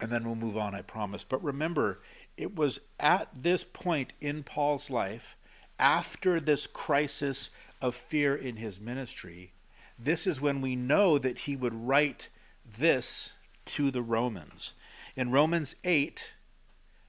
and 0.00 0.12
then 0.12 0.22
we'll 0.24 0.36
move 0.36 0.56
on, 0.56 0.72
I 0.72 0.82
promise, 0.82 1.24
but 1.24 1.42
remember, 1.42 1.98
it 2.36 2.54
was 2.54 2.78
at 3.00 3.28
this 3.34 3.64
point 3.64 4.12
in 4.20 4.44
Paul's 4.44 4.88
life, 4.88 5.36
after 5.80 6.38
this 6.38 6.68
crisis 6.68 7.50
of 7.82 7.96
fear 7.96 8.36
in 8.36 8.54
his 8.54 8.78
ministry, 8.78 9.50
this 9.98 10.28
is 10.28 10.40
when 10.40 10.60
we 10.60 10.76
know 10.76 11.18
that 11.18 11.38
he 11.38 11.56
would 11.56 11.74
write 11.74 12.28
this 12.64 13.32
to 13.64 13.90
the 13.90 14.02
Romans. 14.02 14.74
In 15.16 15.32
Romans 15.32 15.74
8, 15.82 16.34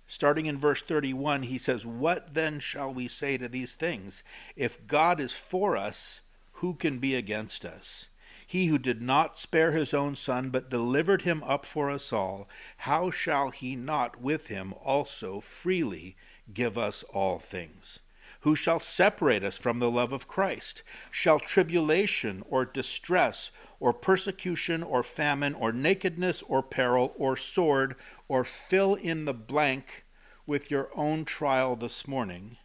starting 0.07 0.45
in 0.45 0.57
verse 0.57 0.81
31, 0.81 1.43
he 1.43 1.57
says, 1.57 1.85
What 1.85 2.33
then 2.33 2.59
shall 2.59 2.93
we 2.93 3.07
say 3.07 3.37
to 3.37 3.47
these 3.47 3.75
things? 3.75 4.23
If 4.55 4.87
God 4.87 5.19
is 5.19 5.33
for 5.33 5.77
us, 5.77 6.21
who 6.53 6.73
can 6.73 6.97
be 6.97 7.13
against 7.13 7.65
us? 7.65 8.07
He 8.45 8.67
who 8.67 8.77
did 8.77 9.01
not 9.01 9.37
spare 9.37 9.71
his 9.71 9.93
own 9.93 10.15
son, 10.15 10.49
but 10.49 10.69
delivered 10.69 11.23
him 11.23 11.43
up 11.43 11.65
for 11.65 11.91
us 11.91 12.13
all, 12.13 12.47
how 12.77 13.11
shall 13.11 13.49
he 13.49 13.75
not 13.75 14.21
with 14.21 14.47
him 14.47 14.73
also 14.83 15.41
freely 15.41 16.15
give 16.53 16.77
us 16.77 17.03
all 17.13 17.39
things? 17.39 17.99
Who 18.41 18.55
shall 18.55 18.79
separate 18.79 19.43
us 19.43 19.57
from 19.57 19.79
the 19.79 19.91
love 19.91 20.13
of 20.13 20.29
Christ? 20.29 20.81
Shall 21.11 21.39
tribulation 21.39 22.43
or 22.49 22.63
distress 22.63 23.51
or 23.79 23.91
persecution 23.91 24.81
or 24.83 25.03
famine 25.03 25.53
or 25.53 25.73
nakedness 25.73 26.41
or 26.47 26.63
peril 26.63 27.13
or 27.17 27.35
sword 27.35 27.95
or 28.27 28.43
fill 28.43 28.95
in 28.95 29.25
the 29.25 29.33
blank 29.33 30.05
with 30.45 30.71
your 30.71 30.89
own 30.95 31.25
trial 31.25 31.75
this 31.75 32.07
morning? 32.07 32.57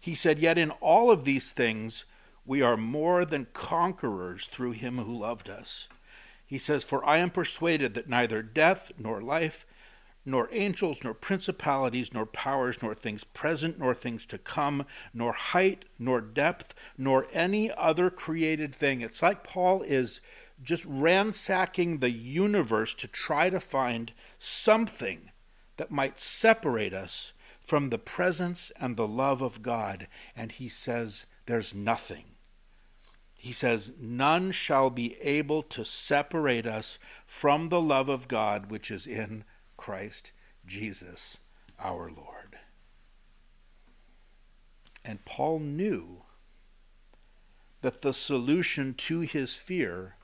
He 0.00 0.14
said, 0.14 0.38
Yet 0.38 0.58
in 0.58 0.70
all 0.72 1.10
of 1.10 1.24
these 1.24 1.52
things, 1.52 2.04
we 2.46 2.62
are 2.62 2.76
more 2.76 3.24
than 3.24 3.48
conquerors 3.52 4.46
through 4.46 4.72
him 4.72 4.98
who 4.98 5.18
loved 5.18 5.50
us. 5.50 5.86
He 6.46 6.58
says, 6.58 6.82
For 6.82 7.04
I 7.04 7.18
am 7.18 7.30
persuaded 7.30 7.94
that 7.94 8.08
neither 8.08 8.42
death 8.42 8.90
nor 8.98 9.20
life, 9.20 9.66
nor 10.24 10.48
angels, 10.52 11.04
nor 11.04 11.14
principalities, 11.14 12.12
nor 12.12 12.24
powers, 12.26 12.82
nor 12.82 12.94
things 12.94 13.24
present, 13.24 13.78
nor 13.78 13.94
things 13.94 14.24
to 14.26 14.38
come, 14.38 14.86
nor 15.12 15.32
height, 15.32 15.84
nor 15.98 16.20
depth, 16.20 16.74
nor 16.96 17.26
any 17.32 17.70
other 17.72 18.08
created 18.10 18.74
thing. 18.74 19.00
It's 19.00 19.22
like 19.22 19.44
Paul 19.44 19.82
is 19.82 20.20
just 20.62 20.84
ransacking 20.86 21.98
the 21.98 22.10
universe 22.10 22.94
to 22.96 23.08
try 23.08 23.50
to 23.50 23.60
find 23.60 24.12
something 24.38 25.30
that 25.76 25.90
might 25.90 26.18
separate 26.18 26.92
us 26.92 27.32
from 27.60 27.90
the 27.90 27.98
presence 27.98 28.72
and 28.80 28.96
the 28.96 29.06
love 29.06 29.42
of 29.42 29.62
God. 29.62 30.08
And 30.34 30.52
he 30.52 30.68
says, 30.68 31.26
There's 31.46 31.74
nothing 31.74 32.24
he 33.40 33.52
says, 33.52 33.92
None 33.98 34.50
shall 34.50 34.90
be 34.90 35.14
able 35.20 35.62
to 35.62 35.84
separate 35.84 36.66
us 36.66 36.98
from 37.24 37.68
the 37.68 37.80
love 37.80 38.08
of 38.08 38.26
God 38.26 38.68
which 38.68 38.90
is 38.90 39.06
in 39.06 39.44
Christ 39.76 40.32
Jesus 40.66 41.38
our 41.78 42.10
Lord. 42.10 42.58
And 45.04 45.24
Paul 45.24 45.60
knew 45.60 46.22
that 47.80 48.02
the 48.02 48.12
solution 48.12 48.92
to 48.94 49.20
his 49.20 49.54
fear 49.54 50.16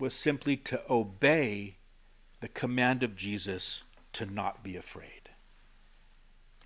was 0.00 0.14
simply 0.14 0.56
to 0.56 0.82
obey 0.90 1.76
the 2.40 2.48
command 2.48 3.02
of 3.02 3.16
Jesus 3.16 3.82
to 4.14 4.26
not 4.26 4.62
be 4.62 4.76
afraid. 4.76 5.30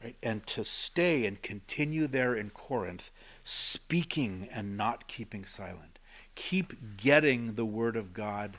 Right? 0.03 0.17
And 0.23 0.47
to 0.49 0.65
stay 0.65 1.27
and 1.27 1.43
continue 1.43 2.07
there 2.07 2.35
in 2.35 2.51
Corinth 2.51 3.11
speaking 3.45 4.49
and 4.53 4.77
not 4.77 5.09
keeping 5.09 5.45
silent. 5.45 5.99
Keep 6.35 6.97
getting 6.97 7.55
the 7.55 7.65
word 7.65 7.97
of 7.97 8.15
God 8.15 8.57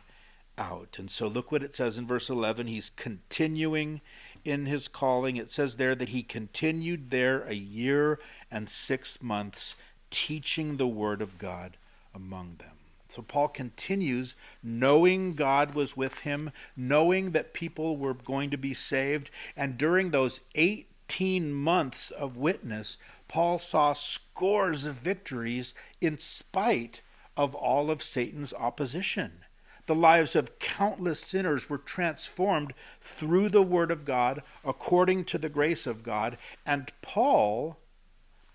out. 0.57 0.95
And 0.97 1.09
so 1.11 1.28
look 1.28 1.51
what 1.51 1.63
it 1.63 1.76
says 1.76 1.97
in 1.97 2.07
verse 2.07 2.30
11. 2.30 2.67
He's 2.67 2.89
continuing 2.89 4.01
in 4.43 4.65
his 4.65 4.88
calling. 4.88 5.38
It 5.38 5.51
says 5.51 5.76
there 5.76 5.95
that 5.95 6.09
he 6.09 6.23
continued 6.23 7.09
there 7.09 7.41
a 7.43 7.55
year 7.55 8.19
and 8.51 8.69
six 8.69 9.21
months, 9.21 9.76
teaching 10.11 10.78
the 10.78 10.88
word 10.88 11.21
of 11.21 11.38
God 11.38 11.78
among 12.13 12.55
them. 12.59 12.74
So 13.16 13.22
Paul 13.22 13.47
continues 13.47 14.36
knowing 14.61 15.36
God 15.36 15.74
was 15.74 15.95
with 15.95 16.20
him, 16.20 16.51
knowing 16.76 17.32
that 17.32 17.53
people 17.53 17.95
were 17.95 18.13
going 18.13 18.49
to 18.49 18.57
be 18.57 18.74
saved. 18.74 19.32
And 19.55 19.78
during 19.78 20.11
those 20.11 20.41
18 20.55 21.53
months 21.53 22.11
of 22.11 22.36
witness, 22.36 22.97
Paul 23.30 23.57
saw 23.57 23.93
scores 23.93 24.84
of 24.84 24.95
victories 24.95 25.74
in 26.01 26.18
spite 26.18 27.03
of 27.38 27.55
all 27.55 27.89
of 27.89 28.03
Satan's 28.03 28.53
opposition. 28.53 29.45
The 29.86 29.95
lives 29.95 30.36
of 30.36 30.59
countless 30.59 31.22
sinners 31.22 31.70
were 31.70 31.78
transformed 31.78 32.74
through 32.99 33.47
the 33.47 33.61
Word 33.61 33.91
of 33.91 34.03
God 34.03 34.43
according 34.66 35.24
to 35.26 35.38
the 35.38 35.47
grace 35.47 35.88
of 35.88 36.03
God. 36.03 36.38
And 36.66 36.91
Paul, 37.01 37.78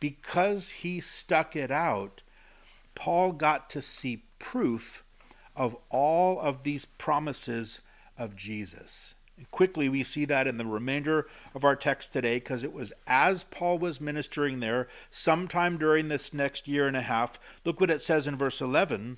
because 0.01 0.71
he 0.71 1.01
stuck 1.01 1.57
it 1.57 1.71
out, 1.71 2.21
Paul 3.01 3.33
got 3.33 3.71
to 3.71 3.81
see 3.81 4.25
proof 4.39 5.05
of 5.57 5.75
all 5.89 6.39
of 6.39 6.65
these 6.65 6.85
promises 6.85 7.81
of 8.19 8.37
Jesus. 8.37 9.15
And 9.39 9.51
quickly, 9.51 9.89
we 9.89 10.03
see 10.03 10.27
that 10.27 10.47
in 10.47 10.59
the 10.59 10.67
remainder 10.67 11.27
of 11.55 11.65
our 11.65 11.77
text 11.77 12.13
today 12.13 12.37
because 12.37 12.63
it 12.63 12.75
was 12.75 12.93
as 13.07 13.45
Paul 13.45 13.79
was 13.79 14.03
ministering 14.03 14.61
there, 14.61 14.87
sometime 15.11 15.79
during 15.79 16.09
this 16.09 16.35
next 16.35 16.69
year 16.69 16.87
and 16.87 16.95
a 16.95 17.01
half. 17.01 17.41
Look 17.65 17.81
what 17.81 17.91
it 17.91 18.03
says 18.03 18.27
in 18.27 18.37
verse 18.37 18.61
11 18.61 19.17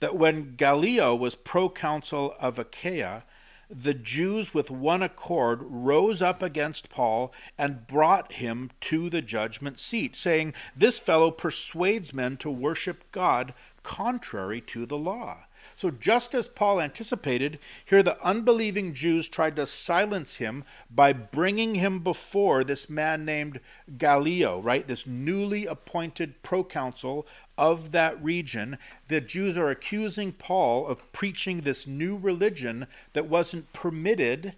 that 0.00 0.18
when 0.18 0.54
Gallio 0.54 1.14
was 1.14 1.34
proconsul 1.34 2.34
of 2.38 2.58
Achaia, 2.58 3.24
the 3.70 3.94
Jews 3.94 4.54
with 4.54 4.70
one 4.70 5.02
accord 5.02 5.60
rose 5.62 6.22
up 6.22 6.42
against 6.42 6.88
Paul 6.88 7.32
and 7.58 7.86
brought 7.86 8.32
him 8.32 8.70
to 8.82 9.10
the 9.10 9.20
judgment 9.20 9.78
seat, 9.78 10.16
saying, 10.16 10.54
This 10.74 10.98
fellow 10.98 11.30
persuades 11.30 12.14
men 12.14 12.36
to 12.38 12.50
worship 12.50 13.04
God 13.12 13.52
contrary 13.82 14.60
to 14.62 14.86
the 14.86 14.98
law. 14.98 15.44
So, 15.78 15.92
just 15.92 16.34
as 16.34 16.48
Paul 16.48 16.80
anticipated, 16.80 17.60
here 17.84 18.02
the 18.02 18.20
unbelieving 18.20 18.94
Jews 18.94 19.28
tried 19.28 19.54
to 19.54 19.64
silence 19.64 20.38
him 20.38 20.64
by 20.90 21.12
bringing 21.12 21.76
him 21.76 22.00
before 22.00 22.64
this 22.64 22.90
man 22.90 23.24
named 23.24 23.60
Gallio, 23.96 24.58
right? 24.58 24.88
This 24.88 25.06
newly 25.06 25.66
appointed 25.66 26.42
proconsul 26.42 27.28
of 27.56 27.92
that 27.92 28.20
region. 28.20 28.76
The 29.06 29.20
Jews 29.20 29.56
are 29.56 29.70
accusing 29.70 30.32
Paul 30.32 30.84
of 30.88 31.12
preaching 31.12 31.60
this 31.60 31.86
new 31.86 32.16
religion 32.16 32.88
that 33.12 33.28
wasn't 33.28 33.72
permitted 33.72 34.56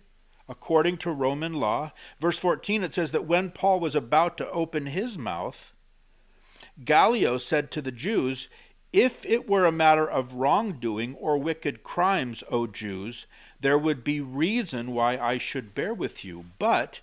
according 0.48 0.96
to 0.96 1.12
Roman 1.12 1.52
law. 1.52 1.92
Verse 2.18 2.38
14, 2.38 2.82
it 2.82 2.94
says 2.94 3.12
that 3.12 3.26
when 3.26 3.50
Paul 3.50 3.78
was 3.78 3.94
about 3.94 4.38
to 4.38 4.50
open 4.52 4.86
his 4.86 5.18
mouth, 5.18 5.74
Gallio 6.82 7.36
said 7.36 7.70
to 7.72 7.82
the 7.82 7.92
Jews, 7.92 8.48
If 8.92 9.24
it 9.24 9.48
were 9.48 9.66
a 9.66 9.72
matter 9.72 10.08
of 10.08 10.34
wrongdoing 10.34 11.14
or 11.14 11.38
wicked 11.38 11.84
crimes, 11.84 12.42
O 12.50 12.66
Jews, 12.66 13.26
there 13.60 13.78
would 13.78 14.02
be 14.02 14.20
reason 14.20 14.92
why 14.92 15.16
I 15.16 15.38
should 15.38 15.74
bear 15.74 15.94
with 15.94 16.24
you. 16.24 16.46
But 16.58 17.00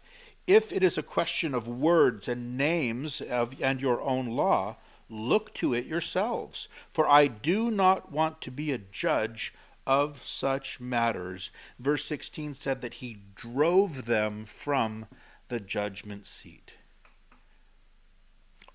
if 0.48 0.74
it 0.74 0.84
is 0.84 0.98
a 0.98 1.04
question 1.04 1.54
of 1.54 1.68
words 1.68 2.28
and 2.28 2.58
names 2.58 3.22
of, 3.22 3.62
and 3.62 3.80
your 3.80 4.02
own 4.02 4.28
law, 4.28 4.78
look 5.10 5.54
to 5.56 5.74
it 5.74 5.86
yourselves. 5.86 6.68
For 6.92 7.08
I 7.08 7.28
do 7.28 7.72
not 7.72 8.12
want 8.12 8.42
to 8.42 8.52
be 8.52 8.72
a 8.74 8.78
judge 8.78 9.54
of 9.86 10.26
such 10.26 10.82
matters. 10.82 11.50
Verse 11.80 12.04
16 12.04 12.56
said 12.56 12.82
that 12.82 12.96
he 12.96 13.20
drove 13.34 14.06
them 14.06 14.46
from 14.46 15.06
the 15.48 15.62
judgment 15.62 16.28
seat. 16.28 16.74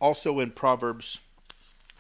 Also 0.01 0.41
in 0.41 0.51
Proverbs 0.53 1.19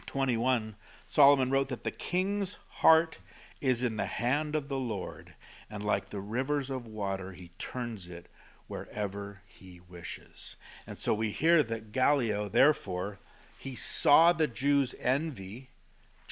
21, 0.06 0.76
Solomon 1.12 1.50
wrote 1.50 1.68
that 1.68 1.84
the 1.84 1.90
king's 1.90 2.56
heart 2.76 3.18
is 3.60 3.82
in 3.82 3.98
the 3.98 4.06
hand 4.06 4.54
of 4.54 4.68
the 4.68 4.78
Lord, 4.78 5.34
and 5.68 5.84
like 5.84 6.08
the 6.08 6.20
rivers 6.20 6.70
of 6.70 6.86
water, 6.86 7.32
he 7.32 7.50
turns 7.58 8.06
it 8.06 8.28
wherever 8.66 9.42
he 9.46 9.78
wishes. 9.78 10.56
And 10.86 10.96
so 10.96 11.12
we 11.12 11.30
hear 11.30 11.62
that 11.64 11.92
Gallio, 11.92 12.48
therefore, 12.48 13.18
he 13.58 13.76
saw 13.76 14.32
the 14.32 14.46
Jews' 14.46 14.94
envy 14.98 15.68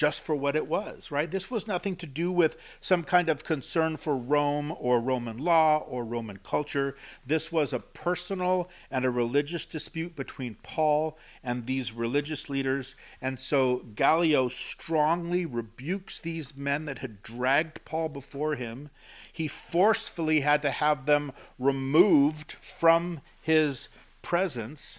just 0.01 0.23
for 0.23 0.35
what 0.35 0.55
it 0.55 0.65
was, 0.65 1.11
right? 1.11 1.29
This 1.29 1.51
was 1.51 1.67
nothing 1.67 1.95
to 1.97 2.07
do 2.07 2.31
with 2.31 2.57
some 2.79 3.03
kind 3.03 3.29
of 3.29 3.43
concern 3.43 3.97
for 3.97 4.17
Rome 4.17 4.73
or 4.79 4.99
Roman 4.99 5.37
law 5.37 5.77
or 5.77 6.03
Roman 6.03 6.39
culture. 6.43 6.95
This 7.23 7.51
was 7.51 7.71
a 7.71 7.77
personal 7.77 8.67
and 8.89 9.05
a 9.05 9.11
religious 9.11 9.63
dispute 9.63 10.15
between 10.15 10.57
Paul 10.63 11.19
and 11.43 11.67
these 11.67 11.93
religious 11.93 12.49
leaders. 12.49 12.95
And 13.21 13.39
so 13.39 13.85
Gallio 13.93 14.47
strongly 14.47 15.45
rebukes 15.45 16.17
these 16.17 16.57
men 16.57 16.85
that 16.85 16.97
had 16.97 17.21
dragged 17.21 17.85
Paul 17.85 18.09
before 18.09 18.55
him. 18.55 18.89
He 19.31 19.47
forcefully 19.47 20.39
had 20.39 20.63
to 20.63 20.71
have 20.71 21.05
them 21.05 21.31
removed 21.59 22.53
from 22.53 23.21
his 23.39 23.87
presence. 24.23 24.97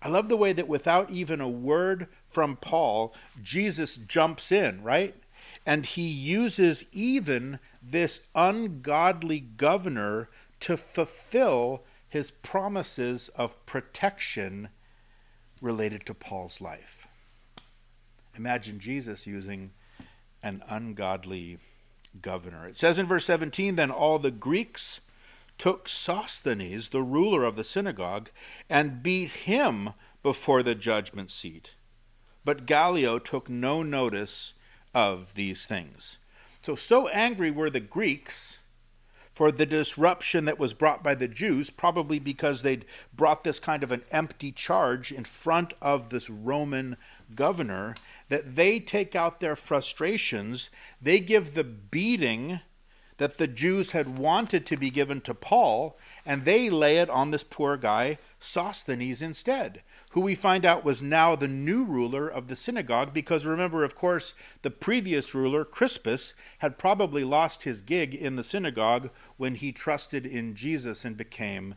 I 0.00 0.08
love 0.08 0.28
the 0.28 0.36
way 0.36 0.52
that 0.52 0.68
without 0.68 1.10
even 1.10 1.40
a 1.40 1.48
word 1.48 2.06
from 2.34 2.56
Paul, 2.56 3.14
Jesus 3.42 3.96
jumps 3.96 4.52
in, 4.52 4.82
right? 4.82 5.14
And 5.64 5.86
he 5.86 6.06
uses 6.06 6.84
even 6.92 7.60
this 7.82 8.20
ungodly 8.34 9.40
governor 9.40 10.28
to 10.60 10.76
fulfill 10.76 11.84
his 12.08 12.30
promises 12.30 13.28
of 13.36 13.64
protection 13.66 14.68
related 15.62 16.04
to 16.06 16.14
Paul's 16.14 16.60
life. 16.60 17.06
Imagine 18.36 18.78
Jesus 18.78 19.26
using 19.26 19.70
an 20.42 20.62
ungodly 20.68 21.58
governor. 22.20 22.66
It 22.66 22.78
says 22.78 22.98
in 22.98 23.06
verse 23.06 23.24
17 23.24 23.76
then 23.76 23.90
all 23.90 24.18
the 24.18 24.30
Greeks 24.30 25.00
took 25.58 25.88
Sosthenes, 25.88 26.88
the 26.88 27.02
ruler 27.02 27.44
of 27.44 27.56
the 27.56 27.64
synagogue, 27.64 28.30
and 28.68 29.02
beat 29.02 29.30
him 29.30 29.90
before 30.22 30.62
the 30.62 30.74
judgment 30.74 31.30
seat. 31.30 31.70
But 32.44 32.66
Gallio 32.66 33.18
took 33.18 33.48
no 33.48 33.82
notice 33.82 34.52
of 34.94 35.34
these 35.34 35.66
things. 35.66 36.18
So, 36.62 36.74
so 36.74 37.08
angry 37.08 37.50
were 37.50 37.70
the 37.70 37.80
Greeks 37.80 38.58
for 39.34 39.50
the 39.50 39.66
disruption 39.66 40.44
that 40.44 40.58
was 40.58 40.72
brought 40.72 41.02
by 41.02 41.14
the 41.14 41.26
Jews, 41.26 41.68
probably 41.68 42.18
because 42.18 42.62
they'd 42.62 42.84
brought 43.12 43.42
this 43.42 43.58
kind 43.58 43.82
of 43.82 43.90
an 43.90 44.04
empty 44.12 44.52
charge 44.52 45.10
in 45.10 45.24
front 45.24 45.74
of 45.82 46.10
this 46.10 46.30
Roman 46.30 46.96
governor, 47.34 47.96
that 48.28 48.54
they 48.54 48.78
take 48.78 49.16
out 49.16 49.40
their 49.40 49.56
frustrations. 49.56 50.68
They 51.02 51.18
give 51.18 51.54
the 51.54 51.64
beating 51.64 52.60
that 53.18 53.38
the 53.38 53.46
Jews 53.46 53.90
had 53.90 54.18
wanted 54.18 54.66
to 54.66 54.76
be 54.76 54.90
given 54.90 55.20
to 55.22 55.34
Paul, 55.34 55.96
and 56.24 56.44
they 56.44 56.70
lay 56.70 56.98
it 56.98 57.10
on 57.10 57.30
this 57.30 57.44
poor 57.44 57.76
guy, 57.76 58.18
Sosthenes, 58.40 59.22
instead, 59.22 59.82
who 60.14 60.20
we 60.20 60.36
find 60.36 60.64
out 60.64 60.84
was 60.84 61.02
now 61.02 61.34
the 61.34 61.48
new 61.48 61.82
ruler 61.82 62.28
of 62.28 62.46
the 62.46 62.54
synagogue, 62.54 63.12
because 63.12 63.44
remember, 63.44 63.82
of 63.82 63.96
course, 63.96 64.32
the 64.62 64.70
previous 64.70 65.34
ruler, 65.34 65.64
Crispus, 65.64 66.34
had 66.58 66.78
probably 66.78 67.24
lost 67.24 67.64
his 67.64 67.80
gig 67.80 68.14
in 68.14 68.36
the 68.36 68.44
synagogue 68.44 69.10
when 69.38 69.56
he 69.56 69.72
trusted 69.72 70.24
in 70.24 70.54
Jesus 70.54 71.04
and 71.04 71.16
became 71.16 71.74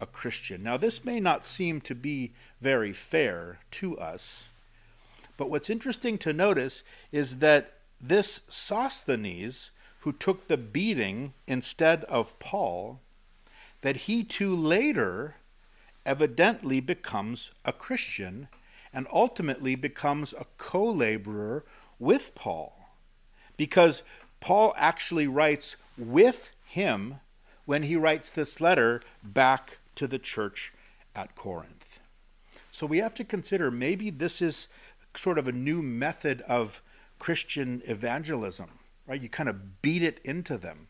a 0.00 0.06
Christian. 0.06 0.62
Now, 0.62 0.76
this 0.76 1.04
may 1.04 1.18
not 1.18 1.44
seem 1.44 1.80
to 1.80 1.96
be 1.96 2.32
very 2.60 2.92
fair 2.92 3.58
to 3.72 3.98
us, 3.98 4.44
but 5.36 5.50
what's 5.50 5.68
interesting 5.68 6.16
to 6.18 6.32
notice 6.32 6.84
is 7.10 7.38
that 7.38 7.72
this 8.00 8.42
Sosthenes, 8.48 9.72
who 10.02 10.12
took 10.12 10.46
the 10.46 10.56
beating 10.56 11.32
instead 11.48 12.04
of 12.04 12.38
Paul, 12.38 13.00
that 13.82 13.96
he 14.06 14.22
too 14.22 14.54
later 14.54 15.34
evidently 16.04 16.80
becomes 16.80 17.50
a 17.64 17.72
Christian 17.72 18.48
and 18.92 19.06
ultimately 19.12 19.74
becomes 19.74 20.32
a 20.32 20.46
co 20.56 20.84
laborer 20.84 21.64
with 21.98 22.34
Paul. 22.34 22.88
Because 23.56 24.02
Paul 24.40 24.74
actually 24.76 25.26
writes 25.26 25.76
with 25.96 26.50
him 26.64 27.16
when 27.66 27.82
he 27.84 27.96
writes 27.96 28.32
this 28.32 28.60
letter 28.60 29.02
back 29.22 29.78
to 29.96 30.06
the 30.06 30.18
church 30.18 30.72
at 31.14 31.36
Corinth. 31.36 32.00
So 32.70 32.86
we 32.86 32.98
have 32.98 33.14
to 33.14 33.24
consider 33.24 33.70
maybe 33.70 34.10
this 34.10 34.40
is 34.40 34.66
sort 35.14 35.38
of 35.38 35.46
a 35.46 35.52
new 35.52 35.82
method 35.82 36.40
of 36.42 36.82
Christian 37.18 37.82
evangelism 37.84 38.70
right? 39.10 39.20
You 39.20 39.28
kind 39.28 39.48
of 39.48 39.82
beat 39.82 40.04
it 40.04 40.20
into 40.24 40.56
them. 40.56 40.86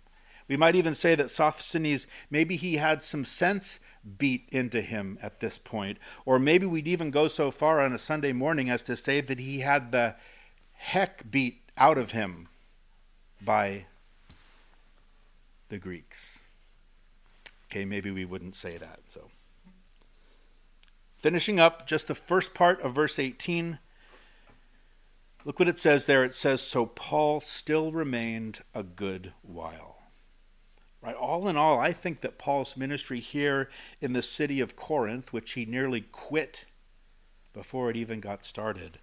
We 0.51 0.57
might 0.57 0.75
even 0.75 0.97
say 0.97 1.15
that 1.15 1.31
Sosthenes, 1.31 2.09
maybe 2.29 2.57
he 2.57 2.79
had 2.79 3.05
some 3.05 3.25
sense 3.25 3.79
beat 4.19 4.49
into 4.51 4.81
him 4.81 5.17
at 5.23 5.39
this 5.39 5.59
point. 5.59 5.97
Or 6.27 6.41
maybe 6.41 6.67
we'd 6.67 6.89
even 6.89 7.13
go 7.13 7.29
so 7.29 7.53
far 7.53 7.81
on 7.81 7.93
a 7.93 8.01
Sunday 8.01 8.33
morning 8.33 8.69
as 8.69 8.83
to 8.83 8.97
say 8.97 9.21
that 9.21 9.39
he 9.39 9.61
had 9.61 9.93
the 9.93 10.17
heck 10.73 11.31
beat 11.31 11.71
out 11.79 11.99
of 11.99 12.11
him 12.11 12.49
by 13.41 13.87
the 15.69 15.79
Greeks. 15.79 16.43
Okay, 17.71 17.85
maybe 17.85 18.11
we 18.11 18.25
wouldn't 18.25 18.57
say 18.57 18.77
that. 18.77 19.03
So, 19.09 19.31
finishing 21.17 21.61
up 21.61 21.87
just 21.87 22.09
the 22.09 22.15
first 22.17 22.55
part 22.55 22.81
of 22.81 22.93
verse 22.93 23.21
18 23.21 23.79
Look 25.45 25.59
what 25.59 25.69
it 25.69 25.79
says 25.79 26.05
there. 26.05 26.23
It 26.23 26.35
says, 26.35 26.61
So 26.61 26.85
Paul 26.85 27.41
still 27.41 27.93
remained 27.93 28.61
a 28.75 28.83
good 28.83 29.33
while. 29.41 29.90
Right? 31.03 31.17
All 31.17 31.49
in 31.49 31.57
all, 31.57 31.79
I 31.79 31.93
think 31.93 32.21
that 32.21 32.39
Paul's 32.39 32.77
ministry 32.77 33.21
here 33.21 33.71
in 34.01 34.13
the 34.13 34.23
city 34.23 34.61
of 34.61 34.77
Corinth, 34.77 35.33
which 35.33 35.53
he 35.53 35.65
nearly 35.65 36.03
quit 36.03 36.67
before 37.53 37.91
it 37.91 37.97
even 37.97 38.21
got 38.21 38.45
started, 38.45 38.99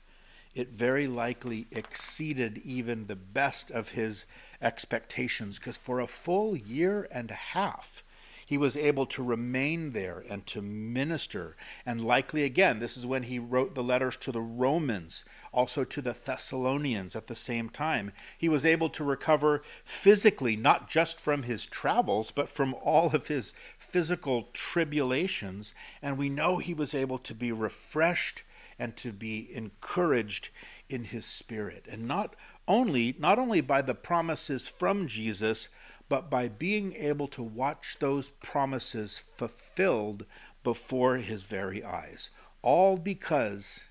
it 0.54 0.70
very 0.70 1.08
likely 1.08 1.68
exceeded 1.72 2.60
even 2.60 3.08
the 3.08 3.16
best 3.16 3.72
of 3.72 3.90
his 3.90 4.26
expectations 4.62 5.58
because 5.60 5.78
for 5.78 6.00
a 6.00 6.08
full 6.08 6.56
year 6.56 7.08
and 7.12 7.32
a 7.32 7.36
half, 7.36 8.04
he 8.48 8.58
was 8.58 8.78
able 8.78 9.06
to 9.06 9.22
remain 9.22 9.92
there 9.92 10.24
and 10.30 10.46
to 10.48 10.62
minister. 10.62 11.58
And 11.86 12.00
likely 12.00 12.44
again, 12.44 12.80
this 12.80 12.96
is 12.96 13.06
when 13.06 13.24
he 13.24 13.40
wrote 13.40 13.76
the 13.76 13.84
letters 13.84 14.16
to 14.18 14.32
the 14.32 14.40
Romans, 14.40 15.26
also 15.52 15.84
to 15.84 16.02
the 16.02 16.14
Thessalonians 16.14 17.14
at 17.14 17.28
the 17.28 17.36
same 17.36 17.70
time. 17.70 18.14
He 18.38 18.48
was 18.48 18.66
able 18.66 18.88
to 18.92 19.04
recover 19.04 19.64
physically, 19.84 20.56
not 20.56 20.90
just 20.90 21.20
from 21.20 21.44
his 21.44 21.66
travels, 21.66 22.32
but 22.32 22.48
from 22.48 22.74
all 22.76 23.14
of 23.14 23.28
his 23.28 23.54
physical 23.78 24.48
tribulations. 24.54 25.74
And 26.02 26.18
we 26.18 26.30
know 26.30 26.58
he 26.58 26.74
was 26.74 26.96
able 26.96 27.18
to 27.18 27.36
be 27.36 27.52
refreshed 27.52 28.44
and 28.80 28.96
to 28.96 29.12
be 29.12 29.54
encouraged 29.54 30.52
in 30.88 31.04
his 31.04 31.26
spirit. 31.26 31.86
And 31.92 32.08
not 32.08 32.34
only 32.66 33.14
not 33.20 33.40
only 33.40 33.60
by 33.60 33.82
the 33.82 33.96
promises 33.96 34.70
from 34.70 35.08
Jesus, 35.08 35.68
but 36.10 36.30
by 36.30 36.48
being 36.48 36.94
able 36.94 37.28
to 37.28 37.44
watch 37.44 37.98
those 38.00 38.30
promises 38.30 39.24
fulfilled 39.36 40.26
before 40.64 41.18
his 41.18 41.44
very 41.44 41.84
eyes. 41.84 42.30
All 42.62 42.98
because 42.98 43.84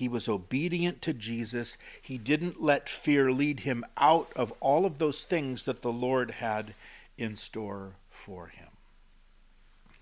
He 0.00 0.08
was 0.08 0.28
obedient 0.30 1.02
to 1.02 1.12
Jesus. 1.12 1.76
He 2.00 2.16
didn't 2.16 2.62
let 2.62 2.88
fear 2.88 3.30
lead 3.30 3.60
him 3.60 3.84
out 3.98 4.32
of 4.34 4.50
all 4.60 4.86
of 4.86 4.96
those 4.96 5.24
things 5.24 5.64
that 5.64 5.82
the 5.82 5.92
Lord 5.92 6.30
had 6.30 6.74
in 7.18 7.36
store 7.36 7.96
for 8.08 8.46
him. 8.46 8.68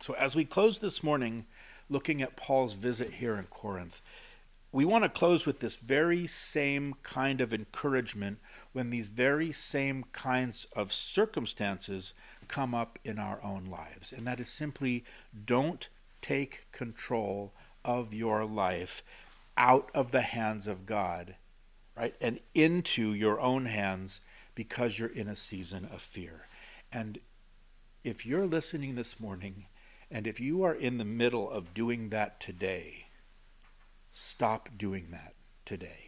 So, 0.01 0.15
as 0.15 0.37
we 0.37 0.45
close 0.45 0.79
this 0.79 1.03
morning 1.03 1.47
looking 1.91 2.23
at 2.23 2.37
Paul's 2.37 2.75
visit 2.75 3.15
here 3.15 3.35
in 3.35 3.47
Corinth, 3.47 4.01
we 4.71 4.85
want 4.85 5.03
to 5.03 5.09
close 5.09 5.47
with 5.47 5.59
this 5.59 5.77
very 5.77 6.27
same 6.27 6.95
kind 7.03 7.41
of 7.41 7.53
encouragement 7.53 8.39
when 8.79 8.91
these 8.91 9.09
very 9.09 9.51
same 9.51 10.05
kinds 10.13 10.65
of 10.73 10.93
circumstances 10.93 12.15
come 12.47 12.77
up 12.77 12.97
in 13.03 13.19
our 13.19 13.43
own 13.43 13.65
lives. 13.65 14.13
And 14.13 14.25
that 14.29 14.39
is 14.39 14.49
simply 14.49 15.03
don't 15.45 15.89
take 16.23 16.71
control 16.71 17.53
of 17.85 18.15
your 18.15 18.45
life 18.45 19.03
out 19.57 19.91
of 19.97 20.13
the 20.13 20.21
hands 20.21 20.69
of 20.69 20.87
God, 20.87 21.35
right? 21.97 22.15
And 22.21 22.39
into 22.55 23.13
your 23.13 23.41
own 23.41 23.65
hands 23.65 24.21
because 24.55 24.97
you're 24.97 25.09
in 25.09 25.27
a 25.27 25.35
season 25.35 25.85
of 25.93 26.01
fear. 26.01 26.47
And 26.93 27.19
if 28.05 28.25
you're 28.25 28.47
listening 28.47 28.95
this 28.95 29.19
morning 29.19 29.67
and 30.09 30.25
if 30.25 30.39
you 30.39 30.63
are 30.63 30.75
in 30.75 30.99
the 30.99 31.05
middle 31.05 31.51
of 31.51 31.75
doing 31.75 32.11
that 32.11 32.39
today, 32.39 33.07
stop 34.13 34.69
doing 34.79 35.09
that 35.11 35.35
today. 35.65 36.08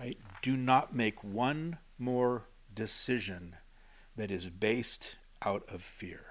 Right? 0.00 0.16
Do 0.40 0.56
not 0.56 0.94
make 0.96 1.22
one 1.22 1.76
more 1.98 2.44
decision 2.74 3.56
that 4.16 4.30
is 4.30 4.48
based 4.48 5.16
out 5.42 5.62
of 5.70 5.82
fear. 5.82 6.24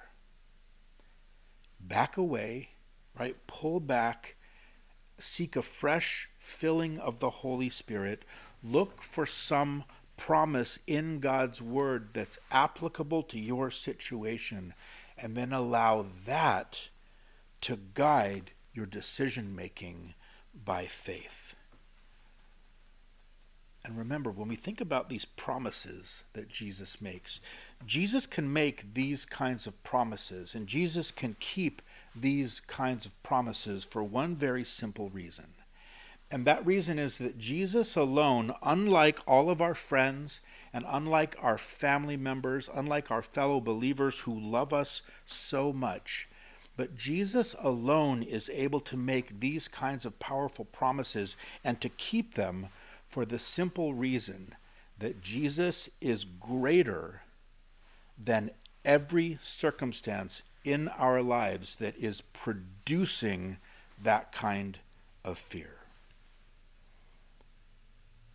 Back 1.79 2.17
away, 2.17 2.69
right? 3.17 3.35
Pull 3.45 3.79
back, 3.79 4.37
seek 5.19 5.55
a 5.55 5.61
fresh 5.61 6.29
filling 6.39 6.97
of 6.97 7.19
the 7.19 7.29
Holy 7.29 7.69
Spirit. 7.69 8.25
Look 8.63 9.03
for 9.03 9.27
some 9.27 9.83
promise 10.17 10.79
in 10.87 11.19
God's 11.19 11.61
Word 11.61 12.09
that's 12.13 12.39
applicable 12.51 13.21
to 13.23 13.39
your 13.39 13.69
situation, 13.69 14.73
and 15.15 15.35
then 15.35 15.53
allow 15.53 16.07
that 16.25 16.89
to 17.61 17.77
guide 17.93 18.51
your 18.73 18.87
decision 18.87 19.55
making 19.55 20.15
by 20.65 20.87
faith. 20.87 21.55
And 23.85 23.97
remember, 23.97 24.29
when 24.29 24.49
we 24.49 24.57
think 24.57 24.81
about 24.81 25.09
these 25.09 25.23
promises 25.23 26.25
that 26.33 26.49
Jesus 26.49 27.01
makes, 27.01 27.39
Jesus 27.85 28.27
can 28.27 28.51
make 28.51 28.93
these 28.93 29.25
kinds 29.25 29.65
of 29.65 29.81
promises, 29.83 30.53
and 30.53 30.67
Jesus 30.67 31.11
can 31.11 31.37
keep 31.39 31.81
these 32.13 32.59
kinds 32.59 33.05
of 33.05 33.23
promises 33.23 33.85
for 33.85 34.03
one 34.03 34.35
very 34.35 34.65
simple 34.65 35.09
reason. 35.09 35.53
And 36.31 36.45
that 36.45 36.65
reason 36.65 36.99
is 36.99 37.17
that 37.17 37.37
Jesus 37.37 37.95
alone, 37.95 38.53
unlike 38.61 39.19
all 39.25 39.49
of 39.49 39.61
our 39.61 39.73
friends 39.73 40.41
and 40.71 40.85
unlike 40.87 41.35
our 41.41 41.57
family 41.57 42.17
members, 42.17 42.69
unlike 42.71 43.09
our 43.09 43.23
fellow 43.23 43.59
believers 43.59 44.19
who 44.19 44.39
love 44.39 44.71
us 44.71 45.01
so 45.25 45.73
much, 45.73 46.27
but 46.77 46.95
Jesus 46.95 47.55
alone 47.59 48.21
is 48.21 48.49
able 48.53 48.79
to 48.81 48.95
make 48.95 49.39
these 49.39 49.67
kinds 49.67 50.05
of 50.05 50.19
powerful 50.19 50.65
promises 50.65 51.35
and 51.63 51.81
to 51.81 51.89
keep 51.89 52.35
them 52.35 52.67
for 53.09 53.25
the 53.25 53.39
simple 53.39 53.93
reason 53.93 54.55
that 54.99 55.21
Jesus 55.21 55.89
is 55.99 56.25
greater 56.25 57.23
than 58.23 58.51
every 58.85 59.39
circumstance 59.41 60.43
in 60.63 60.87
our 60.89 61.21
lives 61.21 61.75
that 61.75 61.97
is 61.97 62.21
producing 62.21 63.57
that 64.01 64.31
kind 64.31 64.77
of 65.25 65.37
fear. 65.37 65.77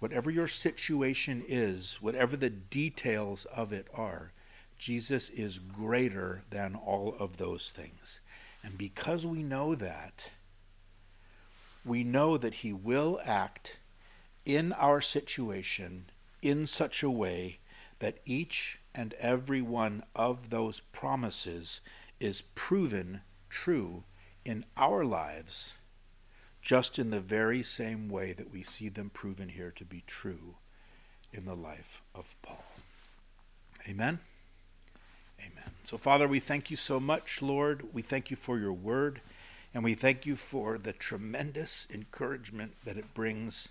Whatever 0.00 0.30
your 0.30 0.48
situation 0.48 1.42
is, 1.46 1.98
whatever 2.00 2.36
the 2.36 2.50
details 2.50 3.46
of 3.46 3.72
it 3.72 3.86
are, 3.94 4.32
Jesus 4.76 5.30
is 5.30 5.58
greater 5.58 6.42
than 6.50 6.74
all 6.74 7.14
of 7.18 7.36
those 7.36 7.70
things. 7.74 8.20
And 8.62 8.76
because 8.76 9.26
we 9.26 9.42
know 9.42 9.74
that, 9.74 10.30
we 11.84 12.02
know 12.02 12.36
that 12.36 12.54
He 12.54 12.72
will 12.72 13.20
act 13.24 13.78
in 14.44 14.72
our 14.72 15.00
situation 15.00 16.06
in 16.42 16.66
such 16.66 17.02
a 17.02 17.10
way 17.10 17.58
that 17.98 18.18
each 18.26 18.80
and 18.94 19.14
every 19.14 19.62
one 19.62 20.02
of 20.14 20.50
those 20.50 20.80
promises 20.80 21.80
is 22.20 22.42
proven 22.54 23.22
true 23.48 24.04
in 24.44 24.64
our 24.76 25.04
lives, 25.04 25.74
just 26.60 26.98
in 26.98 27.10
the 27.10 27.20
very 27.20 27.62
same 27.62 28.08
way 28.08 28.32
that 28.32 28.52
we 28.52 28.62
see 28.62 28.88
them 28.88 29.10
proven 29.10 29.48
here 29.50 29.70
to 29.70 29.84
be 29.84 30.02
true 30.06 30.56
in 31.32 31.44
the 31.46 31.56
life 31.56 32.02
of 32.14 32.36
Paul. 32.42 32.64
Amen. 33.88 34.20
Amen. 35.40 35.70
So, 35.84 35.98
Father, 35.98 36.28
we 36.28 36.40
thank 36.40 36.70
you 36.70 36.76
so 36.76 37.00
much, 37.00 37.42
Lord. 37.42 37.92
We 37.92 38.02
thank 38.02 38.30
you 38.30 38.36
for 38.36 38.58
your 38.58 38.72
word, 38.72 39.20
and 39.74 39.82
we 39.82 39.94
thank 39.94 40.24
you 40.24 40.36
for 40.36 40.78
the 40.78 40.92
tremendous 40.92 41.86
encouragement 41.92 42.74
that 42.84 42.96
it 42.96 43.12
brings 43.14 43.68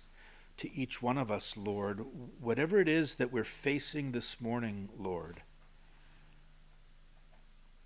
to 0.58 0.72
each 0.72 1.02
one 1.02 1.18
of 1.18 1.30
us, 1.30 1.56
Lord. 1.56 2.04
Whatever 2.40 2.80
it 2.80 2.88
is 2.88 3.16
that 3.16 3.32
we're 3.32 3.44
facing 3.44 4.12
this 4.12 4.40
morning, 4.40 4.88
Lord, 4.98 5.42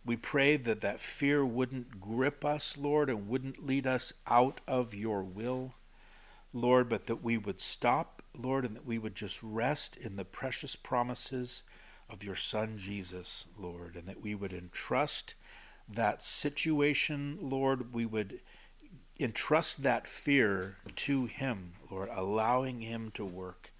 we 0.04 0.16
pray 0.16 0.56
that 0.56 0.80
that 0.80 1.00
fear 1.00 1.44
wouldn't 1.44 2.00
grip 2.00 2.44
us, 2.44 2.76
Lord, 2.78 3.10
and 3.10 3.28
wouldn't 3.28 3.64
lead 3.64 3.86
us 3.86 4.12
out 4.26 4.60
of 4.66 4.94
your 4.94 5.22
will, 5.22 5.74
Lord, 6.52 6.88
but 6.88 7.06
that 7.06 7.22
we 7.22 7.36
would 7.36 7.60
stop, 7.60 8.22
Lord, 8.36 8.64
and 8.64 8.74
that 8.76 8.86
we 8.86 8.98
would 8.98 9.14
just 9.14 9.42
rest 9.42 9.96
in 9.96 10.16
the 10.16 10.24
precious 10.24 10.76
promises 10.76 11.62
of 12.08 12.24
your 12.24 12.36
Son 12.36 12.78
Jesus, 12.78 13.44
Lord, 13.58 13.96
and 13.96 14.06
that 14.06 14.22
we 14.22 14.34
would 14.34 14.52
entrust 14.52 15.34
that 15.88 16.22
situation, 16.22 17.38
Lord, 17.40 17.92
we 17.92 18.06
would 18.06 18.40
entrust 19.18 19.82
that 19.82 20.06
fear 20.06 20.76
to 20.94 21.26
Him, 21.26 21.72
Lord, 21.90 22.08
allowing 22.12 22.80
Him 22.80 23.10
to 23.14 23.24
work. 23.24 23.72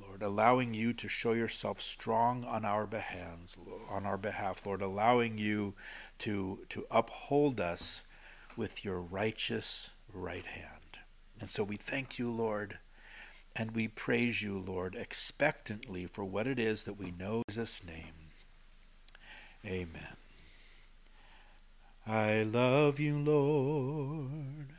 Lord, 0.00 0.22
allowing 0.22 0.74
you 0.74 0.92
to 0.92 1.08
show 1.08 1.32
yourself 1.32 1.80
strong 1.80 2.44
on 2.44 2.64
our 2.64 2.84
behalf, 2.84 3.56
on 3.88 4.04
our 4.04 4.16
behalf, 4.16 4.66
Lord, 4.66 4.82
allowing 4.82 5.38
you 5.38 5.74
to 6.20 6.60
to 6.70 6.84
uphold 6.90 7.60
us 7.60 8.02
with 8.56 8.84
your 8.84 9.00
righteous 9.00 9.90
right 10.12 10.44
hand. 10.44 10.98
And 11.40 11.48
so 11.48 11.62
we 11.62 11.76
thank 11.76 12.18
you, 12.18 12.30
Lord, 12.30 12.78
and 13.54 13.72
we 13.72 13.86
praise 13.86 14.42
you, 14.42 14.58
Lord, 14.58 14.96
expectantly 14.96 16.06
for 16.06 16.24
what 16.24 16.46
it 16.46 16.58
is 16.58 16.84
that 16.84 16.98
we 16.98 17.12
know 17.12 17.38
in 17.38 17.42
Jesus' 17.48 17.82
name. 17.84 18.14
Amen. 19.64 20.23
I 22.06 22.42
love 22.42 23.00
you, 23.00 23.18
Lord, 23.18 24.74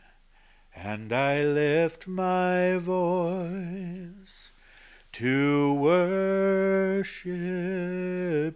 and 0.76 1.11
I 1.11 1.43
lift 1.43 2.07
my 2.07 2.78
voice 2.78 4.51
to 5.13 5.73
worship 5.73 7.34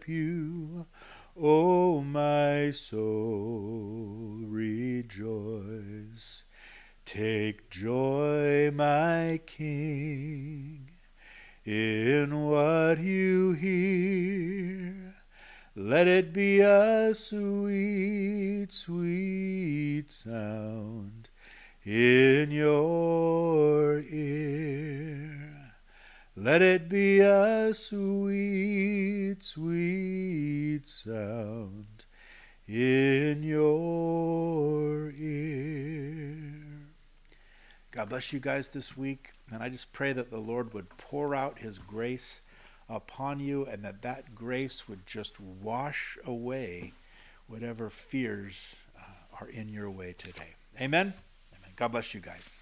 you. 0.08 0.86
O 1.36 2.02
my 2.02 2.70
soul, 2.70 4.38
rejoice. 4.44 6.44
Take 7.06 7.72
joy, 7.72 8.70
my 8.70 9.42
King, 9.48 10.92
in 11.66 12.46
what 12.46 13.00
you 13.00 13.54
hear. 13.54 15.09
Let 15.82 16.10
it 16.10 16.34
be 16.34 16.60
a 16.60 17.16
sweet, 17.16 18.68
sweet 18.74 20.12
sound 20.12 21.30
in 21.86 22.52
your 22.52 24.02
ear. 24.02 25.74
Let 26.36 26.62
it 26.62 26.90
be 26.90 27.22
a 27.22 27.74
sweet, 27.74 29.38
sweet 29.40 30.82
sound 30.90 32.06
in 32.68 33.42
your 33.42 35.12
ear. 35.12 36.52
God 37.92 38.10
bless 38.10 38.34
you 38.34 38.42
guys 38.42 38.68
this 38.68 38.98
week. 38.98 39.30
And 39.50 39.64
I 39.64 39.70
just 39.70 39.94
pray 39.94 40.12
that 40.12 40.30
the 40.30 40.40
Lord 40.40 40.74
would 40.74 40.90
pour 40.98 41.34
out 41.34 41.60
his 41.60 41.80
grace 41.80 42.42
upon 42.90 43.40
you 43.40 43.66
and 43.66 43.84
that 43.84 44.02
that 44.02 44.34
grace 44.34 44.88
would 44.88 45.06
just 45.06 45.40
wash 45.40 46.18
away 46.26 46.94
whatever 47.48 47.90
fears 47.90 48.82
uh, 48.98 49.02
are 49.40 49.48
in 49.48 49.70
your 49.70 49.90
way 49.90 50.16
today. 50.18 50.56
Amen. 50.80 51.14
Amen. 51.56 51.72
God 51.76 51.90
bless 51.90 52.14
you 52.14 52.20
guys. 52.20 52.59